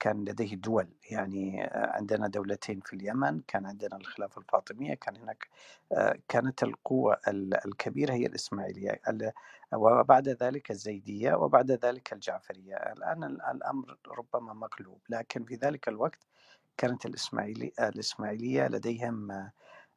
كان 0.00 0.24
لديه 0.24 0.54
دول. 0.56 0.88
يعني 1.10 1.64
آه، 1.64 1.90
عندنا 1.96 2.28
دولتين 2.28 2.80
في 2.80 2.92
اليمن 2.96 3.40
كان 3.40 3.66
عندنا 3.66 3.96
الخلافة 3.96 4.40
الفاطمية 4.40 4.94
كان 4.94 5.16
هناك 5.16 5.48
آه، 5.92 6.18
كانت 6.28 6.62
القوة 6.62 7.20
ال- 7.28 7.66
الكبيرة 7.66 8.12
هي 8.14 8.26
الإسماعيلية 8.26 9.00
ال- 9.08 9.32
وبعد 9.74 10.28
ذلك 10.28 10.70
الزيدية 10.70 11.34
وبعد 11.34 11.70
ذلك 11.72 12.12
الجعفرية. 12.12 12.76
الآن 12.76 13.24
ال- 13.24 13.42
الأمر 13.42 13.96
ربما 14.08 14.52
مقلوب 14.54 15.00
لكن 15.10 15.44
في 15.44 15.54
ذلك 15.54 15.88
الوقت 15.88 16.26
كانت 16.76 17.06
الإسماعيلي 17.06 17.72
الإسماعيلية 17.80 18.68
لديهم 18.68 19.30
آه، 19.32 19.52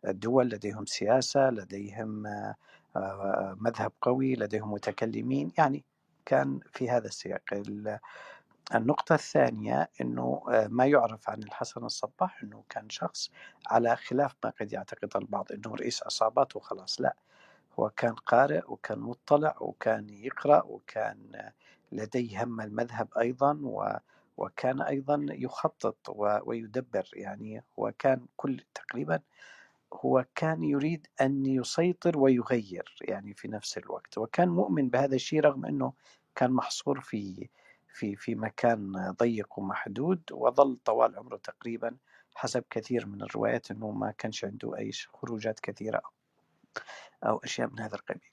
دول 0.05 0.49
لديهم 0.49 0.85
سياسة 0.85 1.49
لديهم 1.49 2.27
آه، 2.27 2.55
آه، 2.95 3.57
مذهب 3.61 3.91
قوي 4.01 4.35
لديهم 4.35 4.73
متكلمين. 4.73 5.51
يعني 5.57 5.85
كان 6.25 6.59
في 6.73 6.89
هذا 6.89 7.07
السياق. 7.07 7.41
ال- 7.53 7.99
النقطة 8.75 9.15
الثانية 9.15 9.89
أنه 10.01 10.43
آه، 10.49 10.67
ما 10.67 10.85
يعرف 10.85 11.29
عن 11.29 11.43
الحسن 11.43 11.85
الصباح 11.85 12.43
أنه 12.43 12.63
كان 12.69 12.89
شخص 12.89 13.31
على 13.67 13.95
خلاف 13.95 14.35
ما 14.43 14.49
قد 14.61 14.73
يعتقد 14.73 15.17
البعض 15.17 15.51
أنه 15.51 15.75
رئيس 15.75 16.03
عصابات 16.03 16.55
وخلاص 16.55 17.01
لا 17.01 17.15
هو 17.79 17.89
كان 17.89 18.13
قارئ 18.13 18.61
وكان 18.67 18.99
مطلع 18.99 19.55
وكان 19.61 20.09
يقرأ 20.09 20.63
وكان 20.63 21.51
لديه 21.91 22.43
هم 22.43 22.61
المذهب 22.61 23.07
أيضا 23.17 23.59
و 23.63 23.97
وكان 24.37 24.81
أيضا 24.81 25.25
يخطط 25.29 25.97
ويدبر 26.45 27.09
يعني 27.13 27.63
وكان 27.77 28.25
كل 28.37 28.61
تقريبا 28.73 29.19
هو 29.93 30.25
كان 30.35 30.63
يريد 30.63 31.07
أن 31.21 31.45
يسيطر 31.45 32.17
ويغير 32.17 32.95
يعني 33.01 33.33
في 33.33 33.47
نفس 33.47 33.77
الوقت 33.77 34.17
وكان 34.17 34.49
مؤمن 34.49 34.89
بهذا 34.89 35.15
الشيء 35.15 35.41
رغم 35.41 35.65
أنه 35.65 35.93
كان 36.35 36.51
محصور 36.51 37.01
في 37.01 37.49
في 37.93 38.15
في 38.15 38.35
مكان 38.35 39.11
ضيق 39.19 39.59
ومحدود 39.59 40.21
وظل 40.31 40.77
طوال 40.85 41.15
عمره 41.17 41.37
تقريبا 41.37 41.97
حسب 42.35 42.63
كثير 42.69 43.05
من 43.05 43.21
الروايات 43.21 43.71
أنه 43.71 43.91
ما 43.91 44.11
كانش 44.11 44.45
عنده 44.45 44.77
أي 44.77 44.91
خروجات 45.13 45.59
كثيرة 45.59 46.01
أو 47.25 47.37
أشياء 47.37 47.67
من 47.69 47.79
هذا 47.79 47.95
القبيل. 47.95 48.31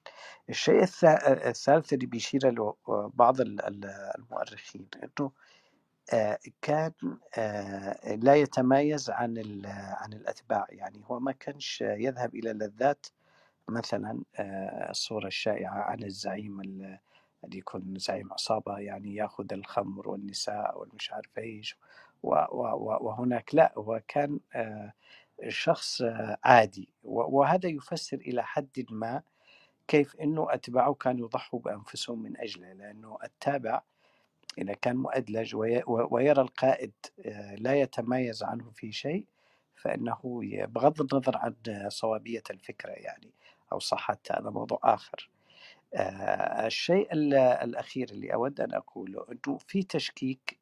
الشيء 0.48 0.84
الثا- 0.84 1.28
الثالث 1.46 1.92
اللي 1.92 2.06
بيشير 2.06 2.50
له 2.50 2.74
بعض 3.14 3.40
ال- 3.40 3.64
ال- 3.64 4.12
المؤرخين 4.18 4.86
أنه 5.04 5.32
آه، 6.12 6.38
كان 6.62 6.92
آه، 7.38 8.14
لا 8.14 8.34
يتمايز 8.34 9.10
عن 9.10 9.62
عن 10.00 10.12
الأتباع. 10.12 10.66
يعني 10.70 11.02
هو 11.06 11.20
ما 11.20 11.32
كانش 11.32 11.80
يذهب 11.80 12.34
إلى 12.34 12.50
اللذات 12.50 13.06
مثلا 13.68 14.22
آه، 14.36 14.90
الصورة 14.90 15.26
الشائعة 15.26 15.78
عن 15.80 16.02
الزعيم 16.02 16.60
ال- 16.60 16.98
اللي 17.44 17.58
يكون 17.58 17.94
زعيم 17.98 18.32
عصابة 18.32 18.78
يعني 18.78 19.14
يأخذ 19.14 19.52
الخمر 19.52 20.08
والنساء 20.08 20.78
والمش 20.80 21.12
عارف 21.12 21.30
و- 22.62 23.06
وهناك 23.08 23.54
لا 23.54 23.72
هو 23.78 24.00
كان 24.08 24.40
آه، 24.54 24.92
شخص 25.48 26.02
آه، 26.02 26.36
عادي 26.44 26.88
وهذا 27.04 27.68
يفسر 27.68 28.16
إلى 28.16 28.42
حد 28.44 28.86
ما 28.90 29.22
كيف 29.88 30.16
أنه 30.16 30.54
أتباعه 30.54 30.94
كانوا 30.94 31.26
يضحوا 31.26 31.60
بأنفسهم 31.60 32.22
من 32.22 32.36
أجله 32.40 32.72
لأنه 32.72 33.18
التابع 33.24 33.82
إذا 34.58 34.72
كان 34.74 34.96
مؤدلج 34.96 35.56
وي- 35.56 35.82
ويرى 35.86 36.42
القائد 36.42 36.92
آه، 37.26 37.54
لا 37.54 37.74
يتميز 37.80 38.42
عنه 38.42 38.70
في 38.70 38.92
شيء 38.92 39.26
فإنه 39.74 40.20
بغض 40.66 41.00
النظر 41.14 41.36
عن 41.36 41.54
صوابية 41.88 42.42
الفكرة 42.50 42.90
يعني 42.90 43.30
أو 43.72 43.78
صحتها 43.78 44.40
هذا 44.40 44.50
موضوع 44.50 44.78
آخر. 44.84 45.28
آه، 45.94 46.66
الشيء 46.66 47.12
ال- 47.12 47.34
الأخير 47.34 48.10
اللي 48.10 48.34
أود 48.34 48.60
أن 48.60 48.74
أقوله 48.74 49.26
أنه 49.32 49.58
في 49.58 49.82
تشكيك 49.82 50.58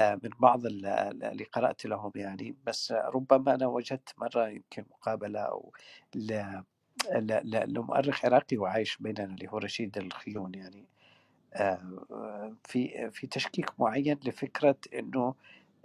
آه، 0.00 0.14
من 0.24 0.30
بعض 0.40 0.66
ال- 0.66 0.86
ال- 0.86 1.24
اللي 1.24 1.44
قرأت 1.44 1.86
لهم 1.86 2.12
يعني 2.16 2.56
بس 2.64 2.92
ربما 2.92 3.54
أنا 3.54 3.66
وجدت 3.66 4.14
مرة 4.18 4.48
يمكن 4.48 4.84
مقابلة 4.90 5.40
أو 5.40 5.72
ل- 6.14 6.62
ل- 7.14 7.72
لمؤرخ 7.74 8.24
عراقي 8.24 8.56
وعايش 8.56 8.96
بيننا 9.00 9.24
اللي 9.24 9.48
هو 9.48 9.58
رشيد 9.58 9.98
الخيون 9.98 10.54
يعني. 10.54 10.86
آه، 11.54 12.54
في 12.64 13.10
في 13.10 13.26
تشكيك 13.26 13.80
معين 13.80 14.18
لفكرة 14.24 14.76
أنه 14.94 15.34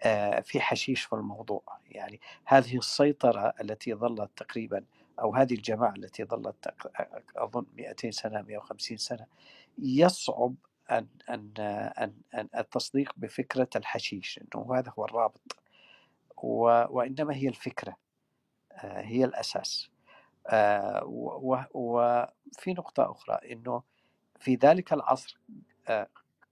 آه، 0.01 0.39
في 0.39 0.61
حشيش 0.61 1.03
في 1.03 1.13
الموضوع 1.13 1.63
يعني. 1.91 2.19
هذه 2.45 2.77
السيطرة 2.77 3.53
التي 3.61 3.93
ظلت 3.93 4.31
تقريبا 4.37 4.83
أو 5.19 5.35
هذه 5.35 5.53
الجماعة 5.53 5.93
التي 5.97 6.23
ظلت 6.23 6.73
أظن 7.35 7.65
200 7.77 8.11
سنة 8.11 8.41
150 8.41 8.97
سنة 8.97 9.25
يصعب 9.77 10.55
أن 10.91 11.07
أن 11.29 11.53
أن 11.97 12.13
أن 12.33 12.49
التصديق 12.57 13.13
بفكرة 13.17 13.69
الحشيش 13.75 14.39
أنه 14.39 14.75
هذا 14.75 14.93
هو 14.99 15.05
الرابط. 15.05 15.57
وإنما 16.89 17.35
هي 17.35 17.47
الفكرة 17.47 17.95
آه، 18.71 19.01
هي 19.01 19.25
الأساس. 19.25 19.89
آه، 20.47 21.03
وفي 21.73 22.73
نقطة 22.73 23.11
أخرى 23.11 23.39
أنه 23.51 23.83
في 24.39 24.55
ذلك 24.55 24.93
العصر 24.93 25.39
آه، 25.87 26.07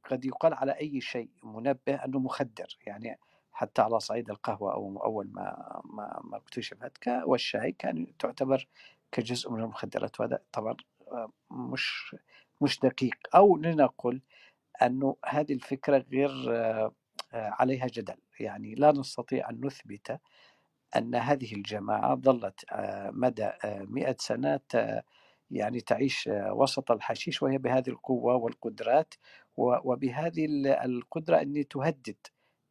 قد 0.09 0.25
يقال 0.25 0.53
على 0.53 0.71
أي 0.71 1.01
شيء 1.01 1.29
منبه 1.43 1.95
أنه 2.05 2.19
مخدر. 2.19 2.77
يعني 2.85 3.19
حتى 3.59 3.81
على 3.81 3.99
صعيد 3.99 4.29
القهوة 4.29 4.73
أو 4.73 5.03
أول 5.05 5.29
ما 5.33 5.81
ما, 5.85 6.21
ما 6.23 6.37
اكتشفت 6.37 7.07
والشاي 7.07 7.71
كان 7.71 8.17
تعتبر 8.19 8.67
كجزء 9.11 9.51
من 9.51 9.59
المخدرات 9.61 10.19
وهذا 10.19 10.39
طبعا 10.51 10.75
آه، 11.11 11.31
مش 11.51 12.15
مش 12.61 12.79
دقيق. 12.79 13.15
أو 13.35 13.57
لنقل 13.57 14.21
أنه 14.81 15.15
هذه 15.25 15.53
الفكرة 15.53 15.97
غير 16.11 16.29
آه، 16.55 16.93
عليها 17.33 17.87
جدل. 17.87 18.17
يعني 18.39 18.75
لا 18.75 18.91
نستطيع 18.91 19.49
أن 19.49 19.65
نثبت 19.65 20.19
أن 20.95 21.15
هذه 21.15 21.53
الجماعة 21.55 22.15
ظلت 22.15 22.65
آه، 22.71 23.09
مدى 23.11 23.49
مئة 23.65 24.15
سنة 24.19 24.59
يعني 25.51 25.81
تعيش 25.81 26.29
وسط 26.33 26.91
الحشيش 26.91 27.43
وهي 27.43 27.57
بهذه 27.57 27.89
القوة 27.89 28.35
والقدرات 28.35 29.13
وبهذه 29.57 30.45
ال- 30.45 30.67
القدرة 30.67 31.41
أن 31.41 31.67
تهدد 31.67 32.17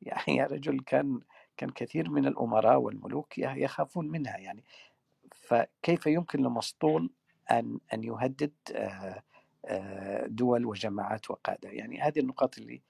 يعني 0.02 0.36
يا 0.36 0.46
رجل 0.46 0.80
كان 0.80 1.20
كان 1.56 1.70
كثير 1.70 2.10
من 2.10 2.26
الأمراء 2.26 2.78
والملوك 2.78 3.38
يخافون 3.38 4.08
منها 4.08 4.36
يعني. 4.36 4.64
فكيف 5.34 6.06
يمكن 6.06 6.42
لمسطول 6.42 7.10
أن 7.50 7.80
أن 7.94 8.04
يهدد 8.04 8.52
آه، 8.72 9.22
آه، 9.64 10.26
دول 10.26 10.66
وجماعات 10.66 11.30
وقادة؟ 11.30 11.70
يعني 11.70 12.00
هذه 12.00 12.20
النقاط 12.20 12.58
اللي 12.58 12.82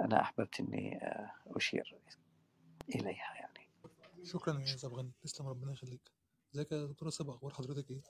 أنا 0.00 0.20
أحببت 0.20 0.60
أني 0.60 0.96
آه، 0.96 1.30
أشير 1.46 1.94
إليها 2.94 3.34
يعني. 3.34 3.68
شكرا 4.22 4.60
يا 4.60 4.76
زبغني 4.76 5.10
تسلم 5.22 5.46
ربنا 5.46 5.72
يخليك. 5.72 6.10
إزيك 6.54 6.72
يا 6.72 6.86
دكتورة؟ 6.86 7.10
سبا 7.10 7.32
أخبار 7.32 7.52
حضرتك 7.52 7.90
إيه؟ 7.90 8.02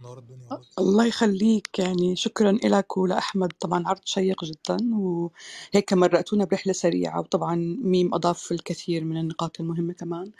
منور 0.00 0.18
الدنيا 0.18 0.48
والله. 0.48 0.66
الله 0.78 1.06
يخليك. 1.06 1.78
يعني 1.78 2.16
شكرا 2.16 2.52
لك 2.52 2.96
ولأحمد. 2.96 3.52
طبعا 3.60 3.88
عرض 3.88 4.00
شيق 4.04 4.44
جدا 4.44 4.76
وهيك 4.96 5.92
مرقتونا 5.92 6.44
برحلة 6.44 6.72
سريعة 6.72 7.20
وطبعا 7.20 7.54
ميم 7.84 8.14
أضاف 8.14 8.52
الكثير 8.52 9.04
من 9.04 9.16
النقاط 9.16 9.60
المهمة 9.60 9.92
كمان. 9.92 10.30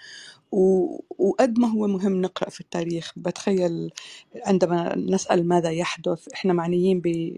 و... 0.53 0.87
وقد 1.19 1.59
ما 1.59 1.69
هو 1.69 1.87
مهم 1.87 2.21
نقرأ 2.23 2.51
في 2.51 2.61
التاريخ. 2.61 3.13
بتخيل 3.17 3.93
عندما 4.47 4.97
نسأل 4.99 5.49
ماذا 5.49 5.71
يحدث 5.71 6.29
إحنا 6.35 6.53
معنيين 6.53 7.01
ب 7.01 7.37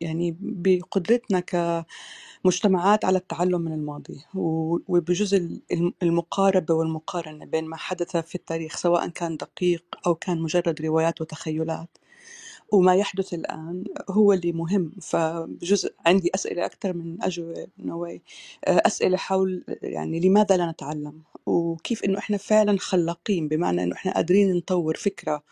يعني 0.00 0.36
بقدرتنا 0.40 1.40
كمجتمعات 2.44 3.04
على 3.04 3.18
التعلم 3.18 3.60
من 3.60 3.72
الماضي 3.72 4.20
وبجزء 4.34 5.36
الم- 5.72 5.94
المقاربة 6.02 6.74
والمقارنة 6.74 7.44
بين 7.46 7.64
ما 7.64 7.76
حدث 7.76 8.16
في 8.16 8.34
التاريخ 8.34 8.76
سواء 8.76 9.08
كان 9.08 9.36
دقيق 9.36 9.84
أو 10.06 10.14
كان 10.14 10.40
مجرد 10.42 10.82
روايات 10.82 11.20
وتخيلات 11.20 11.88
وما 12.72 12.94
يحدث 12.94 13.34
الآن 13.34 13.84
هو 14.10 14.32
اللي 14.32 14.52
مهم. 14.52 14.92
فبجزء 15.02 15.94
عندي 16.06 16.30
أسئلة 16.34 16.66
أكثر 16.66 16.92
من 16.92 17.24
أجوبة 17.24 17.66
نوي 17.78 18.22
أسئلة 18.68 19.16
حول 19.16 19.64
يعني 19.82 20.20
لماذا 20.20 20.56
لا 20.56 20.70
نتعلم؟ 20.70 21.22
وكيف 21.46 22.04
إنه 22.04 22.18
إحنا 22.18 22.36
فعلا 22.36 22.78
خلاقين؟ 22.78 23.48
بمعنى 23.48 23.82
إنه 23.84 23.94
إحنا 23.96 24.14
قادرين 24.14 24.56
نطور 24.56 24.96
فكرة 24.96 25.42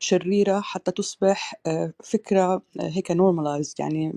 شريرة 0.00 0.60
حتى 0.60 0.90
تصبح 0.90 1.54
آه، 1.66 1.92
فكرة 2.04 2.54
آه، 2.54 2.62
هيك 2.88 3.12
normalized 3.12 3.74
يعني 3.78 4.12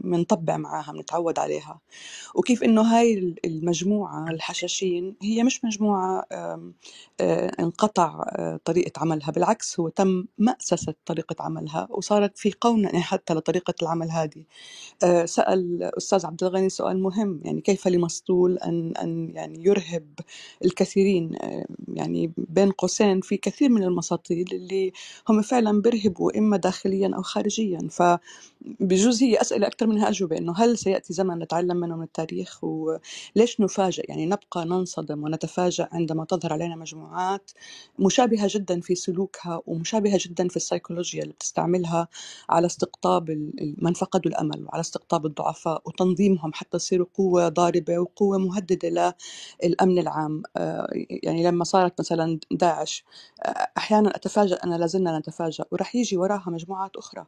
منطبع 0.00 0.56
معاها 0.56 0.92
منتعود 0.92 1.38
عليها. 1.38 1.80
وكيف 2.34 2.62
إنه 2.64 2.82
هاي 2.82 3.34
المجموعة 3.44 4.30
الحشاشين 4.30 5.16
هي 5.22 5.42
مش 5.44 5.64
مجموعة 5.64 6.24
آم، 6.32 6.74
آه، 7.20 7.52
انقطع 7.60 8.24
طريقة 8.64 8.92
عملها 9.00 9.30
بالعكس 9.30 9.80
هو 9.80 9.88
تم 9.88 10.24
مأسسة 10.38 10.94
طريقة 11.06 11.36
عملها 11.40 11.88
وصارت 11.90 12.38
في 12.38 12.52
قونة 12.60 13.00
حتى 13.00 13.34
لطريقة 13.34 13.74
العمل 13.82 14.10
هذه. 14.10 14.44
سأل 15.24 15.82
أستاذ 15.96 16.26
عبد 16.26 16.44
الغني 16.44 16.68
سؤال 16.68 17.02
مهم 17.02 17.40
يعني 17.44 17.60
كيف 17.60 17.88
لمسطول 17.88 18.58
أن 18.58 18.96
أن 18.96 19.30
يعني 19.34 19.64
يرهب 19.66 20.06
الكثيرين؟ 20.64 21.38
يعني 21.94 22.32
بين 22.38 22.70
قوسين 22.70 23.20
في 23.20 23.36
كثير 23.36 23.68
من 23.70 23.82
المساطيل 23.82 24.46
اللي 24.52 24.92
هم 25.28 25.42
فعلا 25.42 25.80
بيرهبوا 25.82 26.38
إما 26.38 26.56
داخليا 26.56 27.10
أو 27.16 27.22
خارجيا. 27.22 27.88
فبجوز 27.90 29.22
هي 29.22 29.40
أسئلة 29.40 29.66
أكثر 29.66 29.86
منها 29.86 30.08
أجوبة 30.08 30.38
إنه 30.38 30.52
هل 30.56 30.78
سيأتي 30.78 31.12
زمن 31.12 31.38
نتعلم 31.38 31.76
منه 31.76 31.96
من 31.96 32.02
التاريخ؟ 32.02 32.64
وليش 32.64 33.60
نفاجئ؟ 33.60 34.04
يعني 34.08 34.26
نبقى 34.26 34.64
ننصدم 34.64 35.24
ونتفاجأ 35.24 35.88
عندما 35.92 36.24
تظهر 36.24 36.52
علينا 36.52 36.76
مجموعات 36.76 37.50
مشابهة 37.98 38.48
جدا 38.50 38.80
في 38.80 38.94
سلوكها 38.94 39.62
ومشابهة 39.66 40.18
جدا 40.20 40.48
في 40.48 40.56
السيكولوجيا 40.56 41.22
اللي 41.22 41.32
بتستعملها 41.34 42.08
على 42.48 42.66
استقطاب 42.66 43.30
من 43.78 43.92
فقدوا 43.92 44.30
الأمل 44.30 44.64
وعلى 44.64 44.80
استقطاب 44.80 45.26
الضعفاء 45.26 45.82
وتنظيمهم 45.84 46.52
حتى 46.54 46.76
يصيروا 46.76 47.06
قوة 47.14 47.48
ضاربة 47.48 47.98
وقوة 47.98 48.38
مهددة 48.38 49.16
للأمن 49.64 49.98
العام. 49.98 50.42
آه، 50.56 50.88
يعني 51.22 51.44
لما 51.44 51.64
صارت 51.64 52.00
مثلا 52.00 52.38
داعش 52.50 53.04
آه، 53.42 53.68
أحيانا 53.78 54.16
أتفاجأ 54.16 54.56
أنا 54.64 54.74
لازلنا 54.98 55.18
نتفاجأ 55.18 55.64
ورح 55.72 55.96
يجي 55.96 56.16
وراها 56.16 56.44
مجموعات 56.50 56.96
أخرى. 56.96 57.26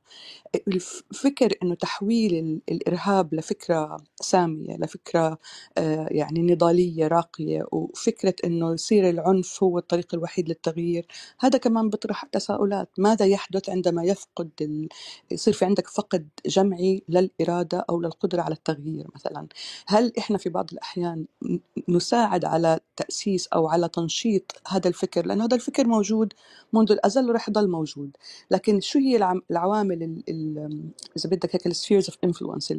الفكر 0.68 1.52
إنه 1.62 1.74
تحويل 1.74 2.34
ال- 2.34 2.60
الإرهاب 2.70 3.34
لفكرة 3.34 3.96
سامية 4.20 4.76
لفكرة 4.76 5.38
آه، 5.78 6.08
يعني 6.10 6.40
نضالية 6.42 7.06
راقية 7.06 7.64
وفكرة 7.72 8.34
إنه 8.44 8.72
يصير 8.72 9.08
العنف 9.10 9.62
هو 9.62 9.78
الطريق 9.78 10.14
الوحيد 10.14 10.48
للتغيير 10.48 11.06
هذا 11.40 11.58
كمان 11.58 11.90
بيطرح 11.90 12.24
تساؤلات. 12.24 12.90
ماذا 12.98 13.26
يحدث 13.26 13.70
عندما 13.70 14.04
يفقد 14.04 14.50
ال... 14.60 14.88
يصير 15.30 15.54
في 15.54 15.64
عندك 15.64 15.88
فقد 15.88 16.28
جمعي 16.46 17.02
للإرادة 17.08 17.84
أو 17.90 18.00
للقدرة 18.00 18.42
على 18.42 18.54
التغيير 18.54 19.06
مثلا؟ 19.14 19.46
هل 19.86 20.12
إحنا 20.18 20.38
في 20.38 20.48
بعض 20.48 20.68
الأحيان 20.72 21.26
ن- 21.44 21.58
نساعد 21.88 22.44
على 22.44 22.80
تأسيس 22.96 23.46
أو 23.48 23.68
على 23.68 23.88
تنشيط 23.88 24.62
هذا 24.68 24.88
الفكر؟ 24.88 25.26
لأنه 25.26 25.44
هذا 25.44 25.54
الفكر 25.56 25.86
موجود 25.86 26.32
منذ 26.72 26.92
الأزل 26.92 27.30
ورح 27.30 27.48
يضل 27.48 27.59
موجود. 27.68 28.11
لكن 28.50 28.80
شو 28.80 28.98
هي 28.98 29.16
العوامل 29.50 30.02
ال- 30.02 30.22
ال- 30.28 30.90
إذا 31.16 31.30
بدك 31.30 31.54
هيك 31.56 31.66
ال 31.66 31.71
spheres 31.71 32.07
of 32.11 32.18
influence 32.24 32.74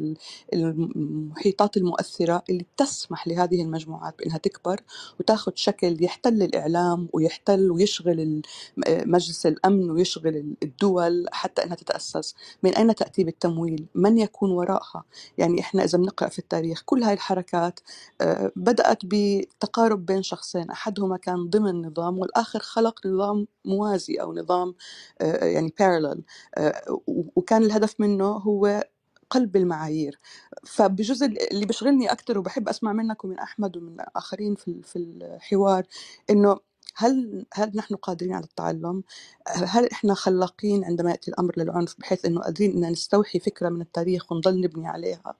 المحيطات 0.54 1.76
المؤثرة 1.76 2.42
اللي 2.50 2.66
تسمح 2.76 3.28
لهذه 3.28 3.62
المجموعات 3.62 4.14
بإنها 4.18 4.38
تكبر 4.38 4.80
وتاخذ 5.20 5.52
شكل 5.54 6.04
يحتل 6.04 6.42
الإعلام 6.42 7.08
ويحتل 7.12 7.70
ويشغل 7.70 8.42
مجلس 8.88 9.46
الأمن 9.46 9.90
ويشغل 9.90 10.54
الدول 10.62 11.26
حتى 11.32 11.64
إنها 11.64 11.74
تتأسس. 11.76 12.34
من 12.62 12.74
أين 12.74 12.94
تأتي 12.94 13.24
بالتمويل؟ 13.24 13.86
من 13.94 14.18
يكون 14.18 14.50
وراءها؟ 14.50 15.04
يعني 15.38 15.60
إحنا 15.60 15.84
إذا 15.84 15.98
بنقرأ 15.98 16.28
في 16.28 16.38
التاريخ 16.38 16.82
كل 16.86 17.02
هاي 17.02 17.12
الحركات 17.14 17.80
آه، 18.20 18.52
بدأت 18.56 18.98
بتقارب 19.04 20.06
بين 20.06 20.22
شخصين 20.22 20.70
أحدهما 20.70 21.16
كان 21.16 21.50
ضمن 21.50 21.82
نظام 21.86 22.18
والآخر 22.18 22.58
خلق 22.60 23.06
نظام 23.06 23.46
موازي 23.64 24.14
أو 24.16 24.34
نظام 24.34 24.71
آه، 25.20 25.44
يعني 25.44 25.74
parallel. 25.82 26.20
آه، 26.58 27.00
وكان 27.36 27.62
الهدف 27.64 28.00
منه 28.00 28.24
هو 28.26 28.84
قلب 29.30 29.56
المعايير. 29.56 30.18
فبجزء 30.66 31.26
اللي 31.26 31.66
بيشغلني 31.66 32.12
أكثر 32.12 32.38
وبحب 32.38 32.68
أسمع 32.68 32.92
منك 32.92 33.24
ومن 33.24 33.38
أحمد 33.38 33.76
ومن 33.76 33.96
آخرين 34.16 34.54
في 34.54 34.82
في 34.82 34.96
الحوار 34.98 35.84
إنه 36.30 36.58
هل 36.94 37.46
هل 37.54 37.72
نحن 37.74 37.94
قادرين 37.94 38.32
على 38.34 38.44
التعلم؟ 38.44 39.02
هل 39.48 39.88
إحنا 39.92 40.14
خلاقين 40.14 40.84
عندما 40.84 41.10
يأتي 41.10 41.30
الأمر 41.30 41.52
للعنف 41.56 41.94
بحيث 41.98 42.24
إنه 42.24 42.40
قادرين 42.40 42.84
ان 42.84 42.92
نستوحي 42.92 43.38
فكرة 43.40 43.68
من 43.68 43.80
التاريخ 43.80 44.32
ونضل 44.32 44.60
نبني 44.60 44.88
عليها؟ 44.88 45.34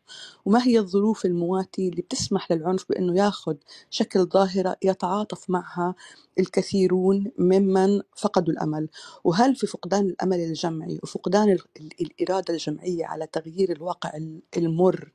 وما 0.44 0.62
هي 0.66 0.78
الظروف 0.78 1.26
المواتيه 1.26 1.88
اللي 1.88 2.02
بتسمح 2.02 2.52
للعنف 2.52 2.84
بإنه 2.88 3.16
ياخذ 3.18 3.54
شكل 3.90 4.24
ظاهرة 4.26 4.76
يتعاطف 4.82 5.50
معها 5.50 5.94
الكثيرون 6.38 7.30
ممن 7.38 8.00
فقدوا 8.16 8.52
الأمل؟ 8.54 8.88
وهل 9.24 9.56
في 9.56 9.66
فقدان 9.66 10.04
الأمل 10.06 10.40
الجمعي 10.40 11.00
وفقدان 11.02 11.50
ال- 11.50 11.60
ال- 11.80 11.92
الإرادة 12.00 12.54
الجمعية 12.54 13.06
على 13.06 13.26
تغيير 13.26 13.72
الواقع 13.72 14.16
ال- 14.16 14.42
المر 14.56 15.12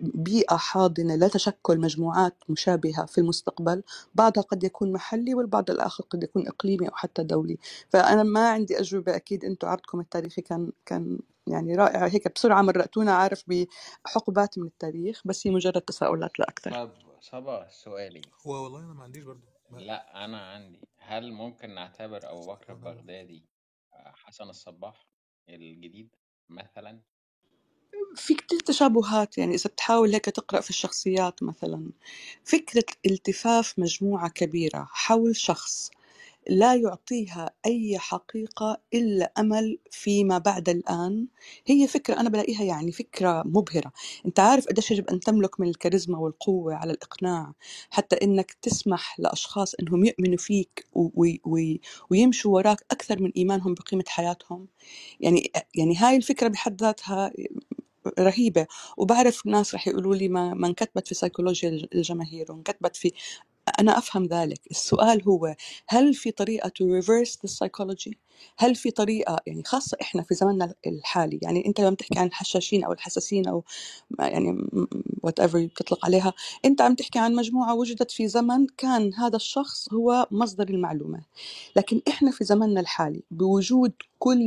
بيئة 0.00 0.56
حاضنة 0.56 1.14
لتشكل 1.16 1.78
مجموعات 1.80 2.34
مشابهة 2.48 3.06
في 3.06 3.18
المستقبل 3.18 3.82
بعضها 4.14 4.42
قد 4.42 4.64
يكون 4.64 4.92
محلي 4.92 5.34
والبعض 5.34 5.63
والبعض 5.64 5.70
الآخر 5.70 6.04
قد 6.04 6.22
يكون 6.22 6.48
إقليمي 6.48 6.88
أو 6.88 6.94
حتى 6.94 7.22
دولي. 7.22 7.58
فأنا 7.90 8.22
ما 8.22 8.50
عندي 8.50 8.80
أجوبة 8.80 9.16
أكيد 9.16 9.44
أنتم 9.44 9.68
عرضكم 9.68 10.00
التاريخي 10.00 10.42
كان 10.42 10.72
كان 10.86 11.18
يعني 11.46 11.74
رائع. 11.74 12.06
هيك 12.06 12.34
بسرعة 12.34 12.62
مرقتونا 12.62 13.12
عارف 13.12 13.44
بحقبات 14.04 14.58
من 14.58 14.66
التاريخ 14.66 15.22
بس 15.24 15.46
هي 15.46 15.50
مجرد 15.52 15.80
تساؤلات 15.82 16.38
لا 16.38 16.48
أكثر. 16.48 16.70
طب 16.70 16.90
صبا 17.20 17.68
سؤالي. 17.68 18.22
هو 18.46 18.64
والله 18.64 18.80
أنا 18.80 18.94
ما 18.94 19.02
عنديش 19.02 19.24
برضه 19.24 19.42
ما- 19.70 19.78
لا 19.78 20.24
أنا 20.24 20.40
عندي. 20.50 20.80
هل 20.98 21.32
ممكن 21.32 21.74
نعتبر 21.74 22.20
أبو 22.30 22.46
بكر. 22.46 22.72
البغدادي 22.72 23.44
حسن 23.92 24.48
الصباح 24.50 25.06
الجديد 25.48 26.16
مثلا؟ 26.48 27.00
في 28.16 28.34
كتير 28.34 28.60
تشابهات 28.60 29.38
يعني 29.38 29.54
إذا 29.54 29.70
بتحاول 29.70 30.12
هيك 30.12 30.24
تقرأ 30.24 30.60
في 30.60 30.70
الشخصيات 30.70 31.42
مثلا. 31.42 31.90
فكرة 32.44 32.84
التفاف 33.06 33.74
مجموعة 33.78 34.28
كبيرة 34.28 34.88
حول 34.90 35.36
شخص 35.36 35.90
لا 36.48 36.74
يعطيها 36.74 37.50
أي 37.66 37.98
حقيقة 37.98 38.80
إلا 38.94 39.32
أمل 39.38 39.78
فيما 39.90 40.38
بعد 40.38 40.68
الآن. 40.68 41.26
هي 41.66 41.86
فكرة 41.86 42.20
أنا 42.20 42.28
بلاقيها 42.28 42.62
يعني 42.64 42.92
فكرة 42.92 43.42
مبهرة. 43.46 43.92
أنت 44.26 44.40
عارف 44.40 44.66
قديش 44.66 44.90
يجب 44.90 45.10
أن 45.10 45.20
تملك 45.20 45.60
من 45.60 45.68
الكاريزما 45.68 46.18
والقوة 46.18 46.74
على 46.74 46.92
الإقناع 46.92 47.52
حتى 47.90 48.16
إنك 48.16 48.52
تسمح 48.62 49.20
لأشخاص 49.20 49.74
إنهم 49.74 50.04
يؤمنوا 50.04 50.36
فيك 50.38 50.86
ويمشوا 52.10 52.54
وراك 52.54 52.84
أكثر 52.90 53.22
من 53.22 53.32
إيمانهم 53.36 53.74
بقيمة 53.74 54.04
حياتهم. 54.08 54.68
يعني 55.20 55.52
يعني 55.74 55.96
هاي 55.96 56.16
الفكرة 56.16 56.48
بحد 56.48 56.82
ذاتها 56.82 57.32
رهيبة. 58.18 58.66
وبعرف 58.98 59.46
ناس 59.46 59.74
رح 59.74 59.88
يقولوا 59.88 60.14
لي 60.14 60.28
ما 60.28 60.54
ما 60.54 60.66
انكتبت 60.68 61.08
في 61.08 61.14
سيكولوجيا 61.14 61.68
الج- 61.68 61.86
الجماهير 61.94 62.52
وانكتبت 62.52 62.96
في 62.96 63.12
أنا 63.80 63.98
أفهم 63.98 64.26
ذلك. 64.26 64.60
السؤال 64.70 65.22
هو 65.28 65.54
هل 65.88 66.14
في 66.14 66.30
طريقة 66.30 66.68
to 66.68 67.02
reverse 67.02 67.30
the 67.32 67.50
psychology 67.50 68.14
هل 68.58 68.74
في 68.74 68.90
طريقة 68.90 69.40
يعني 69.46 69.62
خاصة 69.64 69.96
إحنا 70.02 70.22
في 70.22 70.34
زمننا 70.34 70.74
الحالي 70.86 71.38
يعني 71.42 71.66
أنت 71.66 71.80
لما 71.80 71.96
تحكي 71.96 72.18
عن 72.18 72.26
الحشاشين 72.26 72.84
أو 72.84 72.92
الحساسين 72.92 73.48
أو 73.48 73.64
يعني 74.20 74.66
ايفر 75.40 75.66
بتطلق 75.66 76.04
عليها 76.06 76.32
أنت 76.64 76.80
عم 76.80 76.94
تحكي 76.94 77.18
عن 77.18 77.34
مجموعة 77.34 77.74
وجدت 77.74 78.10
في 78.10 78.28
زمن 78.28 78.66
كان 78.78 79.14
هذا 79.14 79.36
الشخص 79.36 79.92
هو 79.92 80.26
مصدر 80.30 80.68
المعلومة. 80.68 81.20
لكن 81.76 82.00
إحنا 82.08 82.30
في 82.30 82.44
زمننا 82.44 82.80
الحالي 82.80 83.22
بوجود 83.30 83.92
كل 84.18 84.38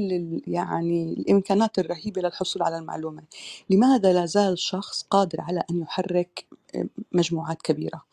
يعني 0.47 1.03
الإمكانات 1.13 1.79
الرهيبة 1.79 2.21
للحصول 2.21 2.63
على 2.63 2.77
المعلومة 2.77 3.23
لماذا 3.69 4.13
لا 4.13 4.25
زال 4.25 4.59
شخص 4.59 5.01
قادر 5.03 5.41
على 5.41 5.63
أن 5.71 5.81
يحرك 5.81 6.45
مجموعات 7.11 7.61
كبيرة. 7.61 8.03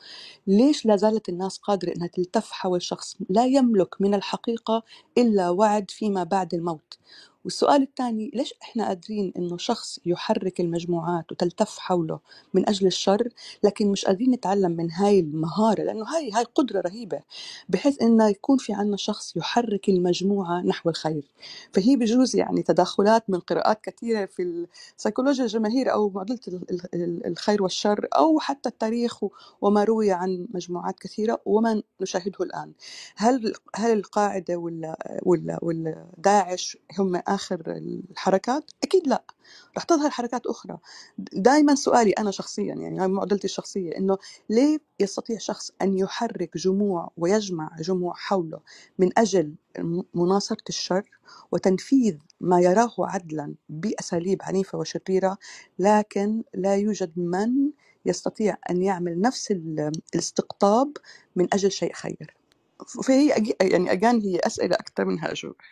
ليش 0.47 0.87
لا 0.87 0.97
زالت 0.97 1.29
الناس 1.29 1.59
قادرة 1.59 1.93
أنها 1.97 2.07
تلتف 2.09 2.53
حول 2.53 2.83
شخص 2.83 3.17
لا 3.31 3.47
يملك 3.47 4.03
من 4.03 4.15
الحقيقة 4.15 4.83
إلا 5.19 5.51
وعد 5.51 5.91
فيما 5.91 6.25
بعد 6.25 6.55
الموت؟ 6.55 6.99
والسؤال 7.45 7.83
الثاني 7.83 8.31
ليش 8.35 8.55
إحنا 8.63 8.89
قادرين 8.89 9.33
إنه 9.39 9.57
شخص 9.59 10.01
يحرك 10.07 10.61
المجموعات 10.61 11.33
وتلتف 11.33 11.79
حوله 11.79 12.21
من 12.55 12.69
أجل 12.69 12.87
الشر 12.87 13.29
لكن 13.65 13.89
مش 13.93 14.05
قادرين 14.05 14.31
نتعلم 14.31 14.73
من 14.73 14.91
هاي 14.93 15.21
المهارة؟ 15.21 15.83
لأنه 15.83 16.05
هاي 16.17 16.31
هاي 16.33 16.45
قدرة 16.45 16.81
رهيبة 16.81 17.21
بحيث 17.69 18.03
إنه 18.03 18.29
يكون 18.29 18.59
في 18.59 18.73
عنا 18.73 18.97
شخص 18.97 19.37
يحرك 19.37 19.89
المجموعة 19.89 20.63
نحو 20.63 20.91
الخير. 20.91 21.25
فهي 21.73 21.97
بجوز 21.97 22.37
يعني 22.37 22.63
تداخلات 22.63 23.31
من 23.31 23.41
قراءات 23.41 23.81
كثيرة 23.85 24.27
في 24.27 24.67
سيكولوجيا 24.97 25.45
الجماهير 25.45 25.93
أو 25.93 26.11
معضلة 26.11 26.41
ال- 26.49 26.71
ال- 26.71 26.95
ال- 26.95 27.27
الخير 27.27 27.63
والشر 27.63 28.09
أو 28.17 28.39
حتى 28.41 28.69
التاريخ 28.69 29.25
وما 29.63 29.85
روي 29.85 30.13
عن 30.13 30.47
مجموعات 30.55 30.99
كثيرة 31.01 31.41
وما 31.47 31.83
نشاهده 32.01 32.39
الآن. 32.45 32.73
هل 33.17 33.55
هل 33.77 33.93
القاعدة 33.99 34.57
ولا 34.57 35.21
ولا 35.25 35.59
ولا 35.63 36.07
داعش 36.19 36.79
هم 36.99 37.17
آخر 37.35 37.63
الحركات؟ 38.11 38.71
أكيد 38.83 39.09
لا. 39.09 39.25
رح 39.77 39.83
تظهر 39.85 40.11
حركات 40.11 40.47
أخرى. 40.47 40.79
دائما 41.19 41.75
سؤالي 41.75 42.11
أنا 42.13 42.31
شخصيا 42.31 42.75
يعني 42.75 43.01
هاي 43.01 43.09
معضلتي 43.09 43.45
الشخصية 43.45 43.97
إنه 43.99 44.19
ليه 44.51 44.79
يستطيع 45.01 45.39
شخص 45.39 45.71
أن 45.83 45.99
يحرك 45.99 46.57
جموع 46.57 47.13
ويجمع 47.17 47.71
جموع 47.81 48.15
حوله 48.15 48.61
من 48.99 49.11
أجل 49.19 49.55
مناصرة 50.15 50.65
الشر 50.69 51.11
وتنفيذ 51.53 52.17
ما 52.41 52.61
يراه 52.61 52.93
عدلا 52.99 53.55
بأساليب 53.69 54.43
عنيفة 54.43 54.79
وشريرة 54.79 55.39
لكن 55.79 56.43
لا 56.55 56.77
يوجد 56.77 57.13
من 57.17 57.71
يستطيع 58.07 58.57
أن 58.71 58.83
يعمل 58.83 59.21
نفس 59.21 59.51
ال- 59.51 59.93
الاستقطاب 60.15 60.97
من 61.37 61.49
أجل 61.55 61.73
شيء 61.73 61.93
خير. 61.93 62.37
فهي 63.05 63.29
يعني 63.61 63.93
اجان 63.93 64.21
هي 64.21 64.39
أسئلة 64.39 64.75
أكثر 64.77 65.05
منها 65.05 65.33
اجوبه 65.33 65.65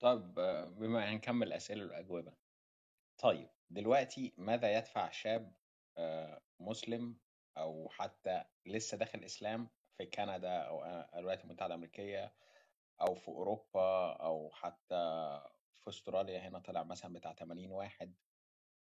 طب 0.00 0.34
بما 0.78 1.10
هنكمل 1.10 1.46
الأسئلة 1.46 1.84
والأجوبة 1.84 2.32
طيب 3.18 3.50
دلوقتي 3.70 4.34
ماذا 4.36 4.78
يدفع 4.78 5.10
شاب 5.10 5.52
مسلم 6.60 7.18
أو 7.58 7.88
حتى 7.88 8.44
لسه 8.66 8.96
داخل 8.96 9.18
الإسلام 9.18 9.68
في 9.98 10.06
كندا 10.06 10.58
أو 10.58 10.84
الولايات 11.18 11.44
المتحدة 11.44 11.66
الأمريكية 11.66 12.34
أو 13.00 13.14
في 13.14 13.28
أوروبا 13.28 14.12
أو 14.12 14.50
حتى 14.50 14.94
في 15.74 15.88
أستراليا 15.90 16.38
هنا 16.48 16.58
طلع 16.58 16.82
مثلا 16.82 17.12
بتاع 17.12 17.34
80 17.34 17.70
واحد 17.70 18.14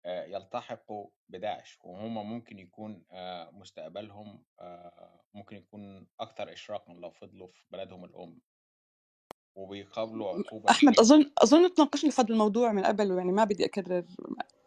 يلتحقوا 0.07 1.11
بداعش 1.29 1.79
وهم 1.85 2.15
ممكن 2.31 2.59
يكون 2.59 3.05
مستقبلهم 3.53 4.45
ممكن 5.35 5.57
يكون 5.57 6.09
أكثر 6.21 6.53
إشراقا 6.53 6.93
لو 6.95 7.11
فضلوا 7.11 7.49
في 7.49 7.67
بلدهم 7.71 8.05
الأم؟ 8.05 8.41
وبيقابلوا 9.57 10.29
عقوبة 10.29 10.71
أحمد 10.71 10.93
شديدة 10.93 11.03
أظن 11.03 11.31
أظن 11.39 11.75
تناقشني 11.75 12.11
في 12.11 12.23
هذا 12.23 12.31
الموضوع 12.31 12.73
من 12.73 12.83
قبل 12.85 13.13
ويعني 13.13 13.33
ما 13.33 13.45
بدي 13.45 13.65
أكرر 13.65 14.05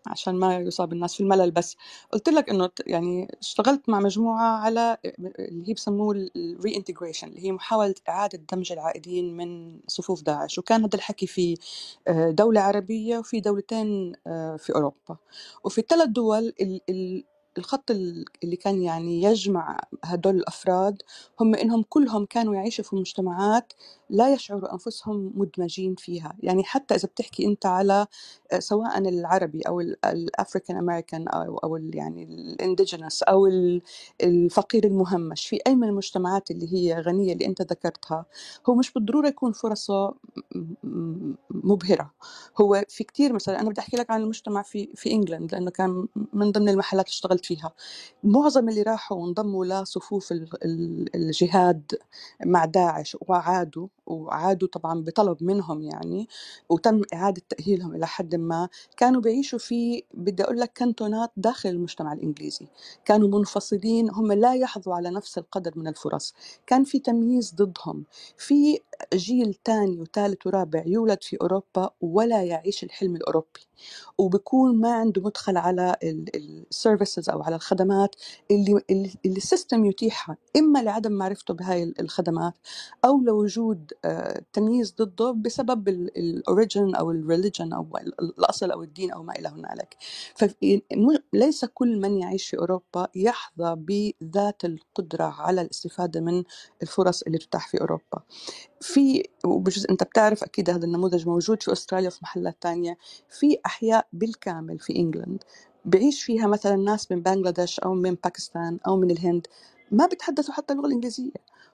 عشان 0.07 0.35
ما 0.35 0.57
يصاب 0.57 0.93
الناس 0.93 1.13
في 1.15 1.21
الملل 1.21 1.51
بس 1.51 1.77
قلت 2.13 2.29
لك 2.29 2.49
إنه 2.49 2.69
يعني 2.87 3.37
اشتغلت 3.41 3.89
مع 3.89 3.99
مجموعة 3.99 4.57
على 4.57 4.97
اللي 5.39 5.69
هي 5.69 5.73
بسموه 5.73 6.29
ال 6.35 6.75
reintegration 6.75 7.27
اللي 7.27 7.45
هي 7.45 7.51
محاولة 7.51 7.95
إعادة 8.09 8.39
دمج 8.53 8.71
العائدين 8.71 9.37
من 9.37 9.79
صفوف 9.87 10.21
داعش 10.23 10.57
وكان 10.59 10.81
هذا 10.81 10.95
الحكي 10.95 11.27
في 11.27 11.57
آه، 12.07 12.29
دولة 12.31 12.61
عربية 12.61 13.17
وفي 13.17 13.39
دولتين 13.39 14.13
آه، 14.27 14.55
في 14.55 14.75
أوروبا. 14.75 15.17
وفي 15.63 15.77
الثلاث 15.81 16.09
دول 16.09 16.53
ال- 16.61 16.81
ال- 16.89 17.23
الخط 17.57 17.91
ال- 17.91 18.25
اللي 18.43 18.55
كان 18.55 18.81
يعني 18.81 19.23
يجمع 19.23 19.79
هدول 20.03 20.35
الأفراد 20.35 21.01
هم 21.39 21.55
إنهم 21.55 21.83
كلهم 21.89 22.25
كانوا 22.25 22.55
يعيشوا 22.55 22.83
في 22.83 22.95
مجتمعات 22.95 23.73
لا 24.09 24.33
يشعروا 24.33 24.73
أنفسهم 24.73 25.31
مدمجين 25.35 25.95
فيها. 25.95 26.35
يعني 26.43 26.63
حتى 26.63 26.95
إذا 26.95 27.07
بتحكي 27.07 27.45
أنت 27.45 27.65
على 27.65 28.07
آه، 28.53 28.59
سواء 28.59 28.97
العربي 28.99 29.61
أو 29.61 29.79
ال 30.05 30.14
African 30.14 30.77
American 30.77 31.27
أو 31.27 31.57
أو 31.57 31.77
ال- 31.77 31.95
يعني 31.95 32.23
ال 32.23 32.32
indigenous 32.32 33.23
ال- 33.47 33.81
الفقير 34.23 34.85
المهمش 34.85 35.47
في 35.47 35.59
أي 35.67 35.75
من 35.75 35.87
المجتمعات 35.89 36.51
اللي 36.51 36.73
هي 36.73 37.01
غنية 37.01 37.33
اللي 37.33 37.45
أنت 37.45 37.61
ذكرتها 37.61 38.25
هو 38.69 38.75
مش 38.75 38.93
بالضرورة 38.93 39.27
يكون 39.27 39.51
فرصة 39.51 40.07
م- 40.55 40.73
م- 40.83 41.35
مبهرة. 41.51 42.11
هو 42.61 42.85
في 42.89 43.03
كتير 43.03 43.33
مثلا 43.33 43.61
أنا 43.61 43.69
بدي 43.69 43.81
أحكي 43.81 43.97
لك 43.97 44.11
عن 44.11 44.21
المجتمع 44.21 44.61
في 44.61 44.89
في 44.95 45.11
England 45.11 45.51
لأنه 45.53 45.71
كان 45.71 46.07
من 46.33 46.51
ضمن 46.51 46.69
المحلات 46.69 47.05
اللي 47.05 47.13
اشتغلت 47.13 47.45
فيها. 47.45 47.71
معظم 48.23 48.69
اللي 48.69 48.81
راحوا 48.81 49.17
وانضموا 49.17 49.65
لصفوف 49.65 50.31
ال- 50.31 50.49
ال- 50.65 51.15
الجهاد 51.15 51.91
مع 52.45 52.65
داعش 52.65 53.17
وعادوا. 53.21 53.87
وعادوا 54.07 54.67
طبعا 54.67 55.01
بطلب 55.03 55.43
منهم 55.43 55.81
يعني 55.81 56.27
وتم 56.69 57.01
إعادة 57.13 57.41
تأهيلهم 57.49 57.95
إلى 57.95 58.07
حد 58.07 58.35
ما. 58.35 58.69
كانوا 58.97 59.21
بيعيشوا 59.21 59.59
في 59.59 60.03
بدي 60.13 60.43
أقول 60.43 60.59
لك 60.59 60.73
كانتونات 60.73 61.31
داخل 61.37 61.69
المجتمع 61.69 62.13
الإنجليزي. 62.13 62.67
كانوا 63.05 63.27
منفصلين 63.39 64.09
هم 64.09 64.31
لا 64.31 64.55
يحظوا 64.55 64.95
على 64.95 65.09
نفس 65.11 65.37
القدر 65.37 65.71
من 65.75 65.87
الفرص. 65.87 66.33
كان 66.67 66.83
في 66.83 66.99
تمييز 66.99 67.53
ضدهم. 67.55 68.03
في 68.37 68.79
جيل 69.13 69.55
ثاني 69.65 70.01
وثالث 70.01 70.47
ورابع 70.47 70.83
يولد 70.85 71.23
في 71.23 71.37
أوروبا 71.41 71.89
ولا 72.01 72.43
يعيش 72.43 72.83
الحلم 72.83 73.15
الأوروبي 73.15 73.61
وبكون 74.17 74.81
ما 74.81 74.93
عنده 74.93 75.21
مدخل 75.21 75.57
على 75.57 75.95
ال 76.03 76.17
services 76.17 77.29
أو 77.29 77.43
على 77.43 77.55
الخدمات 77.55 78.15
اللي 78.51 78.81
اللي 78.91 79.11
ال 79.25 79.34
system 79.34 79.85
يتيحها 79.85 80.37
إما 80.57 80.79
لعدم 80.83 81.11
معرفته 81.11 81.53
بهاي 81.53 81.93
الخدمات 81.99 82.53
أو 83.05 83.21
لوجود 83.21 83.93
آه، 84.05 84.41
تمييز 84.53 84.95
ضده 84.99 85.31
بسبب 85.31 85.89
ال 85.89 86.04
origin 86.04 86.95
أو 86.95 87.11
ال 87.11 87.18
religion 87.18 87.73
أو 87.73 87.87
ال- 87.97 88.21
الأصل 88.39 88.71
أو 88.71 88.83
الدين 88.83 89.11
أو 89.11 89.23
ما 89.23 89.33
إلى 89.39 89.47
هنالك. 89.49 89.97
فليس 90.35 91.65
كل 91.65 92.01
من 92.01 92.17
يعيش 92.17 92.47
في 92.47 92.57
أوروبا 92.57 93.07
يحظى 93.15 93.75
بذات 93.77 94.65
القدرة 94.65 95.23
على 95.25 95.61
الاستفادة 95.61 96.21
من 96.21 96.43
الفرص 96.83 97.21
اللي 97.23 97.37
تتاح 97.37 97.67
في 97.69 97.81
أوروبا. 97.81 98.21
في 98.85 99.23
وبجزء 99.45 99.91
أنت 99.91 100.03
بتعرف 100.03 100.43
أكيد 100.43 100.69
هذا 100.69 100.85
النموذج 100.85 101.27
موجود 101.27 101.63
في 101.63 101.71
أستراليا 101.71 102.07
وفي 102.07 102.19
محلات 102.23 102.57
تانية 102.61 102.97
في 103.29 103.59
أحياء 103.65 104.07
بالكامل 104.13 104.79
في 104.79 104.95
England 104.95 105.43
بعيش 105.85 106.23
فيها 106.23 106.47
مثلا 106.47 106.75
ناس 106.75 107.11
من 107.11 107.21
بنغلاديش 107.21 107.79
أو 107.79 107.93
من 107.95 108.15
باكستان 108.23 108.79
أو 108.87 108.97
من 108.97 109.11
الهند 109.11 109.47
ما 109.91 110.07
بيتحدثوا 110.07 110.53
حتى 110.53 110.73
اللغة 110.73 110.87
الإنجليزية. 110.87 111.31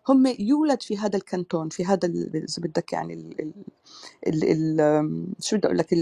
هم 0.10 0.28
يولد 0.40 0.84
في 0.84 0.98
هذا 0.98 1.18
الكانتون 1.18 1.70
في 1.70 1.86
هذا 1.86 2.10
إذا 2.10 2.46
بدك 2.60 2.94
يعني 2.94 3.14
ال 3.16 3.54
ال 4.28 4.44
ال 4.82 5.28
شو 5.40 5.58
بدي 5.58 5.68
أقول 5.68 5.78
لك؟ 5.78 5.94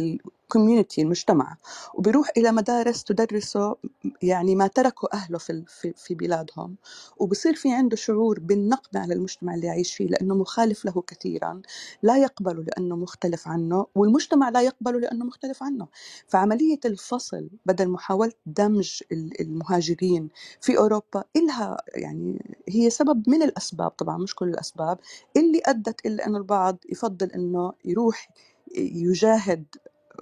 ال 0.50 0.55
community 0.55 1.02
المجتمع 1.02 1.58
وبيروح 1.94 2.30
إلى 2.38 2.52
مدارس 2.52 3.04
تدرسه 3.04 3.76
يعني 4.22 4.56
ما 4.56 4.68
تركوا 4.68 5.16
أهله 5.16 5.38
في 5.38 5.94
في 5.98 6.16
بلادهم. 6.16 6.76
وبصير 7.18 7.56
في 7.56 7.72
عنده 7.74 7.96
شعور 7.96 8.40
بالنقمه 8.40 9.02
على 9.02 9.14
المجتمع 9.14 9.56
اللي 9.56 9.68
يعيش 9.68 9.96
فيه 9.96 10.08
لأنه 10.08 10.36
مخالف 10.36 10.86
له 10.86 11.02
كثيرا. 11.08 11.62
لا 12.04 12.18
يقبله 12.18 12.64
لأنه 12.64 12.96
مختلف 12.96 13.48
عنه 13.48 13.86
والمجتمع 13.96 14.50
لا 14.50 14.62
يقبله 14.62 15.00
لأنه 15.00 15.26
مختلف 15.26 15.64
عنه. 15.64 15.88
فعملية 16.28 16.80
الفصل 16.86 17.50
بدل 17.66 17.90
محاولة 17.90 18.32
دمج 18.46 19.04
ال- 19.12 19.42
المهاجرين 19.42 20.30
في 20.62 20.78
أوروبا 20.78 21.24
إلها 21.36 21.78
يعني 21.96 22.56
هي 22.70 22.90
سبب 22.90 23.30
من 23.30 23.44
الأسباب 23.44 23.92
طبعا 23.92 24.18
مش 24.18 24.36
كل 24.36 24.50
الأسباب 24.50 25.00
اللي 25.38 25.62
أدت 25.66 26.06
إلى 26.06 26.26
إنه 26.26 26.38
البعض 26.38 26.78
يفضل 26.92 27.32
إنه 27.32 27.74
يروح 27.86 28.30
يجاهد 28.78 29.66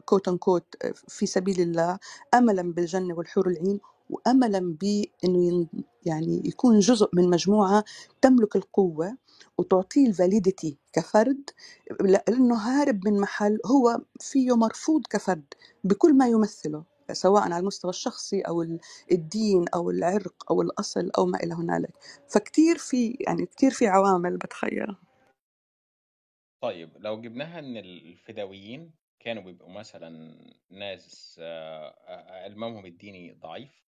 كوت 0.08 0.30
كوت 0.30 0.66
في 1.08 1.26
سبيل 1.26 1.62
الله 1.62 2.00
املا 2.34 2.62
بالجنة 2.74 3.14
والحور 3.18 3.48
العين 3.48 3.80
واملا 4.10 4.78
بإنه 4.82 5.68
يعني 6.06 6.42
يكون 6.46 6.80
جزء 6.80 7.10
من 7.14 7.30
مجموعة 7.30 7.84
تملك 8.22 8.56
القوة 8.56 9.18
وتعطيه 9.58 10.08
الفاليديتي 10.08 10.78
كفرد 10.94 11.50
لأنه 12.02 12.56
هارب 12.56 13.08
من 13.08 13.20
محل 13.20 13.60
هو 13.66 14.02
فيه 14.22 14.56
مرفوض 14.56 15.02
كفرد 15.10 15.54
بكل 15.84 16.14
ما 16.18 16.28
يمثله 16.28 16.84
سواء 17.12 17.44
على 17.44 17.58
المستوى 17.58 17.90
الشخصي 17.90 18.42
أو 18.42 18.62
ال- 18.62 18.80
الدين 19.12 19.66
أو 19.76 19.90
العرق 19.90 20.52
أو 20.52 20.62
الأصل 20.62 21.12
أو 21.18 21.26
ما 21.26 21.40
إلى 21.44 21.54
هنالك. 21.54 21.94
فكتير 22.28 22.78
في 22.78 23.18
يعني 23.20 23.46
كتير 23.46 23.72
في 23.72 23.88
عوامل 23.88 24.38
بتخيل 24.38 24.96
طيب 26.64 26.90
لو 27.00 27.22
جبناها 27.22 27.60
ان 27.60 27.78
الفدويين 27.78 28.92
كانوا 29.28 29.44
بيبقوا 29.44 29.72
مثلا 29.72 30.10
ناس 30.70 31.40
آه، 31.44 31.88
آه، 31.90 32.44
علمهم 32.44 32.86
الديني 32.86 33.32
ضعيف 33.34 33.86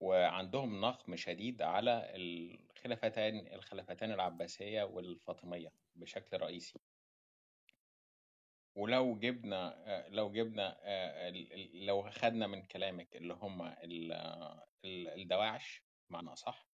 وعندهم 0.00 0.80
نقم 0.80 1.16
شديد 1.16 1.62
على 1.62 2.12
الخلافتين 2.16 3.52
الخلافتين 3.54 4.12
العباسية 4.12 4.82
والفاطمية 4.82 5.72
بشكل 5.94 6.36
رئيسي. 6.36 6.78
ولو 8.74 9.18
جبنا 9.18 9.74
آه، 9.86 10.08
لو 10.08 10.32
جبنا 10.32 10.76
آه، 10.82 11.30
لو 11.74 12.10
خدنا 12.10 12.46
من 12.46 12.62
كلامك 12.62 13.16
اللي 13.16 13.34
هم 13.34 13.62
ال- 13.62 14.12
ال- 14.84 15.08
الدواعش 15.08 15.82
معنى 16.10 16.32
أصح 16.32 16.68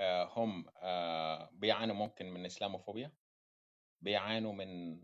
آه، 0.00 0.24
هم 0.36 0.66
آه، 0.76 1.50
بيعانوا 1.52 1.94
ممكن 1.94 2.26
من 2.30 2.44
إسلاموفوبيا 2.46 3.12
بيعانوا 4.00 4.52
من 4.52 5.00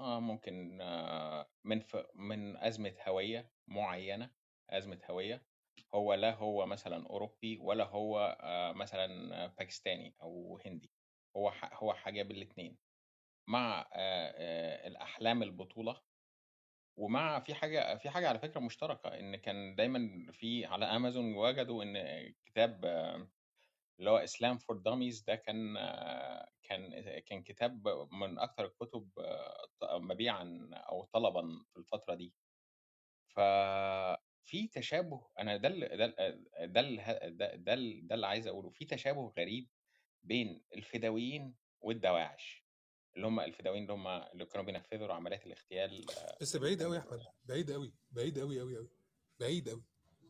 آه 0.00 0.20
ممكن 0.20 0.80
آه 0.80 1.50
من 1.64 1.80
ف... 1.80 1.96
من 2.14 2.56
أزمة 2.56 2.94
هوية 3.08 3.52
معينة 3.68 4.30
أزمة 4.70 5.00
هوية 5.10 5.46
هو 5.94 6.14
لا 6.14 6.34
هو 6.34 6.66
مثلا 6.66 7.06
أوروبي 7.06 7.58
ولا 7.58 7.84
هو 7.84 8.38
آه 8.42 8.72
مثلا 8.72 9.46
باكستاني 9.46 10.16
أو 10.22 10.60
هندي 10.66 10.92
هو 11.36 11.50
ح... 11.50 11.82
هو 11.82 11.94
حاجة 11.94 12.22
بالاتنين. 12.22 12.78
مع 13.48 13.80
آه 13.80 13.86
آه 13.94 14.88
الأحلام 14.88 15.42
البطولة 15.42 16.02
ومع 16.96 17.40
في 17.40 17.54
حاجة 17.54 17.96
في 17.98 18.10
حاجة 18.10 18.28
على 18.28 18.38
فكرة 18.38 18.60
مشتركة 18.60 19.08
إن 19.20 19.36
كان 19.36 19.76
دايما 19.76 20.32
في 20.32 20.66
على 20.66 20.84
أمازون 20.86 21.34
وجدوا 21.34 21.84
إن 21.84 21.98
كتاب 22.46 22.84
آه 22.84 23.28
اللي 23.98 24.10
هو 24.10 24.16
إسلام 24.16 24.58
فور 24.58 24.76
داميز 24.76 25.20
ده 25.22 25.34
كان 25.34 25.74
كان 26.62 27.00
كان 27.20 27.42
كتاب 27.42 27.88
من 28.12 28.38
أكثر 28.38 28.64
الكتب 28.64 29.10
مبيعا 29.82 30.68
أو 30.72 31.04
طلبا 31.04 31.64
في 31.72 31.76
الفترة 31.78 32.14
دي. 32.14 32.34
ففي 33.28 34.68
تشابه 34.72 35.28
أنا 35.38 35.56
ده 35.56 35.68
ده 35.68 36.04
ال- 36.04 36.72
ده 36.72 36.80
ال- 36.80 37.36
ده 37.36 37.54
ده 37.54 37.74
ال- 37.74 38.06
ده 38.06 38.14
اللي 38.14 38.26
عايز 38.26 38.46
أقوله. 38.46 38.70
في 38.70 38.84
تشابه 38.84 39.32
غريب 39.38 39.68
بين 40.22 40.64
الفدويين 40.74 41.54
والدواعش 41.80 42.64
اللي 43.16 43.26
هم 43.26 43.40
الفدويين 43.40 43.82
اللي 43.82 43.92
هم 43.92 44.06
اللي 44.08 44.46
كانوا 44.46 44.64
بينفذوا 44.66 45.12
عمليات 45.14 45.46
الاغتيال 45.46 46.06
بس 46.40 46.56
بعيد 46.56 46.82
قوي 46.82 46.96
يا 46.96 47.00
أحمد 47.00 47.20
بعيد 47.44 47.70
قوي 47.70 47.94
بعيد 48.10 48.38
قوي 48.38 48.60
قوي 48.60 48.76
قوي 48.76 48.90
بعيد 49.40 49.68
قوي 49.68 49.84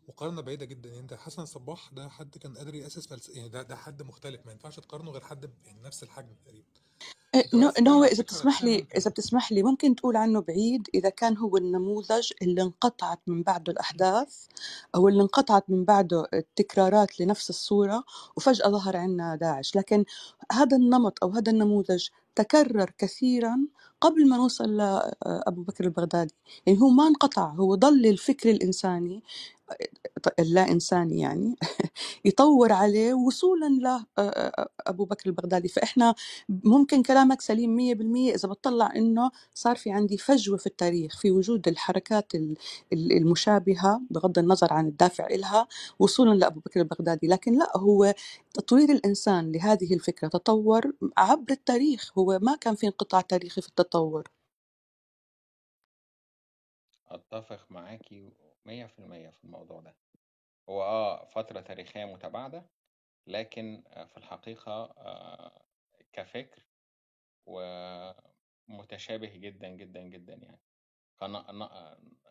مقارنة 0.09 0.41
بعيدة 0.41 0.65
جدا 0.65 0.89
يعني 0.89 1.01
أنت 1.01 1.15
حسن 1.15 1.47
صباح 1.47 1.91
ده 1.93 2.09
حد 2.09 2.39
كان 2.39 2.57
قادر 2.57 2.75
يأسس 2.75 3.07
فلسفه 3.07 3.35
يعني 3.37 3.49
ده 3.49 3.63
ده 3.63 3.77
حد 3.77 4.03
مختلف 4.03 4.47
ما 4.47 4.53
ينفعش 4.53 4.81
تقارنه 4.81 5.11
غير 5.11 5.25
حد 5.25 5.51
يعني 5.67 5.83
نفس 5.83 6.03
الحجم 6.03 6.35
تقريبا. 6.45 6.67
إيه، 7.35 7.45
نو 7.81 8.05
إذا 8.05 8.23
بتسمح 8.23 8.65
لي 8.65 8.87
إذا 8.97 9.11
بتسمح 9.11 9.53
لي 9.53 9.63
ممكن 9.63 9.95
تقول 9.95 10.17
عنه 10.17 10.41
بعيد 10.41 10.89
إذا 10.95 11.09
كان 11.09 11.37
هو 11.37 11.57
النموذج 11.57 12.33
اللي 12.43 12.63
انقطعت 12.63 13.21
من 13.27 13.43
بعده 13.43 13.73
الأحداث 13.73 14.47
أو 14.95 15.09
اللي 15.09 15.23
انقطعت 15.23 15.71
من 15.71 15.85
بعده 15.85 16.29
التكرارات 16.35 17.21
لنفس 17.21 17.51
الصورة 17.51 18.05
وفجأة 18.37 18.69
ظهر 18.69 18.97
عنا 18.97 19.37
داعش. 19.37 19.77
لكن 19.77 20.05
هذا 20.53 20.77
النمط 20.77 21.25
أو 21.25 21.31
هذا 21.31 21.53
النموذج 21.53 22.09
تكرر 22.35 22.91
كثيرا 22.99 23.59
قبل 24.01 24.29
ما 24.29 24.37
نوصل 24.37 24.77
لابو 24.77 25.63
بكر 25.63 25.85
البغدادي. 25.85 26.35
يعني 26.67 26.81
هو 26.81 26.89
ما 26.91 27.09
انقطع 27.09 27.47
هو 27.51 27.75
ضل 27.75 28.07
الفكر 28.07 28.51
الإنساني 28.51 29.23
اللا 30.39 30.71
إنساني 30.73 31.21
يعني 31.21 31.57
يطور 32.27 32.73
عليه 32.73 33.15
وصولا 33.15 33.69
لأبو 34.19 35.05
بكر 35.05 35.27
البغدادي. 35.31 35.69
فإحنا 35.69 36.15
ممكن 36.49 37.03
كلامك 37.03 37.41
سليم 37.41 37.77
مية 37.77 37.95
بالمية 37.95 38.35
إذا 38.35 38.49
بتطلع 38.49 38.93
إنه 38.97 39.31
صار 39.55 39.77
في 39.77 39.91
عندي 39.93 40.19
فجوة 40.19 40.57
في 40.59 40.67
التاريخ 40.69 41.21
في 41.21 41.31
وجود 41.31 41.69
الحركات 41.69 42.35
ال- 42.35 42.57
ال- 42.93 43.13
المشابهة 43.13 44.03
بغض 44.11 44.39
النظر 44.39 44.73
عن 44.73 44.89
الدافع 44.89 45.27
إلها 45.27 45.69
وصولا 45.99 46.35
لأبو 46.35 46.61
بكر 46.61 46.81
البغدادي. 46.81 47.27
لكن 47.29 47.59
لا 47.59 47.73
هو 47.77 48.15
تطوير 48.55 48.91
الإنسان 48.93 49.53
لهذه 49.53 49.95
الفكرة 49.95 50.29
تطور 50.29 50.93
عبر 51.19 51.53
التاريخ. 51.53 52.13
هو 52.19 52.39
ما 52.43 52.57
كان 52.57 52.75
في 52.75 52.87
انقطاع 52.87 53.21
تاريخي 53.21 53.61
في 53.63 53.69
التطور 53.69 53.88
أتفق 57.09 57.71
معاكي 57.71 58.33
100% 58.65 59.31
في 59.31 59.45
الموضوع 59.45 59.81
ده. 59.81 59.97
هو 60.69 60.83
آه 60.83 61.25
فترة 61.25 61.61
تاريخية 61.61 62.05
متباعدة 62.05 62.71
لكن 63.27 63.85
آه، 63.89 64.05
في 64.05 64.17
الحقيقة 64.17 64.73
آه، 64.85 65.63
كفكر 66.13 66.63
ومتشابه 67.47 69.29
جدا 69.37 69.69
جدا 69.69 70.03
جدا 70.03 70.35
يعني. 70.35 70.61
كان 71.21 71.33
ن- 71.33 71.69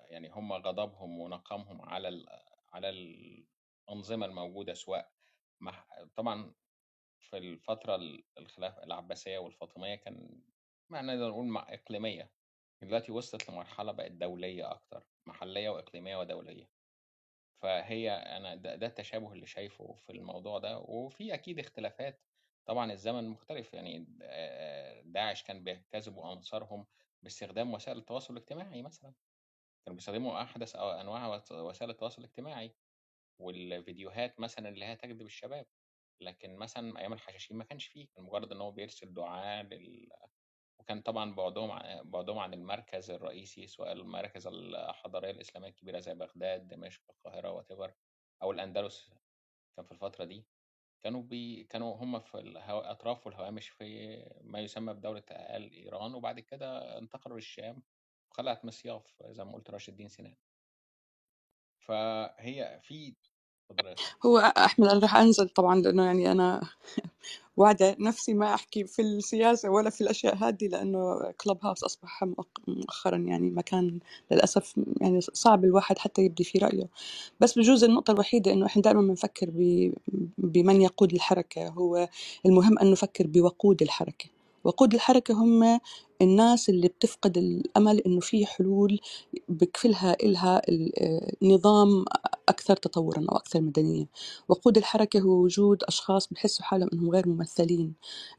يعني 0.09 0.29
هم 0.29 0.53
غضبهم 0.53 1.19
ونقمهم 1.19 1.81
على 1.89 2.07
ال- 2.07 2.29
على 2.73 2.89
الأنظمة 2.89 4.25
الموجودة 4.25 4.73
سواء 4.73 5.11
مع 5.59 5.85
طبعا 6.15 6.53
في 7.19 7.37
الفترة 7.37 7.95
ال- 7.95 8.23
الخلافة 8.37 8.83
العباسية 8.83 9.37
والفاطمية 9.39 9.95
كان 9.95 10.41
ما 10.89 11.01
نقدر 11.01 11.29
نقول 11.29 11.45
مع 11.45 11.73
إقليمية. 11.73 12.31
دلوقتي 12.81 13.11
وصلت 13.11 13.49
لمرحلة 13.49 13.91
بقت 13.91 14.11
دولية 14.11 14.71
أكتر 14.71 15.03
محلية 15.27 15.69
وإقليمية 15.69 16.15
ودولية. 16.17 16.69
فهي 17.61 18.11
أنا 18.11 18.55
ده, 18.55 18.75
ده 18.75 18.87
التشابه 18.87 19.33
اللي 19.33 19.47
شايفه 19.47 19.93
في 19.93 20.11
الموضوع 20.11 20.59
ده 20.59 20.77
وفي 20.79 21.33
أكيد 21.33 21.59
اختلافات. 21.59 22.21
طبعا 22.65 22.91
الزمن 22.91 23.29
مختلف 23.29 23.73
يعني 23.73 24.05
داعش 25.05 25.43
كان 25.43 25.63
بيجتذبوا 25.63 26.33
انصارهم 26.33 26.87
باستخدام 27.23 27.73
وسائل 27.73 27.97
التواصل 27.97 28.33
الاجتماعي 28.33 28.81
مثلا. 28.81 29.13
كانوا 29.85 29.95
بيستخدموا 29.95 30.41
أحدث 30.41 30.75
أو 30.75 30.89
أنواع 30.91 31.27
وس- 31.35 31.51
وسائل 31.51 31.91
التواصل 31.91 32.21
الاجتماعي 32.21 32.75
والفيديوهات 33.39 34.39
مثلا 34.39 34.69
اللي 34.69 34.85
هي 34.85 34.95
تجذب 34.95 35.21
الشباب. 35.25 35.65
لكن 36.21 36.55
مثلا 36.55 36.99
أيام 36.99 37.13
الحشاشين 37.13 37.57
ما 37.57 37.63
كانش 37.63 37.87
فيه 37.87 38.07
كان 38.15 38.23
مجرد 38.25 38.51
إن 38.51 38.61
هو 38.61 38.71
بيرسل 38.71 39.13
دعاة 39.13 39.63
لل... 39.63 40.09
وكان 40.79 41.01
طبعا 41.01 41.35
بعدهم 41.35 41.69
بعدهم 42.11 42.39
عن 42.39 42.53
المركز 42.53 43.11
الرئيسي 43.11 43.67
سواء 43.67 43.91
المراكز 43.91 44.47
الحضارية 44.47 45.31
الإسلامية 45.31 45.69
الكبيرة 45.69 45.99
زي 45.99 46.13
بغداد 46.15 46.67
دمشق 46.67 47.03
القاهرة 47.11 47.51
واتيفر 47.51 47.93
أو 48.43 48.51
الأندلس 48.51 49.13
كان 49.77 49.85
في 49.85 49.91
الفترة 49.91 50.25
دي 50.25 50.49
كانوا 51.01 51.21
بي 51.23 51.63
كانوا 51.63 51.95
هم 52.03 52.19
في 52.19 52.35
الهو... 52.39 52.79
اطراف 52.79 53.27
والهوامش 53.27 53.69
في 53.69 54.17
ما 54.41 54.59
يسمى 54.59 54.93
بدولة 54.93 55.23
ال 55.31 55.71
إيران 55.71 56.15
وبعد 56.15 56.39
كده 56.39 56.97
انتقلوا 56.97 57.35
للشام 57.37 57.83
وخلعت 58.31 58.65
مصياف 58.65 59.23
زي 59.23 59.43
ما 59.45 59.53
قلت 59.53 59.69
راشد 59.71 59.89
الدين 59.89 60.07
سنان 60.07 60.37
فهي 61.79 62.79
في. 62.83 63.15
هو 64.25 64.37
أحمد 64.37 64.87
أنا 64.87 64.99
رح 64.99 65.15
أنزل 65.15 65.49
طبعا 65.49 65.81
لأنه 65.81 66.05
يعني 66.05 66.31
أنا 66.31 66.61
وعدة 67.57 67.95
نفسي 67.99 68.33
ما 68.33 68.53
أحكي 68.53 68.83
في 68.83 69.01
السياسة 69.01 69.69
ولا 69.69 69.89
في 69.89 70.01
الأشياء 70.01 70.35
هذه 70.35 70.67
لأنه 70.67 71.31
كلوب 71.41 71.57
هاوس 71.65 71.97
مؤق- 72.23 72.61
مؤخرا 72.67 73.17
يعني 73.17 73.49
مكان 73.49 73.99
للأسف 74.31 74.73
يعني 75.01 75.21
صعب 75.21 75.65
الواحد 75.65 75.97
حتى 75.97 76.21
يبدي 76.21 76.43
فيه 76.43 76.59
رأيه. 76.59 76.87
بس 77.39 77.59
بجوز 77.59 77.83
النقطة 77.83 78.11
الوحيدة 78.11 78.53
إنه 78.53 78.65
إحنا 78.65 78.81
دائما 78.81 79.01
بنفكر 79.01 79.49
بمن 80.37 80.81
يقود 80.81 81.13
الحركة. 81.13 81.67
هو 81.69 82.09
المهم 82.45 82.79
أن 82.79 82.91
نفكر 82.91 83.27
بوقود 83.27 83.81
الحركة. 83.81 84.25
وقود 84.63 84.93
الحركة 84.93 85.33
هم 85.33 85.79
الناس 86.21 86.69
اللي 86.69 86.87
بتفقد 86.87 87.37
الأمل 87.37 87.99
إنه 87.99 88.19
في 88.19 88.45
حلول 88.45 88.99
بكفلها 89.49 90.13
إلها 90.23 90.61
النظام 91.43 92.05
أكثر 92.49 92.75
تطورا 92.75 93.25
أو 93.31 93.37
أكثر 93.37 93.61
مدنية 93.61 94.05
وقود 94.49 94.77
الحركة 94.77 95.19
هو 95.19 95.31
وجود 95.31 95.83
أشخاص 95.83 96.27
بحسوا 96.33 96.65
حالهم 96.65 96.89
أنهم 96.93 97.09
غير 97.11 97.29
ممثلين. 97.29 97.93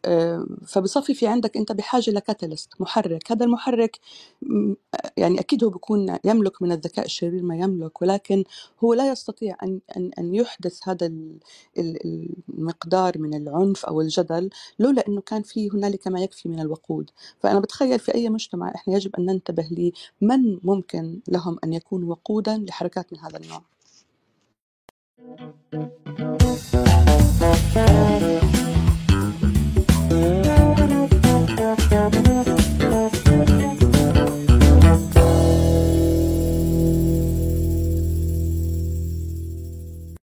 آه، 0.05 0.47
فبصفي 0.67 1.15
في 1.15 1.27
عندك 1.27 1.57
أنت 1.57 1.73
بحاجة 1.73 2.11
لكاتاليست 2.11 2.71
محرك. 2.81 3.33
هذا 3.33 3.45
المحرك 3.47 4.01
يعني 5.17 5.41
أكيد 5.41 5.65
هو 5.65 5.71
بيكون 5.71 6.19
يملك 6.25 6.63
من 6.63 6.73
الذكاء 6.73 7.05
الشرير 7.05 7.43
ما 7.43 7.57
يملك 7.57 8.03
ولكن 8.03 8.45
هو 8.85 8.95
لا 8.95 9.13
يستطيع 9.13 9.57
أن 9.63 9.81
أن 9.97 10.11
أن 10.19 10.35
يحدث 10.35 10.89
هذا 10.89 11.07
ال- 11.07 11.39
ال- 11.79 12.31
المقدار 12.59 13.19
من 13.19 13.35
العنف 13.35 13.87
أو 13.87 14.01
الجدل 14.01 14.51
لولا 14.79 15.09
أنه 15.09 15.21
كان 15.21 15.43
في 15.43 15.71
هنالك 15.71 16.09
ما 16.09 16.21
يكفي 16.21 16.49
من 16.49 16.61
الوقود. 16.61 17.11
فأنا 17.41 17.61
بتخيل 17.61 17.99
في 17.99 18.15
أي 18.15 18.31
مجتمع 18.31 18.73
إحنا 18.75 18.95
يجب 18.95 19.17
أن 19.17 19.27
ننتبه 19.27 19.93
لمن 20.23 20.61
ممكن 20.65 21.21
لهم 21.29 21.59
أن 21.65 21.73
يكونوا 21.73 22.11
وقودا 22.11 22.59
لحركات 22.59 23.13
من 23.13 23.19
هذا 23.21 23.37
النوع. 23.39 23.63
Thank 25.21 25.53
you. 28.13 28.18